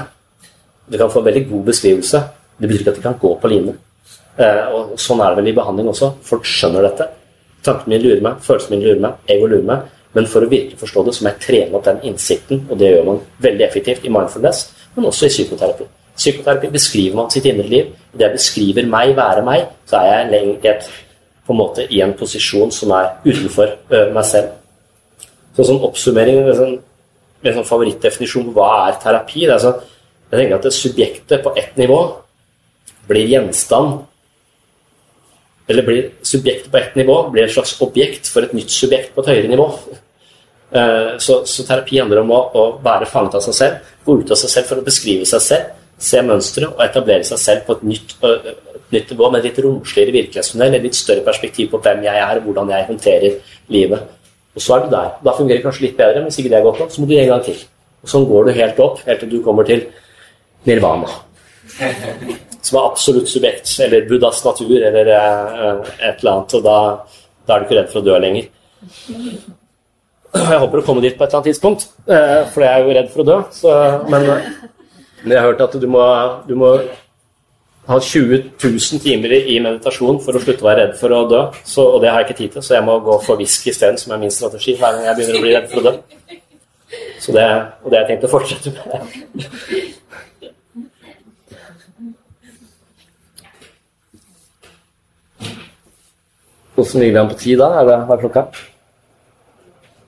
[0.87, 2.23] Du kan få en veldig god beskrivelse.
[2.59, 3.75] Det betyr ikke at de kan gå på line.
[4.39, 6.13] Eh, og Sånn er det vel i behandling også.
[6.25, 7.09] Folk skjønner dette.
[7.65, 9.87] Tankene mine lurer meg, følelsene mine lurer meg, ego lurer meg.
[10.15, 12.93] Men for å virkelig forstå det, så må jeg trene opp den innsikten, og det
[12.93, 14.63] gjør man veldig effektivt i mindfulness,
[14.95, 15.85] men også i psykoterapi.
[16.19, 17.93] Psykoterapi beskriver man sitt indre liv.
[18.11, 20.89] Det jeg beskriver meg, være meg, så er jeg lenger
[21.47, 24.51] på en måte i en posisjon som er utenfor uh, meg selv.
[25.55, 26.75] Så sånn oppsummering med sånn,
[27.45, 29.87] med sånn favorittdefinisjon på hva er terapi det er sånn,
[30.29, 31.95] Jeg tenker at subjektet på ett nivå
[33.09, 34.03] blir gjenstand
[35.69, 39.23] eller blir subjektet på ett nivå blir et slags objekt for et nytt subjekt på
[39.23, 39.65] et høyere nivå.
[40.69, 44.33] Eh, så, så terapi handler om å, å, være fanget av seg selv, gå ut
[44.33, 47.75] av seg selv for å beskrive seg selv, se mønstre og etablere seg selv på
[47.75, 52.05] et nytt, et nytt nivå med litt romsligere virkelighetstunnel, et litt større perspektiv på hvem
[52.07, 54.15] jeg er, og hvordan jeg håndterer livet.
[54.55, 55.11] Og så er du der.
[55.25, 57.09] Da fungerer det kanskje litt bedre, men hvis ikke det er godt nok, så må
[57.09, 57.59] du en gang til.
[57.99, 59.83] Og sånn går du helt opp, helt til du kommer til
[60.67, 61.11] nirvana
[62.65, 66.55] som er absolutt subjekt, eller Buddhas natur, eller et eller annet.
[66.57, 66.79] Og da,
[67.45, 68.49] da, er du ikke redd for å dø lenger.
[70.29, 73.13] Jeg håper å komme dit på et eller annet tidspunkt, for jeg er jo redd
[73.13, 73.37] for å dø.
[73.55, 73.77] Så,
[74.11, 74.27] men,
[75.23, 76.03] men jeg har hørt at du må,
[76.47, 76.73] du må
[77.89, 81.41] ha 20 000 timer i meditasjon for å slutte å være redd for å dø.
[81.65, 83.97] Så, og det har jeg ikke tid til, så jeg må gå for whisky isteden,
[83.97, 85.95] som er min strategi hver gang jeg begynner å bli redd for å dø.
[87.19, 87.47] Så det,
[87.83, 89.97] og det har jeg tenkt å fortsette med.
[96.79, 97.73] Hvordan ligger vi an på tid da?
[97.81, 98.45] Er det, hva er klokka?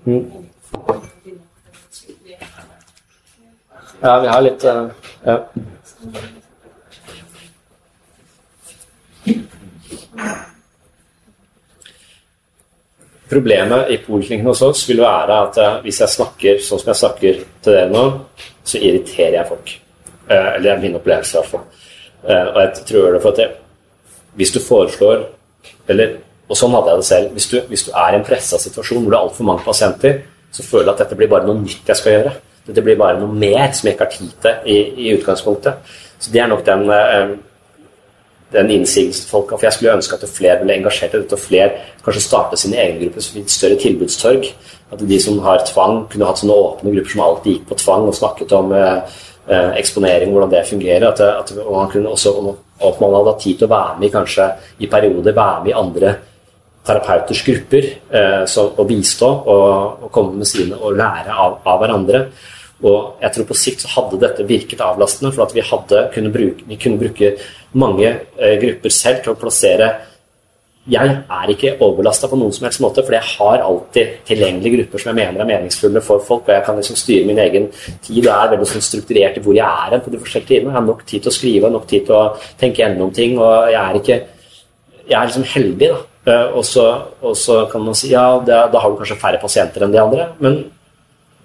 [0.06, 0.22] Mm.
[4.02, 4.88] Ja, vi har litt uh,
[5.26, 5.38] ja.
[13.32, 17.00] Problemet i poliklinikken hos oss vil være at uh, hvis jeg snakker sånn som jeg
[17.00, 18.04] snakker til dere nå,
[18.68, 19.76] så irriterer jeg folk.
[20.28, 21.70] Uh, eller det er min opplevelse, i hvert fall.
[22.22, 23.54] og jeg tror det for at jeg,
[24.38, 25.24] hvis du foreslår
[25.90, 26.20] eller
[26.52, 27.28] og sånn hadde jeg det selv.
[27.38, 30.18] Hvis du, hvis du er i en pressa situasjon hvor det er altfor mange pasienter,
[30.52, 32.34] så føler du at dette blir bare noe nytt jeg skal gjøre.
[32.68, 34.78] Dette blir bare noe mer som jeg ikke har tid til i,
[35.08, 35.96] i utgangspunktet.
[36.22, 37.32] Så det er nok den, eh,
[38.54, 39.58] den innsigelsen folk har.
[39.58, 41.72] For jeg skulle ønske at flere ble engasjert i dette, og flere
[42.06, 44.48] kanskje startet sine egne grupper som fikk større tilbudstorg.
[44.92, 48.10] At de som har tvang, kunne hatt sånne åpne grupper som alltid gikk på tvang
[48.10, 49.20] og snakket om eh,
[49.50, 51.08] eh eksponering, hvordan det fungerer.
[51.10, 52.36] At, at, man kunne også,
[52.82, 55.80] og man hadde hatt tid til å være med kanskje i perioder, være med i
[55.82, 56.18] andre
[56.88, 61.82] terapeuters grupper eh, så, å bistå og, og, komme med sine og lære av, av,
[61.82, 62.26] hverandre.
[62.82, 66.32] Og jeg tror på sikt så hadde dette virket avlastende, for at vi, hadde, kunne,
[66.34, 67.36] bruke, vi kunne bruke
[67.78, 69.92] mange eh, grupper selv til å plassere
[70.90, 75.04] jeg er ikke overbelasta på noen som helst måte, for jeg har alltid tilgjengelige grupper
[75.04, 77.68] som jeg mener er meningsfulle for folk, og jeg kan liksom styre min egen
[78.02, 80.72] tid og er veldig sånn strukturert i hvor jeg er på de forskjellige tidene.
[80.72, 82.24] Jeg har nok tid til å skrive, nok tid til å
[82.58, 84.22] tenke gjennom ting, og jeg er ikke
[85.12, 86.86] Jeg er liksom heldig, da så,
[87.22, 90.02] og, så, kan man si ja, det, da har du kanskje færre pasienter enn de
[90.02, 90.28] andre.
[90.40, 90.60] Men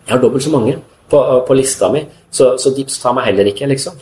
[0.06, 0.76] jeg har dobbelt så mange
[1.10, 3.98] på, på lista mi, så, så DIPS tar meg heller ikke, liksom.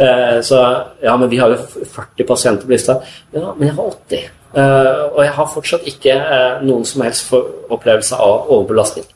[0.00, 0.60] uh, så
[1.02, 1.60] ja, men vi har jo
[1.94, 2.98] 40 pasienter på lista.
[3.34, 4.30] Ja, men jeg har 80.
[4.54, 6.14] Uh, eh, og jeg har fortsatt ikke
[6.62, 9.06] noen som helst opplevelse av overbelastning.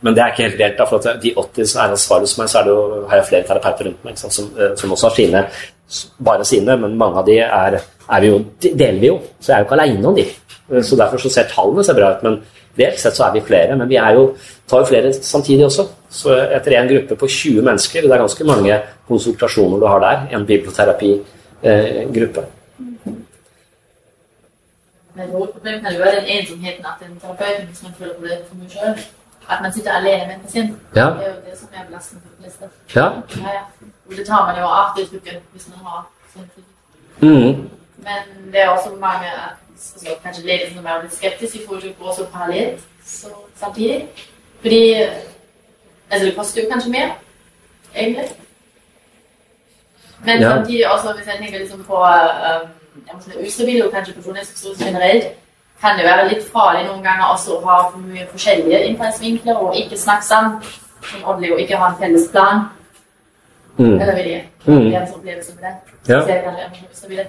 [0.00, 0.88] men det er ikke helt reelt.
[0.88, 2.62] for de 80 som er ansvarlige som meg, så
[3.08, 5.44] har jeg flere terapeuter rundt meg som, som, også har sine,
[6.18, 9.56] bare sine, men mange av de er er vi jo, deler vi jo, så jeg
[9.56, 10.26] er jo ikke aleine om de.
[10.82, 12.38] Så Derfor så ser tallene seg bra ut, men
[12.78, 13.78] reelt sett så er vi flere.
[13.78, 14.26] Men vi er jo,
[14.68, 15.86] tar jo flere samtidig også.
[16.10, 20.28] Så etter en gruppe på 20 mennesker, det er ganske mange konsultasjoner du har der,
[20.36, 22.46] en biblioterapigruppe.
[25.16, 28.56] Men hovedproblemet kan jo være den ensomheten at en terapeut hvis man føler det for
[28.60, 29.06] mye sjøl.
[29.48, 30.72] At man sitter alene med en pasient.
[30.96, 31.06] Ja.
[31.06, 32.64] Det er jo det som er belastende for de fleste.
[32.96, 33.06] Ja.
[33.46, 33.62] Ja, ja.
[34.08, 36.02] Og det tar man jo av i uken hvis man har
[36.34, 36.50] sånn
[37.20, 37.70] mm.
[38.06, 41.94] Men det er også mange altså, kanskje leger som er litt skeptiske i forhold til
[41.94, 44.08] å gå så parallelt så, samtidig.
[44.60, 44.82] Fordi
[46.10, 47.16] altså, det koster jo kanskje mer,
[47.94, 48.28] egentlig.
[50.24, 50.50] Men ja.
[50.50, 52.04] samtidig også, hvis jeg tenker liksom på
[52.50, 52.68] um,
[53.46, 55.26] ustabile og kanskje personlighetssykdom generelt,
[55.80, 59.76] kan det være litt farlig noen ganger også å ha for mye forskjellige innfallsvinkler og
[59.76, 60.62] ikke snakke sammen
[61.04, 62.64] som ordentlig og ikke ha en felles plan.
[63.78, 64.00] Mm.
[64.00, 64.44] Eller vil jeg?
[64.66, 64.74] Mm.
[64.84, 65.74] Det er en opplevelse med det.
[66.14, 66.20] Ja.
[66.22, 67.26] Så jeg kan,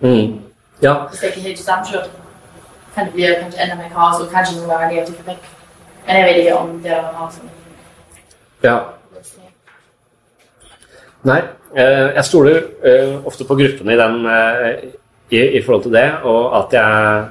[0.00, 0.40] Mm.
[0.82, 0.94] Ja.
[1.08, 2.10] Hvis det ikke er helt samkjørt,
[2.94, 5.44] kan det bli kanskje enda mer kaos og kanskje noen ganger negativ effekt.
[6.06, 7.50] Men jeg vet ikke om det er noe sånn.
[8.62, 8.78] Ja.
[11.24, 11.40] Nei.
[11.76, 14.84] eh, Jeg stoler eh, ofte på gruppene i, den, eh,
[15.30, 17.24] i, i forhold til det, og at jeg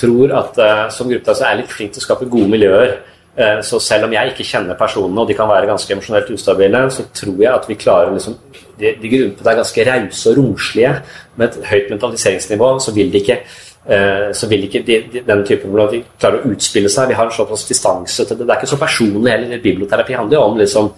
[0.00, 0.58] tror at
[0.92, 2.96] som gruppe så er jeg litt flink til å skape gode miljøer.
[3.40, 6.84] Eh, Så selv om jeg ikke kjenner personene, og de kan være ganske emosjonelt ustabile,
[6.90, 8.36] så tror jeg at vi klarer liksom
[8.80, 10.92] De, de gruppene er ganske rause og romslige.
[11.36, 15.42] Med et høyt mentaliseringsnivå så vil de ikke eh, så vil ikke de, de, den
[15.44, 17.10] typen hvor de klarer å utspille seg.
[17.10, 18.46] Vi har en såpass distanse til det.
[18.46, 19.60] Det er ikke så personlig heller.
[19.60, 20.88] Biblioterapi handler jo om liksom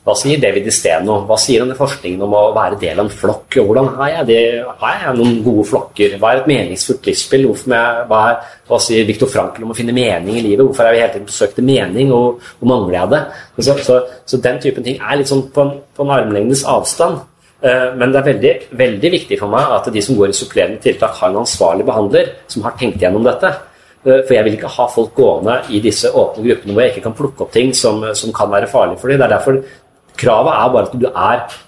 [0.00, 1.18] hva sier David Isteno?
[1.28, 3.58] Hva sier denne forskningen om å være del av en flokk?
[3.60, 4.38] Hvordan har jeg, det,
[4.80, 6.14] har jeg noen gode flokker?
[6.18, 7.44] Hva er et meningsfullt livsspill?
[7.50, 10.64] Jeg, hva, er, hva sier Viktor Frankl om å finne mening i livet?
[10.64, 13.20] Hvorfor er vi hele tiden på søk etter mening, og, og mangler jeg det?
[13.60, 17.20] Så, så, så den typen ting er litt sånn på en, på en armlengdes avstand.
[17.60, 20.80] Eh, Men det er veldig, veldig viktig for meg at de som går i supplerende
[20.80, 23.52] tiltak, har en ansvarlig behandler som har tenkt gjennom dette.
[24.06, 27.06] Eh, For jeg vil ikke ha folk gående i disse åpne gruppene hvor jeg ikke
[27.10, 29.20] kan plukke opp ting som, som kan være farlig for dem.
[29.20, 29.60] Det er derfor
[30.16, 31.58] kravet er bare at du er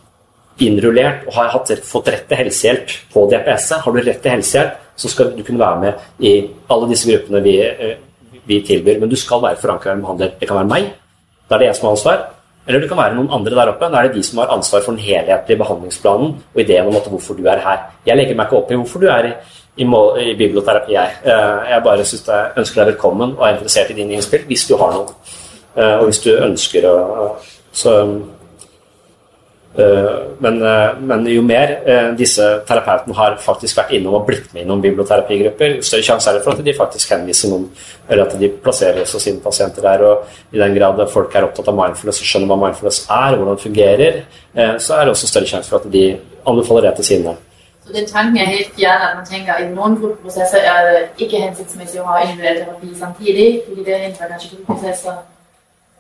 [0.62, 3.80] innrullert og har hatt, fått rett til helsehjelp på DPS-et.
[3.84, 6.34] Har du rett til helsehjelp, så skal du kunne være med i
[6.70, 7.96] alle disse gruppene vi, eh,
[8.46, 9.00] vi tilbyr.
[9.00, 10.30] Men du skal være forankra i en behandler.
[10.40, 10.92] Det kan være meg,
[11.48, 12.22] da er det jeg som har ansvar.
[12.68, 13.88] Eller det kan være noen andre der oppe.
[13.90, 17.34] Da er det de som har ansvar for den helhetlige behandlingsplanen og ideen om hvorfor
[17.34, 17.78] du er her.
[18.06, 19.32] Jeg legger meg ikke opp i hvorfor du er i,
[19.82, 21.10] i, i biblioterapi, jeg.
[21.24, 24.66] Eh, Jeg bare synes jeg ønsker deg velkommen og er interessert i dine innspill hvis
[24.68, 25.06] du har noe.
[25.76, 27.36] Eh, Og hvis du ønsker å
[27.72, 27.96] Så
[29.74, 34.50] Eh, Men, eh, men jo mer eh, disse terapeutene har faktisk vært innom og blitt
[34.52, 37.68] med i noen biblioterapigrupper, større sjanse er det for at de faktisk henviser noen,
[38.08, 40.02] eller at de plasserer også sine pasienter der.
[40.02, 43.56] Og i den grad folk er opptatt av mindfulness og skjønner hva mindfulness er, hvordan
[43.56, 44.20] det fungerer,
[44.82, 46.04] så er det også større sjanse for at de
[46.46, 47.36] anbefaler det til sine.
[47.86, 51.40] Så den tanken er helt fjern at man tenker i noen gruppeprosesser er det ikke
[51.46, 55.22] hensiktsmessig å ha individuell terapi samtidig, fordi det hindrer kanskje gruppeprosesser.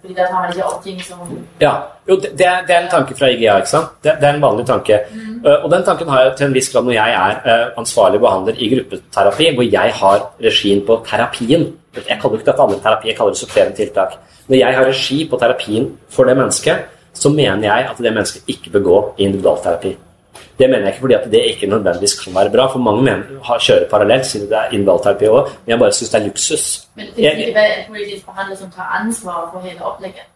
[0.02, 1.18] Fordi da tar man ikke opp ting som
[1.62, 1.72] Ja,
[2.08, 3.92] jo, det, det er det er en tanke fra IGA, ikke sant?
[4.02, 4.98] Det, det er en vanlig tanke.
[5.14, 8.20] Eh, og den tanken har jeg til en viss grad når jeg er uh, ansvarlig
[8.24, 11.68] behandler i gruppeterapi, hvor jeg har regien på terapien.
[11.94, 14.18] Jeg kaller ikke dette andre terapi, jeg kaller det supplerende tiltak.
[14.48, 18.42] Når jeg har regi på terapien for det mennesket, så mener jeg at det mennesket
[18.56, 19.94] ikke bør gå i individualterapi.
[20.58, 23.22] Det mener jeg ikke fordi at det ikke nødvendigvis kan være bra, for mange mener,
[23.44, 26.66] har, kjører parallelt siden det er individualterapi òg, men jeg bare syns det er luksus.
[26.96, 30.26] Men det er ikke en politisk behandler som tar ansvar for hele opplegget.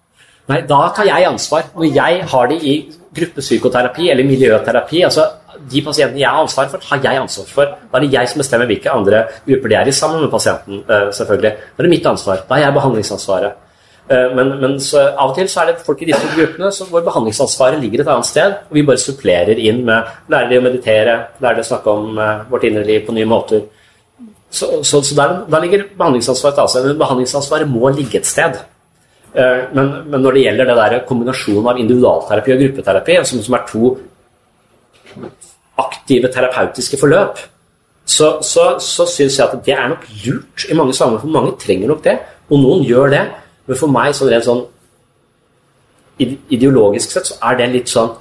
[0.46, 1.64] Nei, da tar jeg ansvar.
[1.74, 2.74] Når jeg har det i
[3.16, 5.24] gruppepsykoterapi eller miljøterapi, altså
[5.72, 7.76] de pasientene jeg har ansvar for, har jeg ansvar for.
[7.92, 10.84] Da er det jeg som bestemmer hvilke andre grupper de er i, sammen med pasienten.
[10.88, 11.50] eh, selvfølgelig.
[11.50, 12.44] Da er det mitt ansvar.
[12.48, 13.52] Da har jeg behandlingsansvaret.
[14.08, 14.76] Eh, Men, men
[15.18, 18.28] av og til så er det folk i disse gruppene hvor behandlingsansvaret ligger et annet
[18.28, 21.90] sted, og vi bare supplerer inn med lærer de å meditere, lærer de å snakke
[21.90, 23.64] om eh, vårt indre liv på nye måter.
[24.50, 28.60] Så, så, så der, der, ligger behandlingsansvaret et annet men behandlingsansvaret må ligge et sted.
[29.34, 33.58] Eh, Men, men når det gjelder det der kombinasjonen av individualterapi og gruppeterapi, som, som
[33.58, 33.96] er to
[35.82, 37.42] aktive terapeutiske forløp,
[38.06, 41.56] så, så, så syns jeg at det er nok lurt i mange sammenhenger, for mange
[41.58, 42.14] trenger nok det.
[42.46, 43.24] Og noen gjør det,
[43.66, 44.64] men for meg sånn rent sånn
[46.18, 48.14] ideologisk sett så er det litt sånn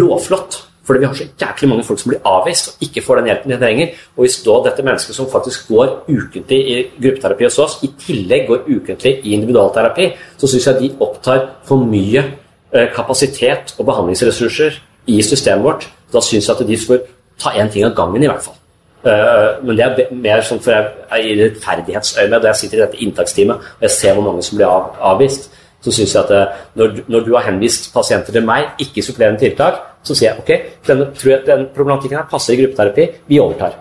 [0.00, 0.66] råflott.
[0.84, 3.52] Fordi vi har så jæklig mange folk som blir avvist og ikke får den hjelpen
[3.52, 3.92] de trenger.
[4.16, 8.48] Og hvis da dette mennesket som faktisk går ukentlig i gruppeterapi hos oss, i tillegg
[8.48, 10.08] går ukentlig i individualterapi,
[10.40, 14.80] så syns jeg de opptar for mye eh, kapasitet og behandlingsressurser
[15.14, 15.86] i systemet vårt.
[16.10, 17.04] Da syns jeg at de får
[17.40, 18.59] ta én ting av gangen, i hvert fall.
[19.04, 23.00] Eh, Men det er mer sånn for jeg er i rettferdighetsøyemed, jeg sitter i dette
[23.00, 25.48] inntaksteamet og jeg ser hvor mange som blir av, avvist,
[25.80, 29.40] så syns jeg at eh, når, når du har henvist pasienter til meg, ikke supplerende
[29.40, 33.40] tiltak, så sier jeg ok, denne, tror jeg den problematikken her passer i gruppeterapi, vi
[33.40, 33.80] overtar.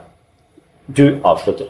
[0.88, 1.68] Du avslutter.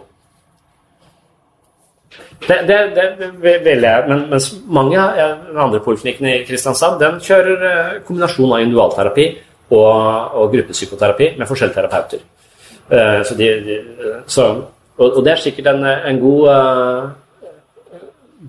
[2.45, 2.77] Det, det,
[3.17, 5.17] det vil jeg, men mens mange av
[5.49, 9.31] de andre poliklinikkene i Kristiansand den kjører eh, kombinasjon av individualterapi
[9.73, 9.89] og,
[10.37, 12.21] og gruppepsykoterapi med forskjellige terapeuter.
[12.91, 13.79] Eh, Så de, de,
[14.27, 14.45] så,
[14.97, 17.09] og, og det er sikkert en, en god eh,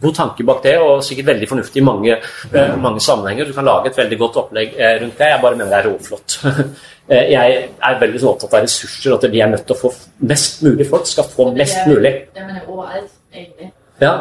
[0.00, 2.16] god tanke bak det, og sikkert veldig fornuftig i mange,
[2.54, 3.48] uh, mange sammenhenger.
[3.48, 5.30] Du kan lage et veldig godt opplegg rundt det.
[5.32, 6.36] Jeg bare mener det er råflott.
[7.34, 9.90] Jeg er veldig sånn opptatt av ressurser, at vi er nødt til å få
[10.30, 12.12] mest mulig folk skal få mest mulig.
[12.30, 13.72] Det mener jeg overalt, egentlig.
[13.98, 14.12] Ja,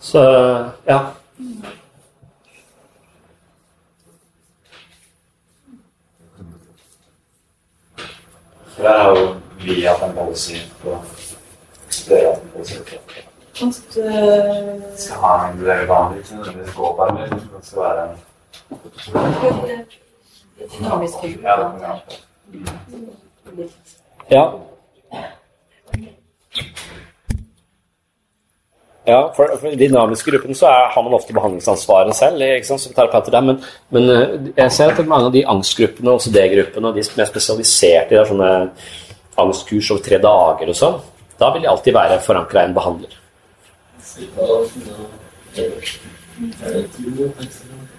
[0.00, 0.24] så
[0.88, 0.98] ja.
[8.80, 10.94] For det er jo vi hatt en policy på
[12.08, 12.86] Dere har hatt en policy på
[13.60, 13.74] eh,
[14.96, 18.16] skal ha en individuell behandling, ikke nødvendigvis gå på men det skal være en
[24.30, 24.44] Ja,
[29.06, 29.20] ja.
[29.36, 32.96] For, for I dynamiske gruppen så er, har man ofte behandlingsansvaret selv ikke sant, som
[32.96, 33.62] terapeuter der, men,
[33.94, 38.12] men eh, jeg ser at mange av de angstgruppene, også D-gruppene, de som er spesialisert
[38.12, 38.50] i det, sånne
[39.40, 41.00] angstkurs over tre dager og sånn,
[41.40, 43.16] da vil de alltid være forankra i en behandler.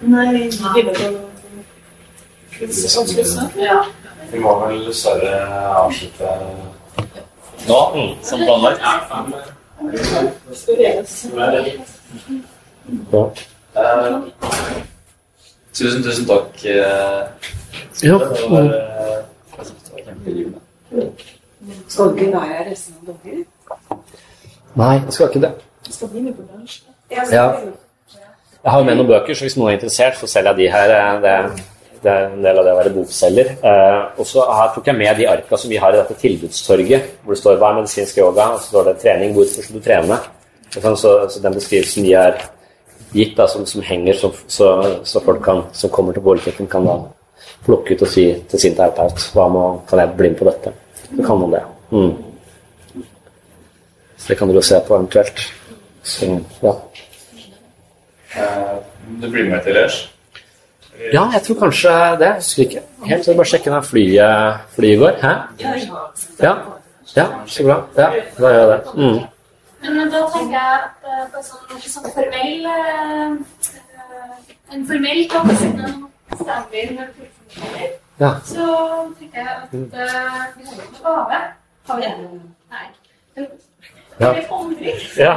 [0.01, 0.49] Nei,
[4.31, 5.33] Vi må vel dessverre
[5.81, 6.35] avslutte
[7.67, 9.57] nå, mm, som planlagt.
[13.75, 14.21] Eh,
[15.73, 16.65] tusen, tusen takk.
[16.65, 17.27] eh,
[18.03, 18.17] Ja.
[18.17, 19.23] Det var, eh.
[21.87, 23.45] Skal du ikke være her resten av dagen?
[24.75, 25.51] Nei, jeg skal ikke det.
[25.89, 26.81] Skal bli med på lunsj.
[27.11, 27.25] Ja.
[28.63, 30.71] Jeg har jo med noen bøker, så hvis noen er interessert, så selger jeg de
[30.71, 30.89] her.
[30.97, 31.63] eh, Det,
[32.01, 33.49] det er en del av det å være bokselger.
[33.61, 37.11] Eh, og så her tok jeg med de arka som vi har i dette tilbudstorget,
[37.23, 39.33] hvor det står 'Hva er medisinsk yoga?' og så står det 'trening'.
[39.33, 40.17] Hvorfor skal du trene?
[40.71, 42.37] Så, så den beskrivelsen de har
[43.13, 46.85] gitt, da, som, som henger, så, så, så folk kan, som kommer til politikken, kan
[46.85, 46.97] da
[47.65, 50.73] plukke ut og si til sin terapeut hva må, kan jeg bli med på dette.
[51.15, 51.63] Så kan man det.
[51.91, 52.13] Mm.
[54.17, 55.43] Så det kan dere jo se på eventuelt.
[56.03, 56.73] Så, ja.
[58.37, 58.77] Eh,
[59.21, 60.07] Du blir med til Liège?
[61.13, 61.91] Ja, jeg tror kanskje
[62.21, 62.27] det.
[62.27, 63.25] Jeg husker ikke helt.
[63.25, 65.13] Så bare sjekke når flyet, flyet går.
[65.21, 65.33] Hæ?
[66.43, 66.53] Ja.
[67.15, 67.77] ja, så bra.
[67.97, 68.81] Ja, da gjør jeg det.
[68.95, 69.19] Mm.
[69.95, 73.31] Men da tenker jeg at eh, på sånn, sånn formell eh,
[74.71, 76.05] En formell tanke stemmer du
[76.37, 77.89] fullfører,
[78.21, 78.29] Ja.
[78.45, 78.67] så
[79.19, 79.87] tenker jeg at eh,
[80.55, 81.41] vi har en gave.
[81.89, 82.13] Har vi det?
[82.71, 82.87] Nei.
[84.21, 84.29] Ja.
[84.33, 84.93] det.
[85.17, 85.33] Ja.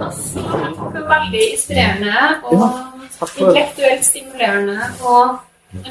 [0.00, 0.44] Altså,
[1.14, 2.14] veldig inspirerende
[2.44, 5.38] og takk intellektuelt stimulerende og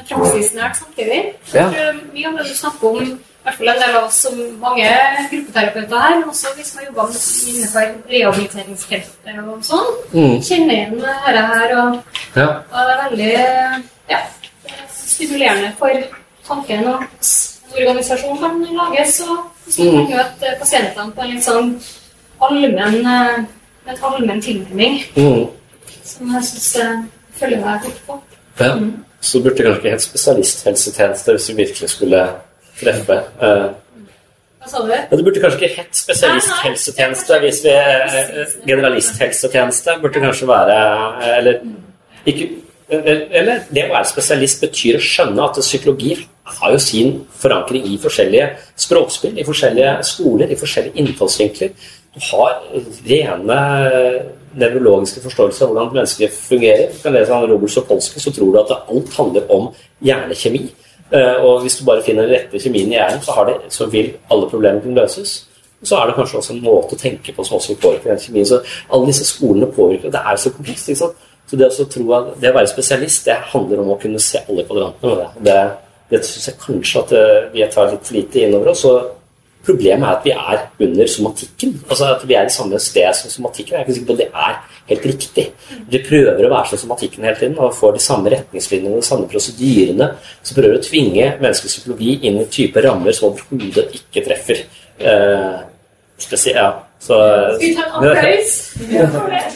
[0.08, 1.22] praksisnært samtidig.
[1.54, 1.66] Ja.
[1.68, 4.88] Eh, Vi har jo snakket om i hvert fall en del av oss som mange
[5.30, 7.04] gruppeterapeuter her, også vi som har jobba
[7.46, 10.40] innenfor rehabiliteringsfeltet og sånn, Mm.
[10.42, 11.76] kjenner igjen dette her.
[11.78, 12.02] Og,
[12.36, 12.46] Ja.
[12.72, 14.18] og det er veldig ja,
[14.92, 15.90] stimulerende for
[16.48, 19.38] tanken at organisasjonen kan lages, og
[19.68, 20.10] så kan man Mm.
[20.16, 21.80] møte pasientene på en litt sånn
[22.40, 23.44] allmenn eh,
[23.88, 25.48] en allmenn tilnærming, Mm.
[26.04, 26.76] som jeg syns
[27.40, 28.20] følger meg godt på.
[28.60, 28.72] ja.
[29.26, 32.20] Så burde kanskje ikke hett spesialisthelsetjeneste hvis vi virkelig skulle
[32.78, 33.16] treffe.
[33.40, 33.72] Uh,
[34.60, 34.92] Hva sa du?
[34.92, 41.34] Ja, det burde kanskje ikke hett spesialisthelsetjeneste hvis vi eh, Generalisthelsetjeneste burde kanskje være eh,
[41.38, 41.60] Eller
[42.26, 42.48] ikke
[42.86, 46.12] eller det å være spesialist betyr å skjønne at psykologi
[46.60, 51.72] har jo sin forankring i forskjellige språkspill, i forskjellige skoler, i forskjellige innfallsvinkler.
[52.14, 52.60] Du har
[53.08, 53.58] rene
[54.60, 56.92] nevrologiske forståelser av hvordan mennesker fungerer.
[56.92, 59.68] Du kan lese han Robert Sopolsky, så tror du at alt handler om
[60.04, 60.64] hjernekjemi.
[61.12, 64.12] Eh, Og hvis du bare finner den rette kjemien i hjernen, så, det, så vil
[64.30, 65.46] alle problemer kunne løses.
[65.80, 68.14] Og så er det kanskje også en måte å tenke på som også påvirker påvirke
[68.14, 68.46] den kjemien.
[68.48, 68.60] Så
[68.90, 70.10] alle disse skolene påvirker.
[70.10, 70.88] Det er så komplekst.
[70.88, 71.26] ikke sant?
[71.46, 74.40] Så det, å tro at det å være spesialist, det handler om å kunne se
[74.48, 75.28] alle kvadrantene med det.
[75.46, 75.60] Det,
[76.10, 78.84] det syns jeg kanskje at eh, vi tar litt for lite innover oss.
[78.88, 79.12] og
[79.66, 81.72] Problemet er at vi er under somatikken.
[81.88, 83.74] Altså at vi er i samme sted som somatikken.
[83.74, 84.54] Jeg er ikke sikker på at det er
[84.86, 85.46] helt riktig.
[85.92, 89.26] Du prøver å være som somatikken hele tiden og får de samme retningslinjene de samme
[89.30, 90.10] prosedyrene.
[90.42, 94.62] Så prøver du å tvinge menneskets psykologi inn i type rammer som overhodet ikke treffer.
[94.98, 95.56] Eh,
[96.18, 96.70] spesielt, ja.
[97.02, 97.18] Så,
[97.58, 98.52] Skal vi ta en applaus?
[98.90, 99.06] Ja.
[99.10, 99.46] for det?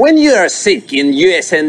[0.00, 1.60] When you are sick in USA,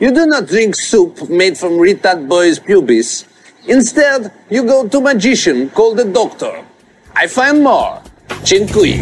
[0.00, 3.24] you do not drink soup made from retard boys' pubis.
[3.68, 6.50] Instead, you go to magician called the doctor.
[7.14, 8.02] I find more.
[8.42, 8.98] Chinkui.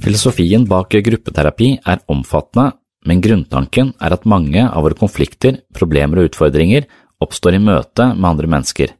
[0.00, 2.72] Filosofien bak gruppeterapi er omfattende,
[3.04, 6.88] men grunntanken er at mange av våre konflikter, problemer og utfordringer
[7.20, 8.96] oppstår i møte med andre mennesker.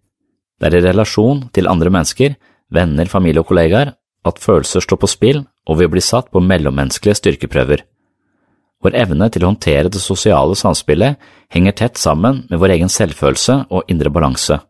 [0.60, 2.36] Det er i relasjon til andre mennesker,
[2.68, 3.96] venner, familie og kollegaer,
[4.28, 7.84] at følelser står på spill og vi blir satt på mellommenneskelige styrkeprøver.
[8.84, 11.18] Vår evne til å håndtere det sosiale samspillet
[11.54, 14.60] henger tett sammen med vår egen selvfølelse og indre balanse.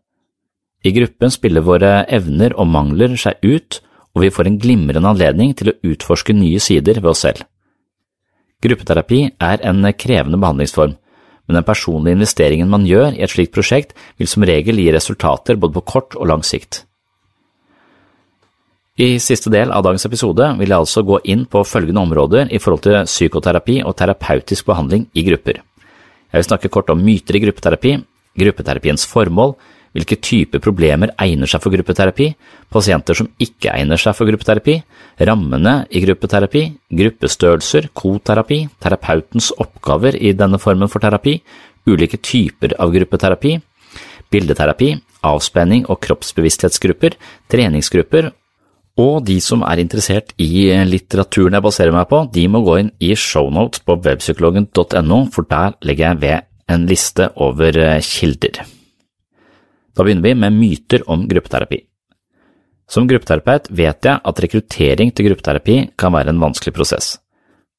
[0.83, 3.81] I gruppen spiller våre evner og mangler seg ut,
[4.15, 7.45] og vi får en glimrende anledning til å utforske nye sider ved oss selv.
[8.63, 10.97] Gruppeterapi er en krevende behandlingsform,
[11.47, 15.59] men den personlige investeringen man gjør i et slikt prosjekt vil som regel gi resultater
[15.59, 16.83] både på kort og lang sikt.
[18.99, 22.59] I siste del av dagens episode vil jeg altså gå inn på følgende områder i
[22.59, 25.61] forhold til psykoterapi og terapeutisk behandling i grupper.
[26.27, 27.93] Jeg vil snakke kort om myter i gruppeterapi,
[28.43, 29.53] gruppeterapiens formål,
[29.95, 32.27] hvilke typer problemer egner seg for gruppeterapi,
[32.75, 34.75] pasienter som ikke egner seg for gruppeterapi,
[35.31, 36.65] rammene i gruppeterapi,
[36.99, 41.37] gruppestørrelser, koterapi, terapeutens oppgaver i denne formen for terapi,
[41.87, 43.55] ulike typer av gruppeterapi,
[44.29, 44.91] bildeterapi,
[45.25, 47.15] avspenning og kroppsbevissthetsgrupper,
[47.51, 48.31] treningsgrupper,
[48.99, 52.91] og de som er interessert i litteraturen jeg baserer meg på, de må gå inn
[52.99, 58.59] i shownotes på webpsykologen.no, for der legger jeg ved en liste over kilder.
[59.95, 61.81] Da begynner vi med myter om gruppeterapi.
[62.89, 67.17] Som gruppeterapeut vet jeg at rekruttering til gruppeterapi kan være en vanskelig prosess.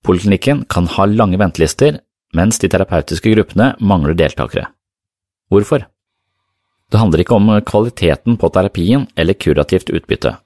[0.07, 1.99] Poliklinikken kan ha lange ventelister,
[2.37, 4.69] mens de terapeutiske gruppene mangler deltakere.
[5.51, 5.85] Hvorfor?
[6.91, 10.37] Det handler ikke om kvaliteten på terapien eller kurativt utbytte.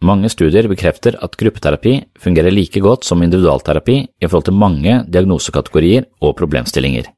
[0.00, 6.06] Mange studier bekrefter at gruppeterapi fungerer like godt som individualterapi i forhold til mange diagnosekategorier
[6.24, 7.10] og problemstillinger.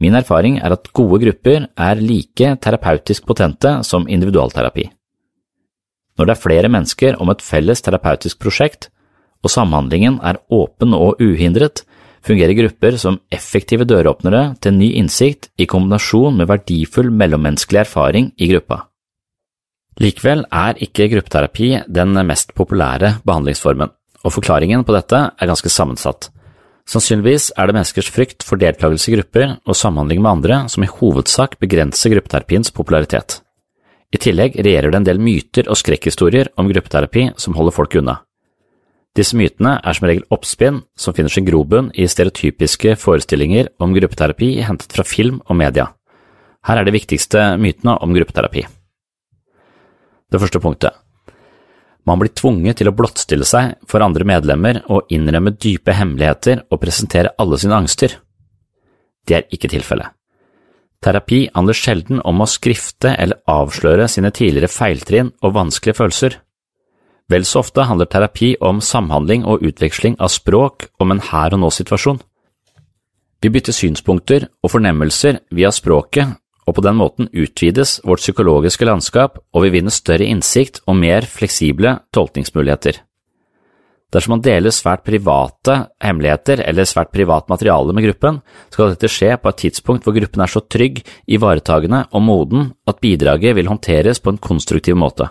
[0.00, 4.90] Min erfaring er at gode grupper er like terapeutisk potente som individualterapi.
[6.18, 8.90] Når det er flere mennesker om et felles terapeutisk prosjekt,
[9.44, 11.84] og samhandlingen er åpen og uhindret,
[12.26, 18.50] fungerer grupper som effektive døråpnere til ny innsikt i kombinasjon med verdifull mellommenneskelig erfaring i
[18.52, 18.82] gruppa.
[19.96, 23.92] Likevel er ikke gruppeterapi den mest populære behandlingsformen,
[24.24, 26.28] og forklaringen på dette er ganske sammensatt.
[26.86, 30.90] Sannsynligvis er det menneskers frykt for deltakelse i grupper og samhandling med andre som i
[30.90, 33.40] hovedsak begrenser gruppeterapiens popularitet.
[34.14, 38.20] I tillegg regjerer det en del myter og skrekkhistorier om gruppeterapi som holder folk unna.
[39.16, 44.58] Disse mytene er som regel oppspinn som finner sin grobunn i stereotypiske forestillinger om gruppeterapi
[44.68, 45.88] hentet fra film og media.
[46.68, 48.66] Her er de viktigste mytene om gruppeterapi.
[50.36, 50.92] Det første punktet.
[52.06, 56.82] Man blir tvunget til å blottstille seg for andre medlemmer og innrømme dype hemmeligheter og
[56.82, 58.18] presentere alle sine angster.
[59.26, 60.12] Det er ikke tilfellet.
[61.02, 66.38] Terapi handler sjelden om å skrifte eller avsløre sine tidligere feiltrinn og vanskelige følelser.
[67.32, 71.64] Vel så ofte handler terapi om samhandling og utveksling av språk om en her og
[71.64, 72.20] nå-situasjon.
[73.40, 76.36] Vi bytter synspunkter og fornemmelser via språket
[76.66, 81.26] og på den måten utvides vårt psykologiske landskap og vi vinner større innsikt og mer
[81.30, 82.98] fleksible tolkningsmuligheter.
[84.14, 88.38] Dersom man deler svært private hemmeligheter eller svært privat materiale med gruppen,
[88.70, 93.02] skal dette skje på et tidspunkt hvor gruppen er så trygg, ivaretagende og moden at
[93.02, 95.26] bidraget vil håndteres på en konstruktiv måte.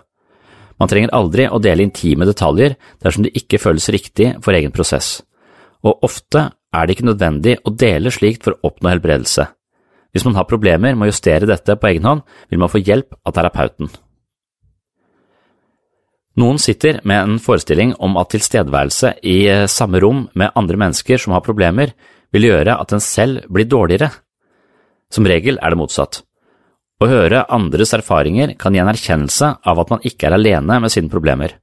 [0.76, 5.22] Man trenger aldri å dele intime detaljer dersom det ikke føles riktig for egen prosess,
[5.80, 9.48] og ofte er det ikke nødvendig å dele slikt for å oppnå helbredelse.
[10.16, 13.18] Hvis man har problemer med å justere dette på egen hånd, vil man få hjelp
[13.28, 13.90] av terapeuten.
[16.40, 21.20] Noen sitter med en forestilling om at tilstedeværelse i eh, samme rom med andre mennesker
[21.20, 21.92] som har problemer,
[22.36, 24.10] vil gjøre at en selv blir dårligere.
[25.12, 26.22] Som regel er det motsatt.
[27.04, 30.92] Å høre andres erfaringer kan gi en erkjennelse av at man ikke er alene med
[30.92, 31.58] sine problemer.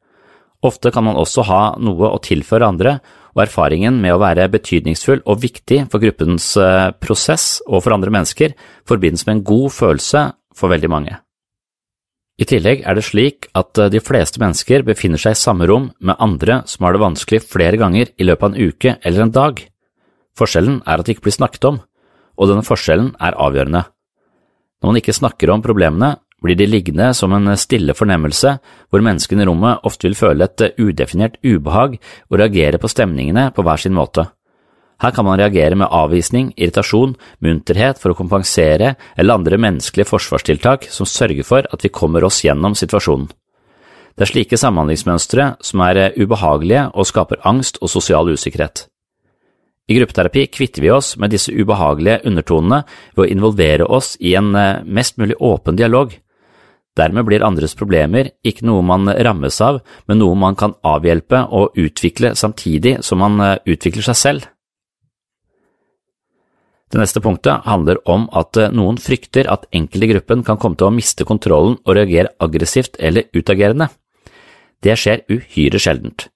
[0.65, 2.99] Ofte kan man også ha noe å tilføre andre,
[3.33, 8.13] og erfaringen med å være betydningsfull og viktig for gruppens eh, prosess og for andre
[8.13, 8.57] mennesker
[8.89, 10.25] forbindes med en god følelse
[10.57, 11.19] for veldig mange.
[12.41, 15.91] I tillegg er det slik at eh, de fleste mennesker befinner seg i samme rom
[16.01, 19.35] med andre som har det vanskelig flere ganger i løpet av en uke eller en
[19.35, 19.65] dag.
[20.39, 21.81] Forskjellen er at det ikke blir snakket om,
[22.41, 23.85] og denne forskjellen er avgjørende.
[24.83, 28.57] Når man ikke snakker om problemene, blir de liggende som en stille fornemmelse
[28.91, 31.99] hvor menneskene i rommet ofte vil føle et udefinert ubehag
[32.31, 34.27] og reagere på stemningene på hver sin måte.
[35.03, 40.87] Her kan man reagere med avvisning, irritasjon, munterhet for å kompensere eller andre menneskelige forsvarstiltak
[40.95, 43.27] som sørger for at vi kommer oss gjennom situasjonen.
[44.13, 48.87] Det er slike samhandlingsmønstre som er ubehagelige og skaper angst og sosial usikkerhet.
[49.91, 52.85] I gruppeterapi kvitter vi oss med disse ubehagelige undertonene
[53.17, 56.15] ved å involvere oss i en eh, mest mulig åpen dialog.
[56.99, 61.79] Dermed blir andres problemer ikke noe man rammes av, men noe man kan avhjelpe og
[61.81, 64.51] utvikle samtidig som man eh, utvikler seg selv.
[66.93, 70.77] Det neste punktet handler om at eh, noen frykter at enkelte i gruppen kan komme
[70.77, 73.89] til å miste kontrollen og reagere aggressivt eller utagerende.
[74.85, 76.29] Det skjer uhyre sjeldent.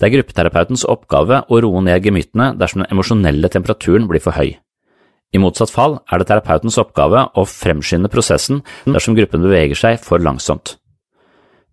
[0.00, 4.56] Det er gruppeterapeutens oppgave å roe ned gemyttene dersom den emosjonelle temperaturen blir for høy.
[5.32, 10.20] I motsatt fall er det terapeutens oppgave å fremskynde prosessen dersom gruppen beveger seg for
[10.20, 10.76] langsomt.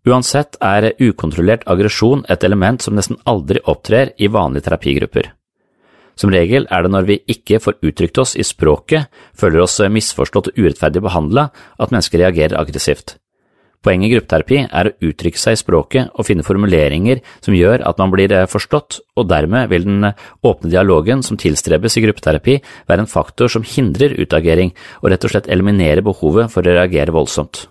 [0.07, 5.33] Uansett er ukontrollert aggresjon et element som nesten aldri opptrer i vanlige terapigrupper.
[6.19, 10.51] Som regel er det når vi ikke får uttrykt oss i språket, føler oss misforstått
[10.51, 11.49] og urettferdig behandla,
[11.79, 13.15] at mennesker reagerer aggressivt.
[13.79, 18.01] Poenget i gruppeterapi er å uttrykke seg i språket og finne formuleringer som gjør at
[18.01, 22.57] man blir eh, forstått, og dermed vil den eh, åpne dialogen som tilstrebes i gruppeterapi
[22.89, 27.15] være en faktor som hindrer utagering og rett og slett eliminerer behovet for å reagere
[27.15, 27.69] voldsomt.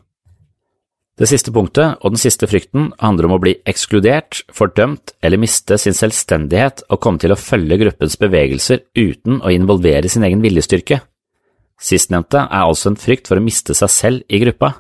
[1.19, 5.77] Det siste punktet, og den siste frykten, handler om å bli ekskludert, fordømt eller miste
[5.83, 11.03] sin selvstendighet og komme til å følge gruppens bevegelser uten å involvere sin egen viljestyrke.
[11.79, 14.79] Sistnevnte er altså en frykt for å miste seg selv i gruppa.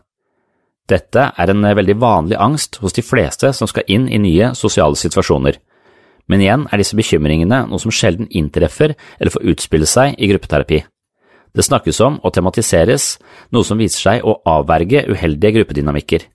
[0.88, 4.96] Dette er en veldig vanlig angst hos de fleste som skal inn i nye sosiale
[4.96, 5.58] situasjoner.
[6.28, 10.80] Men igjen er disse bekymringene noe som sjelden inntreffer eller får utspille seg i gruppeterapi.
[11.56, 13.16] Det snakkes om og tematiseres,
[13.52, 16.26] noe som viser seg å avverge uheldige gruppedynamikker.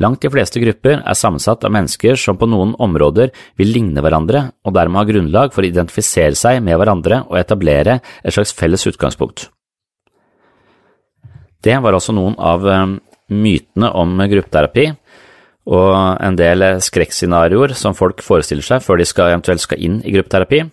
[0.00, 4.46] Langt de fleste grupper er sammensatt av mennesker som på noen områder vil ligne hverandre
[4.64, 8.86] og dermed ha grunnlag for å identifisere seg med hverandre og etablere et slags felles
[8.88, 9.50] utgangspunkt.
[11.60, 12.96] Det var altså noen av eh,
[13.30, 14.90] mytene om gruppeterapi
[15.70, 15.90] og
[16.24, 20.64] en del skrekkscenarioer som folk forestiller seg før de skal, eventuelt skal inn i gruppeterapi.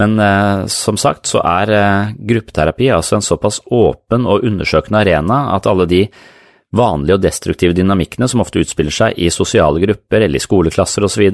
[0.00, 5.40] Men eh, som sagt så er eh, gruppeterapi altså en såpass åpen og undersøkende arena
[5.56, 6.02] at alle de
[6.76, 11.26] vanlige og destruktive dynamikkene som ofte utspiller seg i sosiale grupper eller i skoleklasser osv.,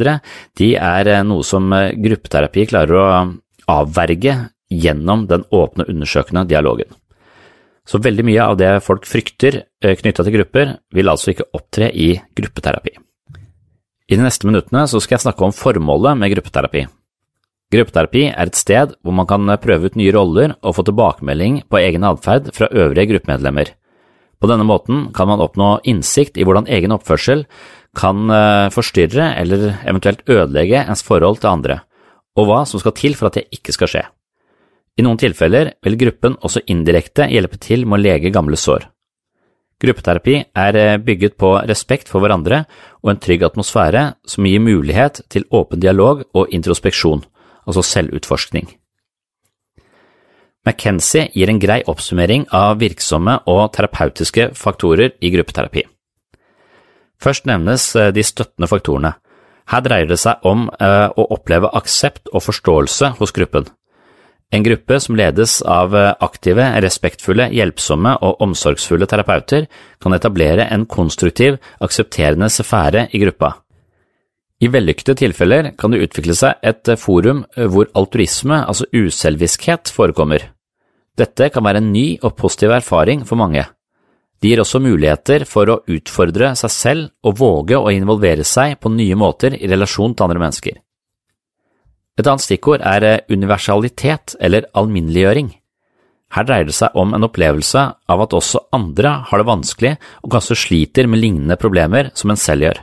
[0.58, 3.06] de er eh, noe som eh, gruppeterapi klarer å
[3.72, 4.38] avverge
[4.72, 6.88] gjennom den åpne, undersøkende dialogen.
[7.88, 11.90] Så veldig mye av det folk frykter eh, knytta til grupper, vil altså ikke opptre
[11.90, 12.94] i gruppeterapi.
[14.12, 16.86] I de neste minuttene skal jeg snakke om formålet med gruppeterapi.
[17.72, 21.80] Gruppeterapi er et sted hvor man kan prøve ut nye roller og få tilbakemelding på
[21.80, 23.72] egen atferd fra øvrige gruppemedlemmer.
[24.42, 27.46] På denne måten kan man oppnå innsikt i hvordan egen oppførsel
[27.96, 31.78] kan eh, forstyrre eller eventuelt ødelegge ens forhold til andre,
[32.36, 34.04] og hva som skal til for at det ikke skal skje.
[34.98, 38.88] I noen tilfeller vil gruppen også indirekte hjelpe til med å lege gamle sår.
[39.82, 42.62] Gruppeterapi er eh, bygget på respekt for hverandre
[43.02, 47.24] og en trygg atmosfære som gir mulighet til åpen dialog og introspeksjon,
[47.66, 48.68] altså selvutforskning.
[50.62, 55.82] McKenzie gir en grei oppsummering av virksomme og terapeutiske faktorer i gruppeterapi.
[57.22, 59.16] Først nevnes eh, de støttende faktorene.
[59.72, 63.66] Her dreier det seg om eh, å oppleve aksept og forståelse hos gruppen.
[64.52, 69.64] En gruppe som ledes av eh, aktive, respektfulle, hjelpsomme og omsorgsfulle terapeuter,
[70.02, 73.54] kan etablere en konstruktiv, aksepterende sfære i gruppa.
[74.62, 77.42] I vellykkede tilfeller kan det utvikle seg et forum
[77.72, 80.52] hvor altruisme, altså uselviskhet, forekommer.
[81.18, 83.64] Dette kan være en ny og positiv erfaring for mange.
[84.42, 88.92] Det gir også muligheter for å utfordre seg selv og våge å involvere seg på
[88.92, 90.78] nye måter i relasjon til andre mennesker.
[92.20, 95.50] Et annet stikkord er universalitet eller alminneliggjøring.
[96.32, 100.32] Her dreier det seg om en opplevelse av at også andre har det vanskelig og
[100.32, 102.80] kanskje sliter med lignende problemer som en selv gjør.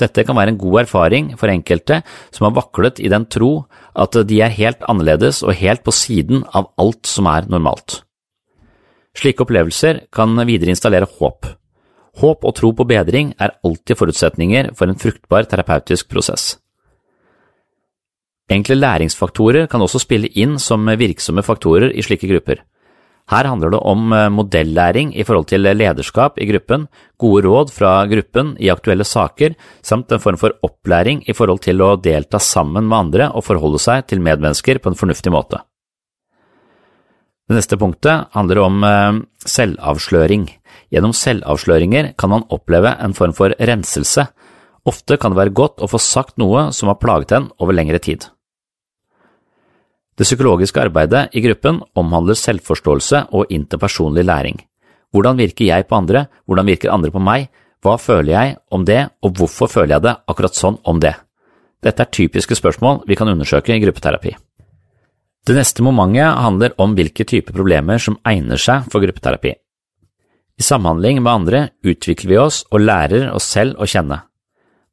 [0.00, 2.00] Dette kan være en god erfaring for enkelte
[2.34, 6.42] som har vaklet i den tro at de er helt annerledes og helt på siden
[6.50, 8.00] av alt som er normalt.
[9.14, 11.46] Slike opplevelser kan videre installere håp.
[12.18, 16.56] Håp og tro på bedring er alltid forutsetninger for en fruktbar terapeutisk prosess.
[18.52, 22.60] Enkle læringsfaktorer kan også spille inn som virksomme faktorer i slike grupper.
[23.32, 27.92] Her handler det om eh, modellæring i forhold til lederskap i gruppen, gode råd fra
[28.10, 32.84] gruppen i aktuelle saker, samt en form for opplæring i forhold til å delta sammen
[32.84, 35.62] med andre og forholde seg til medmennesker på en fornuftig måte.
[37.48, 40.50] Det neste punktet handler om eh, selvavsløring.
[40.92, 44.28] Gjennom selvavsløringer kan man oppleve en form for renselse.
[44.84, 48.04] Ofte kan det være godt å få sagt noe som har plaget en over lengre
[48.04, 48.28] tid.
[50.14, 54.60] Det psykologiske arbeidet i gruppen omhandler selvforståelse og interpersonlig læring.
[55.10, 57.48] Hvordan virker jeg på andre, hvordan virker andre på meg,
[57.82, 61.14] hva føler jeg om det, og hvorfor føler jeg det akkurat sånn om det?
[61.84, 64.32] Dette er typiske spørsmål vi kan undersøke i gruppeterapi.
[65.44, 69.52] Det neste momentet handler om hvilke typer problemer som egner seg for gruppeterapi.
[70.54, 74.22] I samhandling med andre utvikler vi oss og lærer oss selv å kjenne.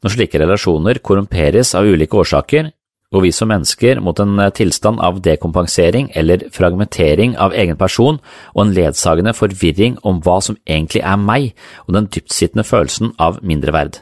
[0.02, 2.72] Når slike relasjoner korrumperes av ulike årsaker,
[3.12, 8.22] går vi som mennesker mot en eh, tilstand av dekompensering eller fragmentering av egen person
[8.54, 11.52] og en ledsagende forvirring om hva som egentlig er meg,
[11.88, 14.00] og den dyptsittende følelsen av mindreverd.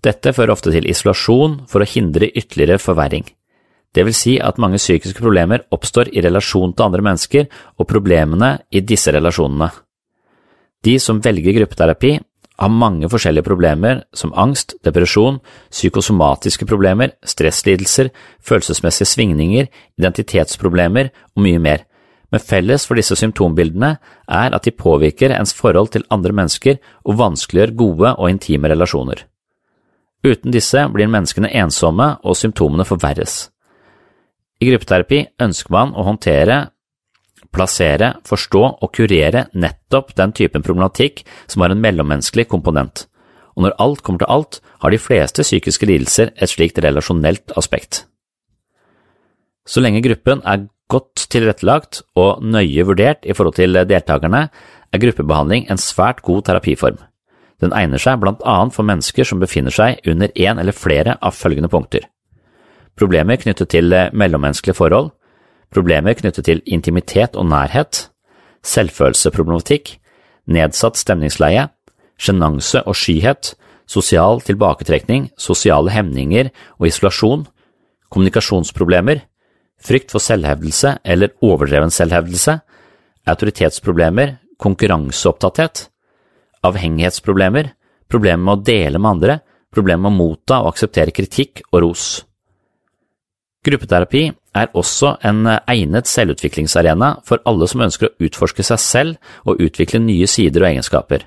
[0.00, 3.26] Dette fører ofte til isolasjon for å hindre ytterligere forverring.
[3.90, 8.60] Det vil si at mange psykiske problemer oppstår i relasjon til andre mennesker og problemene
[8.70, 9.68] i disse relasjonene.
[10.86, 12.14] De som velger gruppeterapi,
[12.60, 15.38] har mange forskjellige problemer som angst, depresjon,
[15.72, 18.10] psykosomatiske problemer, stresslidelser,
[18.44, 19.70] følelsesmessige svingninger,
[20.00, 21.86] identitetsproblemer og mye mer,
[22.30, 23.94] men felles for disse symptombildene
[24.30, 29.24] er at de påvirker ens forhold til andre mennesker og vanskeliggjør gode og intime relasjoner.
[30.20, 33.48] Uten disse blir menneskene ensomme og symptomene forverres.
[34.60, 36.66] I gruppeterapi ønsker man å håndtere
[37.54, 43.06] plassere, forstå og kurere nettopp den typen problematikk som har en mellommenneskelig komponent,
[43.56, 48.04] og når alt kommer til alt, har de fleste psykiske lidelser et slikt relasjonelt aspekt.
[49.68, 54.48] Så lenge gruppen er godt tilrettelagt og nøye vurdert i forhold til deltakerne,
[54.90, 56.98] er gruppebehandling en svært god terapiform.
[57.60, 61.36] Den egner seg blant annet for mennesker som befinner seg under én eller flere av
[61.36, 62.06] følgende punkter.
[62.98, 65.12] Problemer knyttet til mellommenneskelige forhold,
[65.74, 68.08] problemer knyttet til intimitet og nærhet,
[68.66, 69.96] selvfølelseproblematikk,
[70.50, 71.68] nedsatt stemningsleie,
[72.20, 73.54] sjenanse og skyhet,
[73.90, 77.46] sosial tilbaketrekning, sosiale hemninger og isolasjon,
[78.10, 79.24] kommunikasjonsproblemer,
[79.80, 82.58] frykt for selvhevdelse eller overdreven selvhevdelse,
[83.30, 85.86] autoritetsproblemer, konkurranseopptatthet,
[86.66, 87.72] avhengighetsproblemer,
[88.10, 89.38] problemer med å dele med andre,
[89.72, 92.08] problemer med å motta og akseptere kritikk og ros.
[93.66, 94.22] Gruppeterapi
[94.56, 100.00] er også en egnet selvutviklingsarena for alle som ønsker å utforske seg selv og utvikle
[100.00, 101.26] nye sider og egenskaper.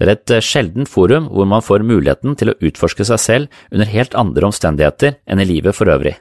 [0.00, 3.90] Det er et sjeldent forum hvor man får muligheten til å utforske seg selv under
[3.90, 6.14] helt andre omstendigheter enn i livet for øvrig.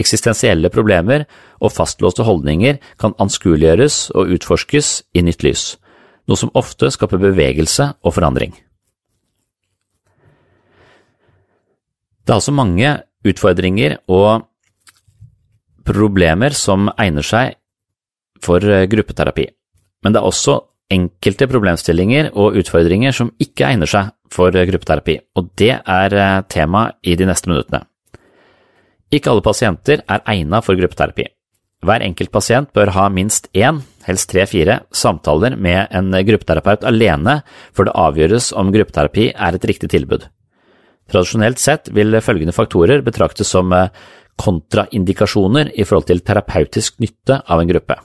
[0.00, 1.28] Eksistensielle problemer
[1.62, 5.64] og fastlåste holdninger kan anskueliggjøres og utforskes i nytt lys,
[6.26, 8.56] noe som ofte skaper bevegelse og forandring.
[12.22, 12.96] Det er altså mange
[13.28, 14.46] utfordringer og
[15.86, 17.56] problemer som egner seg
[18.42, 19.46] for gruppeterapi,
[20.02, 20.58] men det er også
[20.92, 26.16] enkelte problemstillinger og utfordringer som ikke egner seg for gruppeterapi, og det er
[26.52, 27.84] tema i de neste minuttene.
[29.12, 31.26] Ikke alle pasienter er egnet for gruppeterapi.
[31.82, 37.40] Hver enkelt pasient bør ha minst én, helst tre–fire, samtaler med en gruppeterapeut alene
[37.74, 40.28] før det avgjøres om gruppeterapi er et riktig tilbud.
[41.12, 43.72] Tradisjonelt sett vil følgende faktorer betraktes som
[44.40, 47.98] kontraindikasjoner i forhold til terapeutisk nytte av en gruppe.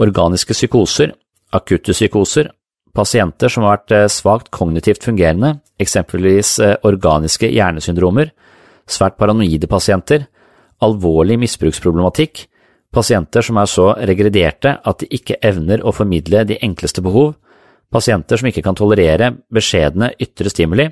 [0.00, 1.10] Organiske psykoser,
[1.52, 2.52] akutte psykoser,
[2.94, 6.56] pasienter som har vært svakt kognitivt fungerende, eksempelvis
[6.86, 8.30] organiske hjernesyndromer,
[8.90, 10.26] svært paranoide pasienter,
[10.82, 12.46] alvorlig misbruksproblematikk,
[12.94, 17.34] pasienter som er så regrederte at de ikke evner å formidle de enkleste behov,
[17.90, 20.88] pasienter som ikke kan tolerere beskjedne ytre stimuli,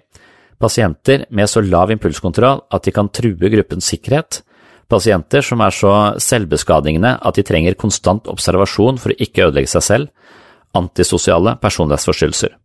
[0.60, 4.42] pasienter med så lav impulskontroll at de kan true gruppens sikkerhet,
[4.88, 9.84] pasienter som er så selvbeskadigende at de trenger konstant observasjon for å ikke ødelegge seg
[9.84, 10.32] selv,
[10.76, 12.56] antisosiale personlighetsforstyrrelser.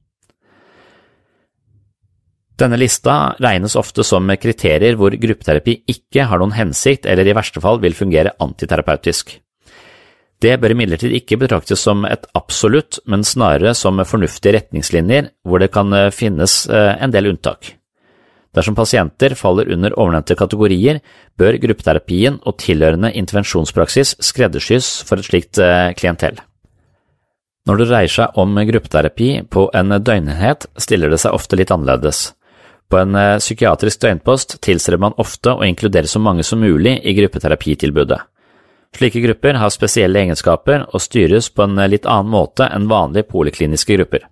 [2.60, 7.64] Denne lista regnes ofte som kriterier hvor gruppeterapi ikke har noen hensikt eller i verste
[7.64, 9.40] fall vil fungere antiterapeutisk.
[10.44, 15.72] Det bør imidlertid ikke betraktes som et absolutt, men snarere som fornuftige retningslinjer hvor det
[15.74, 17.74] kan finnes en del unntak.
[18.54, 21.00] Dersom pasienter faller under ovennevnte kategorier,
[21.40, 25.62] bør gruppeterapien og tilhørende intervensjonspraksis skreddersys for et slikt
[25.98, 26.38] klientell.
[27.66, 32.34] Når det dreier seg om gruppeterapi på en døgnenhet, stiller det seg ofte litt annerledes.
[32.92, 38.20] På en psykiatrisk døgnpost tilstreber man ofte å inkludere så mange som mulig i gruppeterapitilbudet.
[38.94, 43.98] Slike grupper har spesielle egenskaper og styres på en litt annen måte enn vanlige polikliniske
[43.98, 44.28] grupper.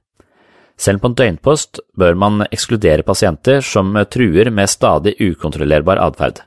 [0.82, 6.42] Selv på en døgnpost bør man ekskludere pasienter som truer med stadig ukontrollerbar atferd.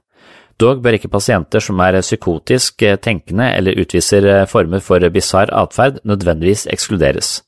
[0.59, 6.67] Dog bør ikke pasienter som er psykotisk tenkende eller utviser former for bisarr atferd nødvendigvis
[6.71, 7.43] ekskluderes.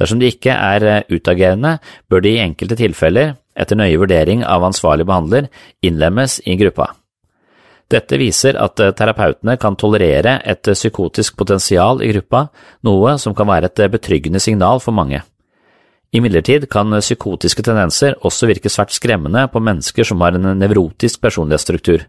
[0.00, 1.78] Dersom de ikke er utagerende,
[2.08, 5.48] bør de i enkelte tilfeller, etter nøye vurdering av ansvarlig behandler,
[5.84, 6.92] innlemmes i gruppa.
[7.92, 12.46] Dette viser at terapeutene kan tolerere et psykotisk potensial i gruppa,
[12.88, 15.20] noe som kan være et betryggende signal for mange.
[16.12, 22.04] Imidlertid kan psykotiske tendenser også virke svært skremmende på mennesker som har en nevrotisk personlighetsstruktur.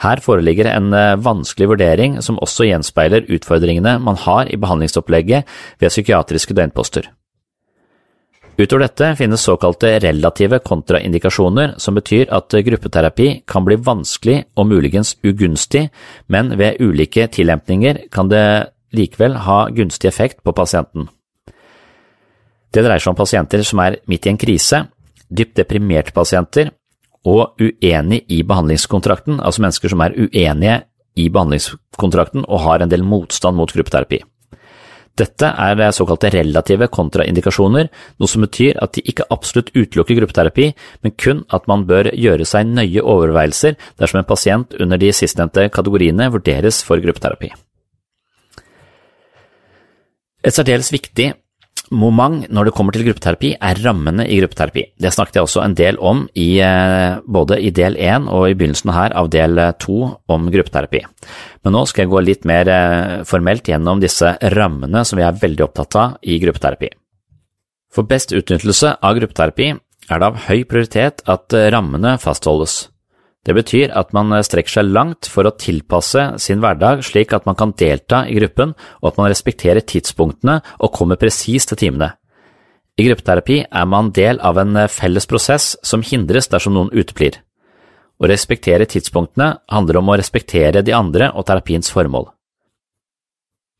[0.00, 0.92] Her foreligger en
[1.24, 5.44] vanskelig vurdering som også gjenspeiler utfordringene man har i behandlingsopplegget
[5.80, 7.08] ved psykiatriske døgnposter.
[8.56, 15.12] Utover dette finnes såkalte relative kontraindikasjoner, som betyr at gruppeterapi kan bli vanskelig og muligens
[15.24, 15.90] ugunstig,
[16.32, 21.10] men ved ulike tillempninger kan det likevel ha gunstig effekt på pasienten.
[22.72, 24.82] Det dreier seg om pasienter som er midt i en krise,
[25.28, 26.72] dypt deprimerte pasienter
[27.26, 30.80] og uenig i behandlingskontrakten, altså mennesker som er uenige
[31.16, 34.20] i behandlingskontrakten og har en del motstand mot gruppeterapi.
[35.16, 37.88] Dette er såkalte relative kontraindikasjoner,
[38.20, 40.66] noe som betyr at de ikke absolutt utelukker gruppeterapi,
[41.00, 45.70] men kun at man bør gjøre seg nøye overveielser dersom en pasient under de sistnevnte
[45.72, 47.48] kategoriene vurderes for gruppeterapi.
[50.44, 51.32] Et særdeles viktig
[51.90, 54.84] moment når det kommer til gruppeterapi, er rammene i gruppeterapi.
[54.98, 56.48] Det snakket jeg også en del om i,
[57.26, 59.98] både i del 1 og i begynnelsen her av del 2
[60.34, 61.04] om gruppeterapi.
[61.64, 62.70] Men nå skal jeg gå litt mer
[63.28, 66.90] formelt gjennom disse rammene som vi er veldig opptatt av i gruppeterapi.
[67.94, 72.86] For best utnyttelse av gruppeterapi er det av høy prioritet at rammene fastholdes.
[73.46, 77.54] Det betyr at man strekker seg langt for å tilpasse sin hverdag slik at man
[77.58, 82.16] kan delta i gruppen, og at man respekterer tidspunktene og kommer presis til timene.
[82.98, 87.38] I gruppeterapi er man del av en felles prosess som hindres dersom noen uteblir.
[88.16, 92.30] Å respektere tidspunktene handler om å respektere de andre og terapiens formål.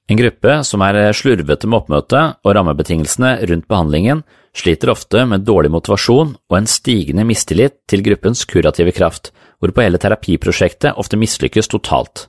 [0.07, 4.21] En gruppe som er slurvete med oppmøtet og rammebetingelsene rundt behandlingen,
[4.55, 10.01] sliter ofte med dårlig motivasjon og en stigende mistillit til gruppens kurative kraft, hvorpå hele
[10.01, 12.27] terapiprosjektet ofte mislykkes totalt.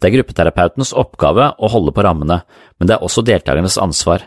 [0.00, 2.42] Det er gruppeterapeutens oppgave å holde på rammene,
[2.76, 4.26] men det er også deltakernes ansvar.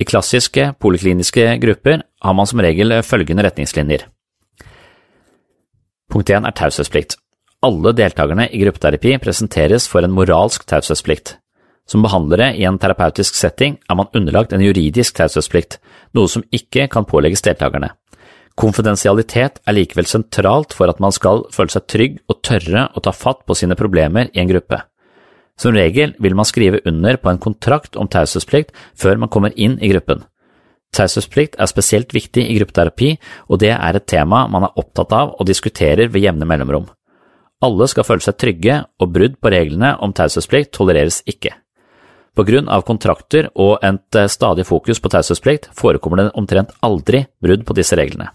[0.00, 4.08] I klassiske polikliniske grupper har man som regel følgende retningslinjer.
[6.10, 7.18] Punkt 1 er taushetsplikt.
[7.64, 11.38] Alle deltakerne i gruppeterapi presenteres for en moralsk taushetsplikt.
[11.88, 15.78] Som behandlere i en terapeutisk setting er man underlagt en juridisk taushetsplikt,
[16.16, 17.92] noe som ikke kan pålegges deltakerne.
[18.54, 23.10] Konfidensialitet er likevel sentralt for at man skal føle seg trygg og tørre å ta
[23.14, 24.78] fatt på sine problemer i en gruppe.
[25.58, 29.76] Som regel vil man skrive under på en kontrakt om taushetsplikt før man kommer inn
[29.82, 30.22] i gruppen.
[30.94, 33.16] Taushetsplikt er spesielt viktig i gruppeterapi,
[33.50, 36.86] og det er et tema man er opptatt av og diskuterer ved jevne mellomrom.
[37.64, 41.56] Alle skal føle seg trygge, og brudd på reglene om taushetsplikt tolereres ikke.
[42.34, 47.24] På grunn av kontrakter og et eh, stadig fokus på taushetsplikt forekommer det omtrent aldri
[47.42, 48.32] brudd på disse reglene.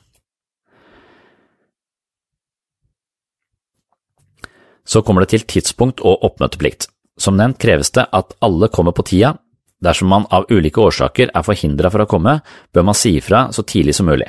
[4.89, 6.87] Så kommer det til tidspunkt og oppmøteplikt.
[7.19, 9.35] Som nevnt kreves det at alle kommer på tida.
[9.83, 12.39] Dersom man av ulike årsaker er forhindra fra å komme,
[12.73, 14.27] bør man si ifra så tidlig som mulig.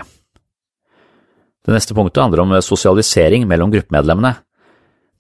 [1.65, 4.35] Det neste punktet handler om sosialisering mellom gruppemedlemmene.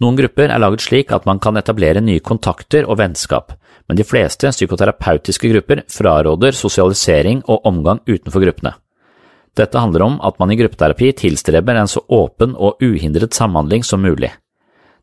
[0.00, 3.52] Noen grupper er laget slik at man kan etablere nye kontakter og vennskap,
[3.88, 8.72] men de fleste psykoterapeutiske grupper fraråder sosialisering og omgang utenfor gruppene.
[9.58, 14.00] Dette handler om at man i gruppeterapi tilstreber en så åpen og uhindret samhandling som
[14.00, 14.30] mulig.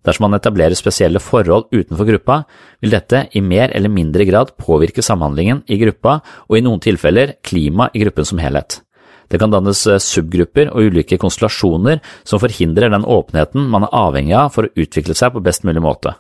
[0.08, 2.42] Dersom man etablerer spesielle forhold utenfor gruppa,
[2.80, 7.36] vil dette i mer eller mindre grad påvirke samhandlingen i gruppa og i noen tilfeller
[7.44, 8.80] klimaet i gruppen som helhet.
[9.28, 14.38] Det kan dannes eh, subgrupper og ulike konstellasjoner som forhindrer den åpenheten man er avhengig
[14.40, 16.16] av for å utvikle seg på best mulig måte.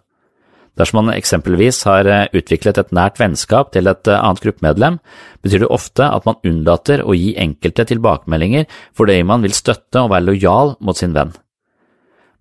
[0.77, 4.99] Dersom man eksempelvis har eh, utviklet et nært vennskap til et eh, annet gruppemedlem,
[5.39, 10.11] betyr det ofte at man unnlater å gi enkelte tilbakemeldinger fordi man vil støtte og
[10.11, 11.31] være lojal mot sin venn.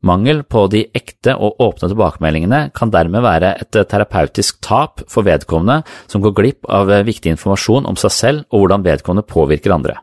[0.07, 5.83] Mangel på de ekte og åpne tilbakemeldingene kan dermed være et terapeutisk tap for vedkommende
[6.07, 9.97] som går glipp av viktig informasjon om seg selv og hvordan vedkommende påvirker andre.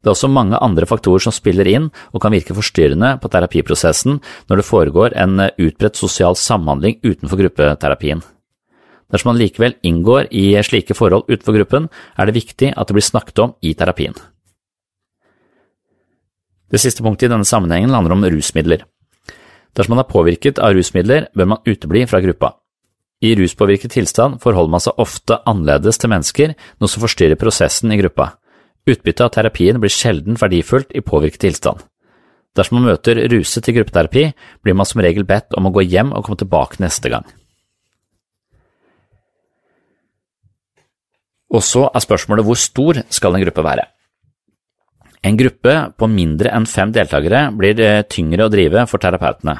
[0.00, 4.20] Det er også mange andre faktorer som spiller inn og kan virke forstyrrende på terapiprosessen
[4.48, 8.22] når det foregår en utbredt sosial samhandling utenfor gruppeterapien.
[9.10, 13.04] Dersom man likevel inngår i slike forhold utenfor gruppen, er det viktig at det blir
[13.04, 14.14] snakket om i terapien.
[16.70, 18.86] Det siste punktet i denne sammenhengen handler om rusmidler.
[19.76, 22.54] Dersom man er påvirket av rusmidler, bør man utebli fra gruppa.
[23.20, 27.98] I ruspåvirket tilstand forholder man seg ofte annerledes til mennesker, noe som forstyrrer prosessen i
[28.00, 28.32] gruppa.
[28.88, 31.82] Utbyttet av terapien blir sjelden verdifullt i påvirket tilstand.
[32.56, 34.24] Dersom man møter ruset til gruppeterapi,
[34.64, 37.28] blir man som regel bedt om å gå hjem og komme tilbake neste gang.
[41.50, 43.84] Og så er spørsmålet hvor stor skal en gruppe være?
[45.22, 49.58] En gruppe på mindre enn fem deltakere blir eh, tyngre å drive for terapeutene.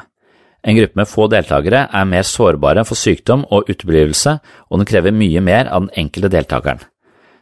[0.61, 4.35] En gruppe med få deltakere er mer sårbare for sykdom og uteblivelse,
[4.69, 6.81] og den krever mye mer av den enkelte deltakeren.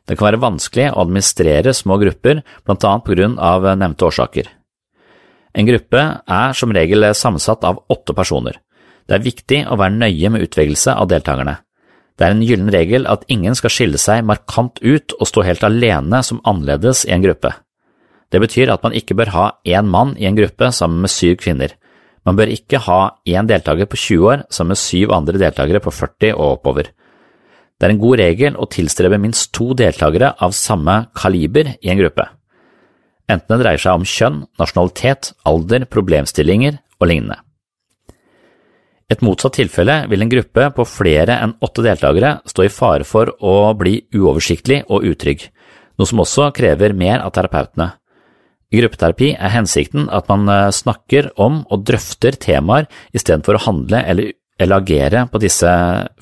[0.07, 4.47] Det kan være vanskelig å administrere små grupper, blant annet på grunn av nevnte årsaker.
[5.53, 8.59] En gruppe er som regel sammensatt av åtte personer.
[9.07, 11.57] Det er viktig å være nøye med utvelgelse av deltakerne.
[12.19, 15.63] Det er en gyllen regel at ingen skal skille seg markant ut og stå helt
[15.63, 17.53] alene som annerledes i en gruppe.
[18.29, 21.39] Det betyr at man ikke bør ha én mann i en gruppe sammen med syv
[21.41, 21.73] kvinner.
[22.25, 25.93] Man bør ikke ha én deltaker på 20 år sammen med syv andre deltakere på
[25.93, 26.91] 40 og oppover.
[27.79, 32.01] Det er en god regel å tilstrebe minst to deltakere av samme kaliber i en
[32.01, 32.25] gruppe,
[33.29, 37.39] enten det dreier seg om kjønn, nasjonalitet, alder, problemstillinger og lignende.
[39.09, 43.31] Et motsatt tilfelle vil en gruppe på flere enn åtte deltakere stå i fare for
[43.39, 45.47] å bli uoversiktlig og utrygg,
[45.97, 47.93] noe som også krever mer av terapeutene.
[48.69, 54.03] I gruppeterapi er hensikten at man eh, snakker om og drøfter temaer istedenfor å handle
[54.05, 55.69] eller eller agere på disse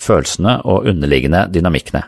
[0.01, 2.03] følelsene og underliggende dynamikkene.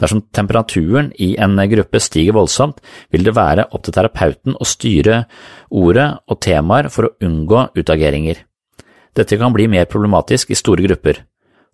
[0.00, 2.78] Dersom temperaturen i en gruppe stiger voldsomt,
[3.12, 5.24] vil det være opp til terapeuten å styre
[5.68, 8.40] ordet og temaer for å unngå utageringer.
[9.12, 11.20] Dette kan bli mer problematisk i store grupper.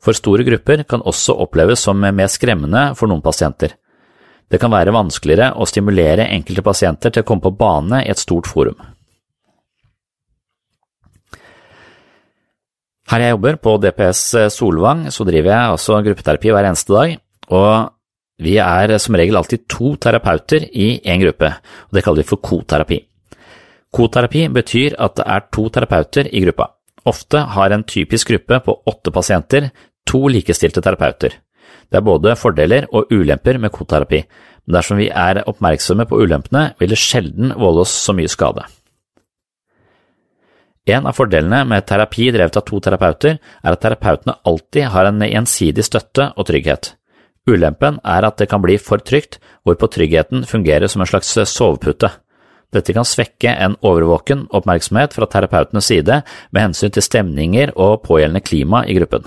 [0.02, 3.76] For store grupper kan også oppleves som mer skremmende for noen pasienter.
[4.46, 8.22] Det kan være vanskeligere å stimulere enkelte pasienter til å komme på bane i et
[8.22, 8.78] stort forum.
[13.06, 14.22] Her jeg jobber, på DPS
[14.54, 17.12] Solvang, så driver jeg også gruppeterapi hver eneste dag,
[17.54, 17.92] og
[18.42, 21.52] vi er som regel alltid to terapeuter i én gruppe,
[21.86, 22.98] og det kaller vi for koterapi.
[23.94, 26.68] Koterapi betyr at det er to terapeuter i gruppa.
[27.06, 29.70] Ofte har en typisk gruppe på åtte pasienter
[30.06, 31.38] to likestilte terapeuter.
[31.90, 34.22] Det er både fordeler og ulemper med koterapi,
[34.66, 38.66] men dersom vi er oppmerksomme på ulempene, vil det sjelden volde oss så mye skade.
[40.86, 45.24] En av fordelene med terapi drevet av to terapeuter er at terapeutene alltid har en
[45.26, 46.92] gjensidig støtte og trygghet.
[47.46, 52.10] Ulempen er at det kan bli for trygt, hvorpå tryggheten fungerer som en slags sovepute.
[52.74, 58.42] Dette kan svekke en overvåken oppmerksomhet fra terapeutenes side med hensyn til stemninger og pågjeldende
[58.46, 59.26] klima i gruppen.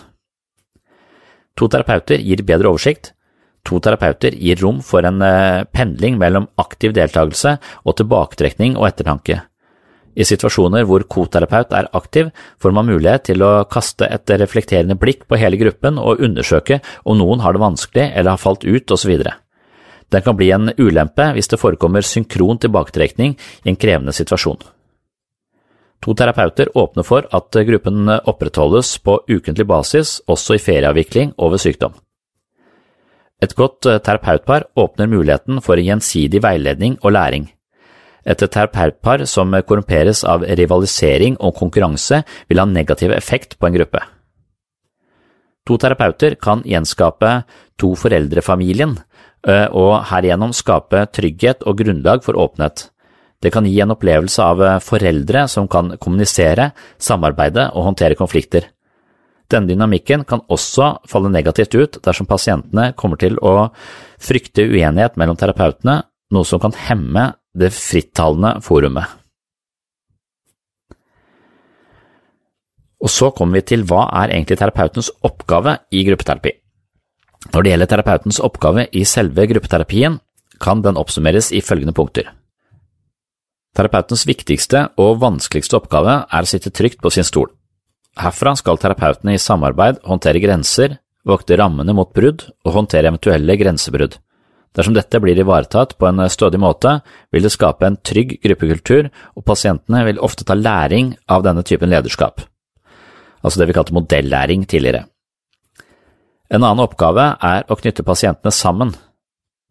[1.58, 3.14] To terapeuter gir bedre oversikt.
[3.68, 9.42] To terapeuter gir rom for en eh, pendling mellom aktiv deltakelse og tilbaketrekning og ettertanke.
[10.20, 15.28] I situasjoner hvor koterapeut er aktiv, får man mulighet til å kaste et reflekterende blikk
[15.30, 19.14] på hele gruppen og undersøke om noen har det vanskelig eller har falt ut osv.
[20.10, 24.60] Den kan bli en ulempe hvis det forekommer synkron tilbaketrekning i en krevende situasjon.
[26.02, 31.64] To terapeuter åpner for at gruppen opprettholdes på ukentlig basis også i ferieavvikling og ved
[31.66, 31.94] sykdom.
[33.44, 37.50] Et godt terapeutpar åpner muligheten for gjensidig veiledning og læring.
[38.26, 44.02] Et terapeutpar som korrumperes av rivalisering og konkurranse, vil ha negativ effekt på en gruppe.
[45.68, 47.44] To terapeuter kan gjenskape
[47.80, 48.98] to foreldrefamilien
[49.48, 52.90] eh, og herigjennom skape trygghet og grunnlag for åpenhet.
[53.40, 58.68] Det kan gi en opplevelse av eh, foreldre som kan kommunisere, samarbeide og håndtere konflikter.
[59.50, 63.72] Denne dynamikken kan også falle negativt ut dersom pasientene kommer til å
[64.22, 69.16] frykte uenighet mellom terapeutene, noe som kan hemme det frittalende forumet.
[73.00, 76.52] Og så kommer vi til hva er egentlig terapeutens oppgave i gruppeterapi.
[77.54, 80.20] Når det gjelder terapeutens oppgave i selve gruppeterapien,
[80.60, 82.28] kan den oppsummeres i følgende punkter.
[83.78, 87.52] Terapeutens viktigste og vanskeligste oppgave er å sitte trygt på sin stol.
[88.20, 90.98] Herfra skal terapeutene i samarbeid håndtere grenser,
[91.28, 94.18] vokte rammene mot brudd og håndtere eventuelle grensebrudd.
[94.76, 97.00] Dersom dette blir ivaretatt på en stødig måte,
[97.34, 101.90] vil det skape en trygg gruppekultur, og pasientene vil ofte ta læring av denne typen
[101.90, 102.44] lederskap,
[103.42, 105.08] altså det vi kalte modellæring tidligere.
[106.50, 108.94] En annen oppgave er å knytte pasientene sammen,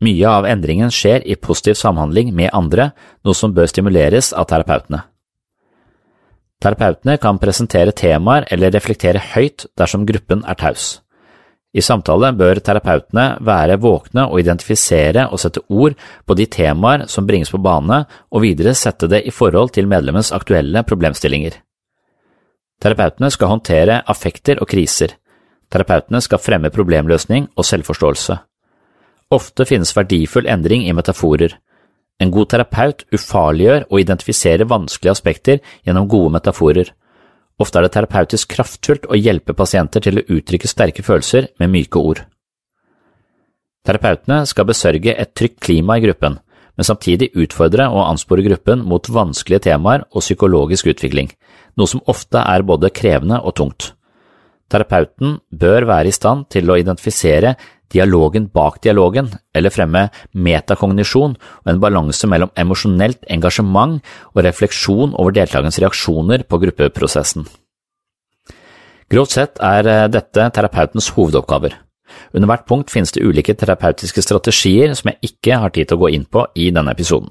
[0.04, 2.92] mye av endringen skjer i positiv samhandling med andre,
[3.24, 5.02] noe som bør stimuleres av terapeutene.
[6.62, 10.98] Terapeutene kan presentere temaer eller reflektere høyt dersom gruppen er taus.
[11.74, 15.94] I samtale bør terapeutene være våkne og identifisere og sette ord
[16.26, 18.00] på de temaer som bringes på bane,
[18.32, 21.60] og videre sette det i forhold til medlemmens aktuelle problemstillinger.
[22.82, 25.14] Terapeutene skal håndtere affekter og kriser.
[25.70, 28.38] Terapeutene skal fremme problemløsning og selvforståelse.
[29.28, 31.58] Ofte finnes verdifull endring i metaforer.
[32.18, 36.94] En god terapeut ufarliggjør og identifiserer vanskelige aspekter gjennom gode metaforer.
[37.60, 42.00] Ofte er det terapeutisk kraftfullt å hjelpe pasienter til å uttrykke sterke følelser med myke
[42.00, 42.24] ord.
[43.84, 46.40] Terapeutene skal besørge et trygt klima i gruppen,
[46.78, 51.30] men samtidig utfordre og anspore gruppen mot vanskelige temaer og psykologisk utvikling,
[51.76, 53.92] noe som ofte er både krevende og tungt.
[54.68, 57.54] Terapeuten bør være i stand til å identifisere
[57.92, 63.98] dialogen bak dialogen, eller fremme metakognisjon og en balanse mellom emosjonelt engasjement
[64.34, 67.48] og refleksjon over deltakernes reaksjoner på gruppeprosessen.
[69.08, 71.78] Grovt sett er eh, dette terapeutens hovedoppgaver.
[72.36, 76.02] Under hvert punkt finnes det ulike terapeutiske strategier som jeg ikke har tid til å
[76.04, 77.30] gå inn på i denne episoden.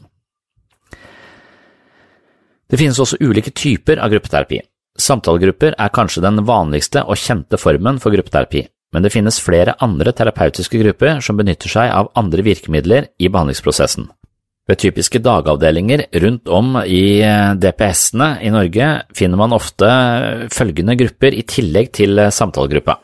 [2.67, 4.59] Det finnes også ulike typer av gruppeterapi.
[4.97, 8.65] Samtalegrupper er kanskje den vanligste og kjente formen for gruppeterapi,
[8.97, 14.07] men det finnes flere andre terapeutiske grupper som benytter seg av andre virkemidler i behandlingsprosessen.
[14.67, 19.89] Ved typiske dagavdelinger rundt om i eh, DPS-ene i Norge finner man ofte
[20.49, 22.95] følgende grupper i tillegg til eh, samtalegruppa.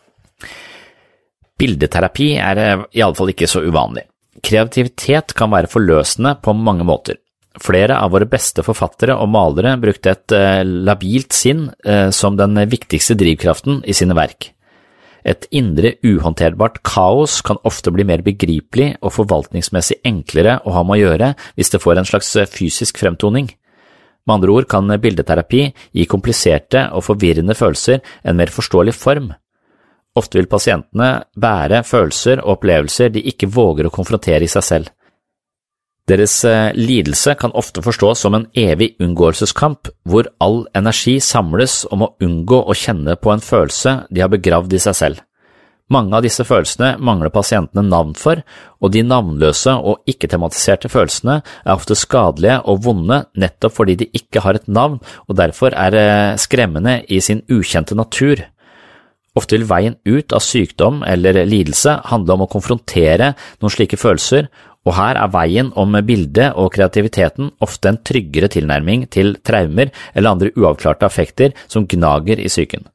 [1.61, 4.07] Bildeterapi er iallfall ikke så uvanlig.
[4.41, 7.21] Kreativitet kan være forløsende på mange måter.
[7.61, 10.33] Flere av våre beste forfattere og malere brukte et
[10.65, 11.67] labilt sinn
[12.09, 14.49] som den viktigste drivkraften i sine verk.
[15.23, 20.97] Et indre uhåndterbart kaos kan ofte bli mer begripelig og forvaltningsmessig enklere å ha med
[20.97, 23.47] å gjøre hvis det får en slags fysisk fremtoning.
[24.23, 25.63] Med andre ord kan bildeterapi
[25.95, 29.31] gi kompliserte og forvirrende følelser en mer forståelig form.
[30.19, 34.91] Ofte vil pasientene bære følelser og opplevelser de ikke våger å konfrontere i seg selv.
[36.11, 42.03] Deres eh, lidelse kan ofte forstås som en evig unngåelseskamp, hvor all energi samles om
[42.03, 45.21] å unngå å kjenne på en følelse de har begravd i seg selv.
[45.91, 48.39] Mange av disse følelsene mangler pasientene navn for,
[48.83, 54.43] og de navnløse og ikke-tematiserte følelsene er ofte skadelige og vonde nettopp fordi de ikke
[54.43, 58.43] har et navn og derfor er eh, skremmende i sin ukjente natur.
[59.39, 64.51] Ofte vil veien ut av sykdom eller lidelse handle om å konfrontere noen slike følelser,
[64.83, 70.33] og her er veien om bildet og kreativiteten ofte en tryggere tilnærming til traumer eller
[70.35, 72.87] andre uavklarte affekter som gnager i psyken.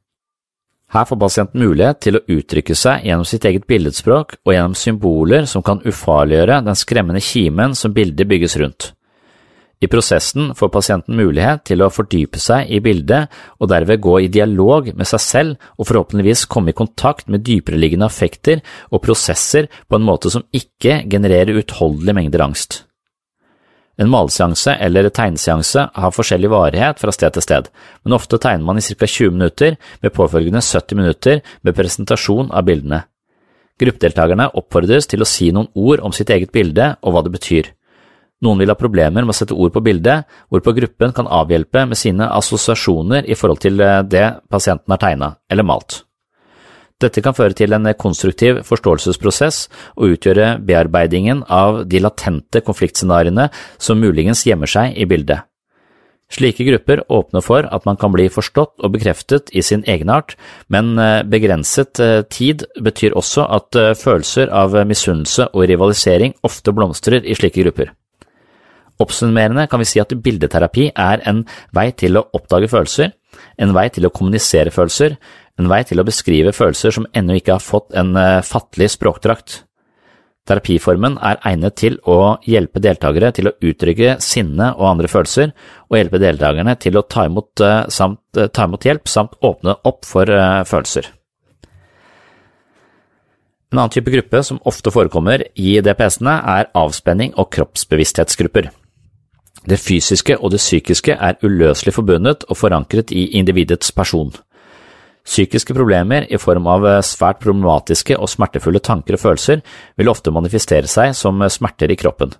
[0.89, 5.45] Her får pasienten mulighet til å uttrykke seg gjennom sitt eget billedspråk og gjennom symboler
[5.49, 8.93] som kan ufarliggjøre den skremmende kimen som bildet bygges rundt.
[9.79, 13.31] I prosessen får pasienten mulighet til å fordype seg i bildet
[13.63, 18.09] og derved gå i dialog med seg selv og forhåpentligvis komme i kontakt med dypereliggende
[18.09, 18.59] affekter
[18.91, 22.81] og prosesser på en måte som ikke genererer utholdelige mengder angst.
[23.99, 27.71] En maleseanse eller tegneseanse har forskjellig varighet fra sted til sted,
[28.03, 29.07] men ofte tegner man i ca.
[29.07, 33.03] 20 minutter med påfølgende 70 minutter med presentasjon av bildene.
[33.79, 37.71] Gruppedeltakerne oppfordres til å si noen ord om sitt eget bilde og hva det betyr.
[38.39, 41.99] Noen vil ha problemer med å sette ord på bildet, hvorpå gruppen kan avhjelpe med
[41.99, 46.03] sine assosiasjoner i forhold til eh, det pasienten har tegnet eller malt.
[46.99, 49.59] Dette kan føre til en konstruktiv forståelsesprosess
[49.95, 53.47] og utgjøre bearbeidingen av de latente konfliktscenarioene
[53.79, 55.45] som muligens gjemmer seg i bildet.
[56.29, 60.35] Slike grupper åpner for at man kan bli forstått og bekreftet i sin egenart,
[60.71, 67.25] men eh, begrenset eh, tid betyr også at følelser av misunnelse og rivalisering ofte blomstrer
[67.25, 67.98] i slike grupper.
[68.99, 71.45] Oppsummerende kan vi si at bildeterapi er en
[71.75, 73.13] vei til å oppdage følelser,
[73.55, 75.15] en vei til å kommunisere følelser,
[75.59, 79.61] en vei til å beskrive følelser som ennå ikke har fått en eh, fattelig språkdrakt.
[80.49, 85.53] Terapiformen er egnet til å hjelpe deltakere til å uttrykke sinne og andre følelser,
[85.87, 89.77] og hjelpe deltakerne til å ta imot, eh, samt, eh, ta imot hjelp samt åpne
[89.87, 91.07] opp for følelser.
[93.69, 98.71] En annen type gruppe som ofte forekommer i DPS-ene, er avspenning og kroppsbevissthetsgrupper.
[99.67, 104.31] Det fysiske og det psykiske er uløselig forbundet og forankret i individets person.
[105.29, 109.61] Psykiske problemer i form av eh, svært problematiske og smertefulle tanker og følelser
[109.99, 112.31] vil ofte manifestere seg som eh, smerter i kroppen.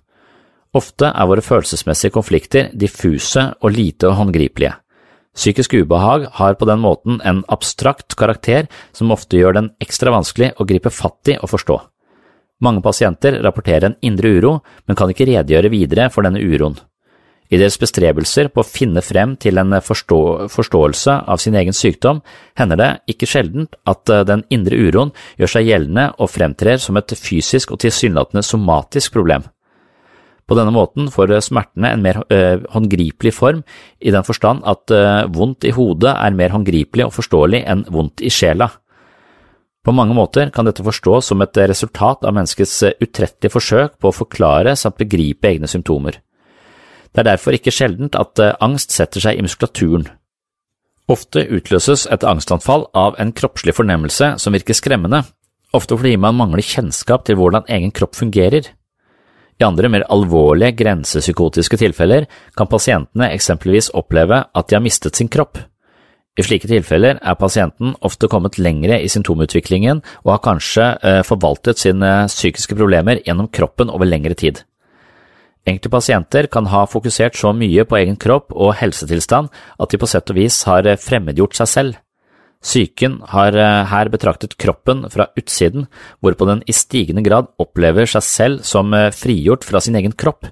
[0.74, 4.74] Ofte er våre følelsesmessige konflikter diffuse og lite håndgripelige.
[5.34, 8.66] Psykisk ubehag har på den måten en abstrakt karakter
[8.96, 11.78] som ofte gjør den ekstra vanskelig å gripe fatt i og forstå.
[12.60, 14.56] Mange pasienter rapporterer en indre uro,
[14.86, 16.76] men kan ikke redegjøre videre for denne uroen.
[17.50, 20.20] I deres bestrebelser på å finne frem til en forstå
[20.52, 22.20] forståelse av sin egen sykdom
[22.58, 25.10] hender det ikke sjeldent at eh, den indre uroen
[25.40, 29.48] gjør seg gjeldende og fremtrer som et fysisk og tilsynelatende somatisk problem.
[30.46, 33.64] På denne måten får smertene en mer øh, håndgripelig form,
[33.98, 38.22] i den forstand at øh, vondt i hodet er mer håndgripelig og forståelig enn vondt
[38.26, 38.70] i sjela.
[39.86, 44.18] På mange måter kan dette forstås som et resultat av menneskets utrettelige forsøk på å
[44.22, 46.18] forklare samt begripe egne symptomer.
[47.10, 50.06] Det er derfor ikke sjeldent at eh, angst setter seg i muskulaturen.
[51.10, 55.24] Ofte utløses et angstanfall av en kroppslig fornemmelse som virker skremmende,
[55.74, 58.68] ofte fordi man mangler kjennskap til hvordan egen kropp fungerer.
[59.60, 65.28] I andre, mer alvorlige grensepsykotiske tilfeller kan pasientene eksempelvis oppleve at de har mistet sin
[65.28, 65.58] kropp.
[66.38, 71.82] I slike tilfeller er pasienten ofte kommet lengre i symptomutviklingen og har kanskje eh, forvaltet
[71.82, 74.62] sine psykiske problemer gjennom kroppen over lengre tid.
[75.68, 80.08] Enkelte pasienter kan ha fokusert så mye på egen kropp og helsetilstand at de på
[80.08, 81.98] sett og vis har fremmedgjort seg selv.
[82.60, 85.86] Psyken har eh, her betraktet kroppen fra utsiden,
[86.20, 90.44] hvorpå den i stigende grad opplever seg selv som eh, frigjort fra sin egen kropp.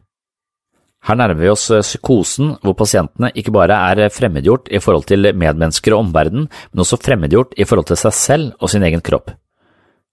[1.05, 5.35] Her nærmer vi oss eh, psykosen, hvor pasientene ikke bare er fremmedgjort i forhold til
[5.35, 9.35] medmennesker og omverdenen, men også fremmedgjort i forhold til seg selv og sin egen kropp.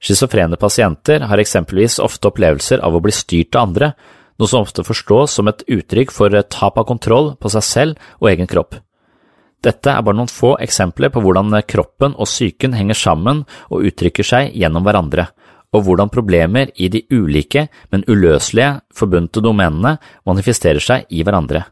[0.03, 3.93] Schizofrene pasienter har eksempelvis ofte opplevelser av å bli styrt av andre,
[4.39, 8.31] noe som ofte forstås som et uttrykk for tap av kontroll på seg selv og
[8.31, 8.77] egen kropp.
[9.65, 14.27] Dette er bare noen få eksempler på hvordan kroppen og psyken henger sammen og uttrykker
[14.27, 15.29] seg gjennom hverandre,
[15.73, 19.97] og hvordan problemer i de ulike, men uløselige, forbundte domenene
[20.27, 21.65] manifesterer seg i hverandre.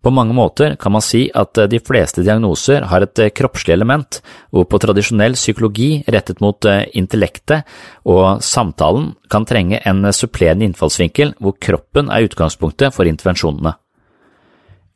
[0.00, 3.74] På mange måter kan man si at eh, de fleste diagnoser har et eh, kroppslig
[3.74, 7.68] element, hvor på tradisjonell psykologi rettet mot eh, intellektet
[8.08, 13.74] og samtalen kan trenge en supplerende innfallsvinkel hvor kroppen er utgangspunktet for intervensjonene.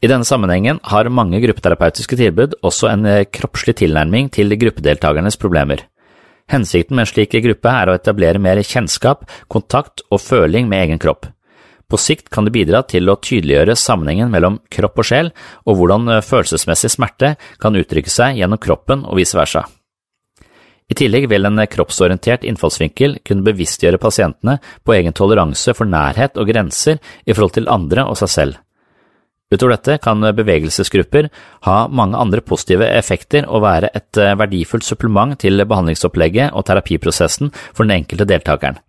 [0.01, 5.85] I denne sammenhengen har mange gruppeterapeutiske tilbud også en kroppslig tilnærming til gruppedeltakernes problemer.
[6.53, 11.01] Hensikten med en slik gruppe er å etablere mer kjennskap, kontakt og føling med egen
[11.01, 11.31] kropp.
[11.89, 15.31] På sikt kan det bidra til å tydeliggjøre sammenhengen mellom kropp og sjel,
[15.69, 19.67] og hvordan følelsesmessig smerte kan uttrykke seg gjennom kroppen og vice versa.
[20.85, 26.51] I tillegg vil en kroppsorientert innfallsvinkel kunne bevisstgjøre pasientene på egen toleranse for nærhet og
[26.51, 28.61] grenser i forhold til andre og seg selv.
[29.53, 31.29] Utover dette kan bevegelsesgrupper
[31.69, 37.85] ha mange andre positive effekter og være et verdifullt supplement til behandlingsopplegget og terapiprosessen for
[37.85, 38.81] den enkelte deltakeren.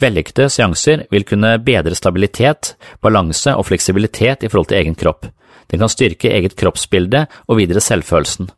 [0.00, 2.74] Vellykkede seanser vil kunne bedre stabilitet,
[3.04, 5.26] balanse og fleksibilitet i forhold til egen kropp.
[5.70, 8.48] Den kan styrke eget kroppsbilde og videre selvfølelsen.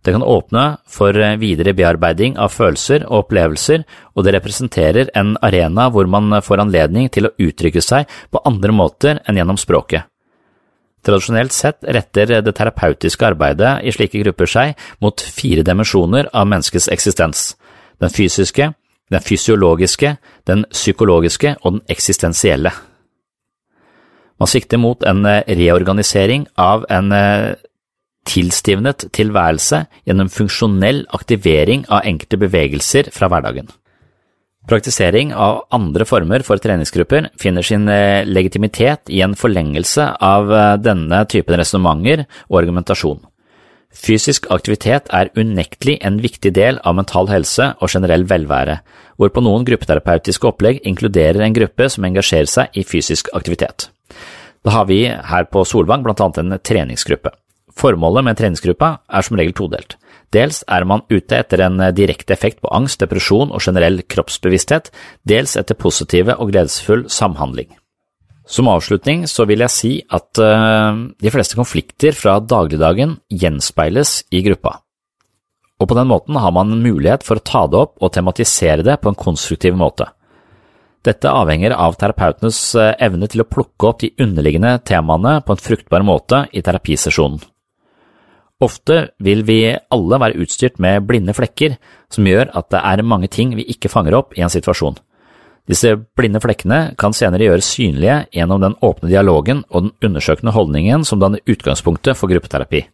[0.00, 3.82] Det kan åpne for videre bearbeiding av følelser og opplevelser,
[4.16, 8.72] og det representerer en arena hvor man får anledning til å uttrykke seg på andre
[8.72, 10.06] måter enn gjennom språket.
[11.04, 16.88] Tradisjonelt sett retter det terapeutiske arbeidet i slike grupper seg mot fire dimensjoner av menneskets
[16.92, 17.50] eksistens–
[18.00, 18.70] den fysiske,
[19.10, 20.14] den fysiologiske,
[20.46, 22.72] den psykologiske og den eksistensielle.
[24.40, 27.12] Man sikter mot en reorganisering av en
[28.28, 33.68] tilstivnet tilværelse gjennom funksjonell aktivering av enkelte bevegelser fra hverdagen.
[34.70, 37.88] Praktisering av andre former for treningsgrupper finner sin
[38.28, 40.52] legitimitet i en forlengelse av
[40.84, 43.20] denne typen resonnementer og argumentasjon.
[43.90, 48.78] Fysisk aktivitet er unektelig en viktig del av mental helse og generell velvære,
[49.18, 53.88] hvorpå noen gruppeterapeutiske opplegg inkluderer en gruppe som engasjerer seg i fysisk aktivitet.
[54.62, 57.34] Da har vi her på Solvang blant annet en treningsgruppe.
[57.80, 59.96] Formålet med treningsgruppa er som regel todelt.
[60.30, 64.92] Dels er man ute etter en direkte effekt på angst, depresjon og generell kroppsbevissthet,
[65.26, 67.72] dels etter positive og gledesfull samhandling.
[68.50, 74.80] Som avslutning så vil jeg si at de fleste konflikter fra dagligdagen gjenspeiles i gruppa,
[75.80, 78.84] og på den måten har man en mulighet for å ta det opp og tematisere
[78.84, 80.08] det på en konstruktiv måte.
[81.06, 86.04] Dette avhenger av terapeutenes evne til å plukke opp de underliggende temaene på en fruktbar
[86.04, 87.40] måte i terapisesjonen.
[88.60, 91.78] Ofte vil vi alle være utstyrt med blinde flekker
[92.12, 94.98] som gjør at det er mange ting vi ikke fanger opp i en situasjon.
[95.68, 101.04] Disse blinde flekkene kan senere gjøres synlige gjennom den åpne dialogen og den undersøkende holdningen
[101.04, 102.86] som danner utgangspunktet for gruppeterapi.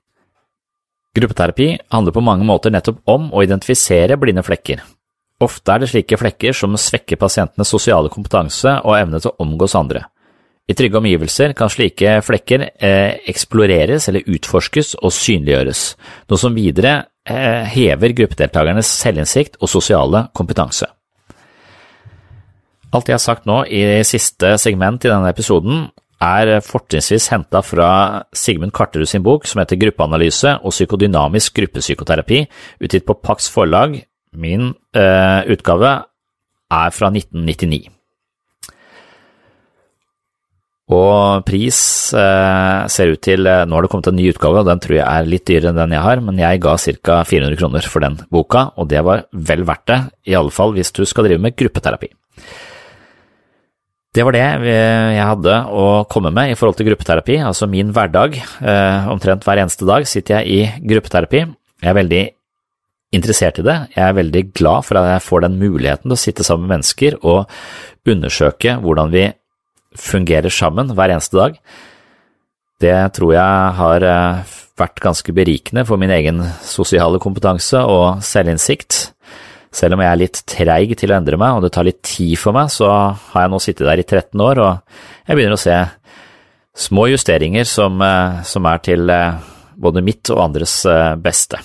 [1.16, 4.82] Gruppeterapi handler på mange måter nettopp om å identifisere blinde flekker.
[5.40, 9.76] Ofte er det slike flekker som svekker pasientenes sosiale kompetanse og evne til å omgås
[9.76, 10.06] andre.
[10.66, 15.82] I trygge omgivelser kan slike flekker eh, eksploreres eller utforskes og synliggjøres,
[16.26, 20.88] noe som videre eh, hever gruppedeltakernes selvinnsikt og sosiale kompetanse.
[22.94, 25.88] Alt jeg har sagt nå i siste segment i denne episoden
[26.22, 27.88] er fortrinnsvis henta fra
[28.32, 32.44] Sigmund Karterud sin bok som heter Gruppeanalyse og psykodynamisk gruppepsykoterapi,
[32.80, 33.98] utgitt på Pax forlag.
[34.36, 35.92] Min eh, utgave
[36.72, 37.90] er fra 1999.
[40.86, 41.78] Og pris
[42.14, 45.06] eh, ser ut til Nå har det kommet en ny utgave, og den tror jeg
[45.06, 47.18] er litt dyrere enn den jeg har, men jeg ga ca.
[47.26, 50.00] 400 kroner for den boka, og det var vel verdt det,
[50.30, 52.12] i alle fall hvis du skal drive med gruppeterapi.
[54.16, 58.38] Det var det jeg hadde å komme med i forhold til gruppeterapi, altså min hverdag.
[58.40, 61.43] Eh, omtrent hver eneste dag sitter jeg i gruppeterapi.
[61.84, 62.22] Jeg er veldig
[63.18, 63.74] interessert i det.
[63.93, 66.78] Jeg er veldig glad for at jeg får den muligheten til å sitte sammen med
[66.78, 67.52] mennesker og
[68.09, 69.26] undersøke hvordan vi
[70.01, 71.60] fungerer sammen hver eneste dag.
[72.80, 74.09] Det tror jeg har
[74.80, 79.06] vært ganske berikende for min egen sosiale kompetanse og selvinnsikt.
[79.74, 82.36] Selv om jeg er litt treig til å endre meg, og det tar litt tid
[82.40, 85.62] for meg, så har jeg nå sittet der i 13 år, og jeg begynner å
[85.62, 85.78] se
[86.86, 88.02] små justeringer som,
[88.44, 89.09] som er til
[89.76, 90.82] både mitt og andres
[91.24, 91.60] beste.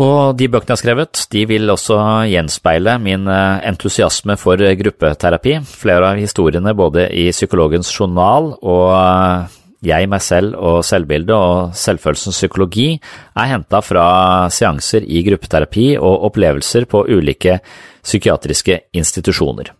[0.00, 1.98] Og de bøkene jeg har skrevet, de vil også
[2.30, 5.58] gjenspeile min entusiasme for gruppeterapi.
[5.68, 12.36] Flere av historiene både i Psykologens journal og jeg, meg selv og selvbildet og selvfølelsens
[12.36, 14.06] psykologi er henta fra
[14.52, 17.60] seanser i gruppeterapi og opplevelser på ulike
[18.02, 19.72] psykiatriske institusjoner.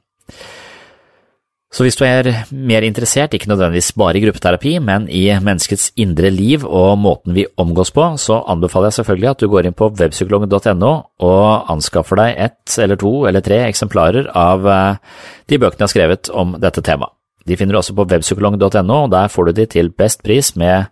[1.70, 6.32] Så hvis du er mer interessert, ikke nødvendigvis bare i gruppeterapi, men i menneskets indre
[6.34, 9.92] liv og måten vi omgås på, så anbefaler jeg selvfølgelig at du går inn på
[10.00, 10.90] webpsykologen.no
[11.28, 16.34] og anskaffer deg ett eller to eller tre eksemplarer av de bøkene jeg har skrevet
[16.34, 17.19] om dette temaet.
[17.46, 20.90] De finner du også på webpsykolog.no, og der får du de til best pris med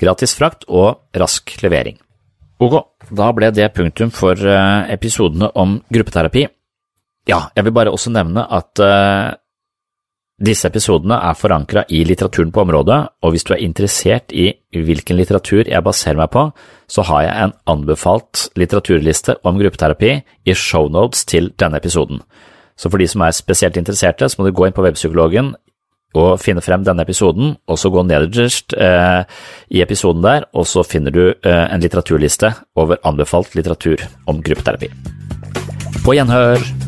[0.00, 1.98] gratis frakt og rask levering.
[2.62, 2.74] Ok,
[3.14, 4.38] da ble det punktum for
[4.90, 6.46] episodene om gruppeterapi.
[7.28, 9.32] Ja, jeg vil bare også nevne at uh,
[10.44, 15.16] disse episodene er forankret i litteraturen på området, og hvis du er interessert i hvilken
[15.16, 16.48] litteratur jeg baserer meg på,
[16.90, 22.20] så har jeg en anbefalt litteraturliste om gruppeterapi i shownotes til denne episoden.
[22.76, 25.54] Så for de som er spesielt interesserte, så må du gå inn på Webpsykologen
[26.14, 29.26] og finne frem denne episoden, og så gå nederst eh,
[29.74, 34.92] i episoden der, og så finner du eh, en litteraturliste over anbefalt litteratur om gruppeterapi.
[36.04, 36.83] På gjenhør!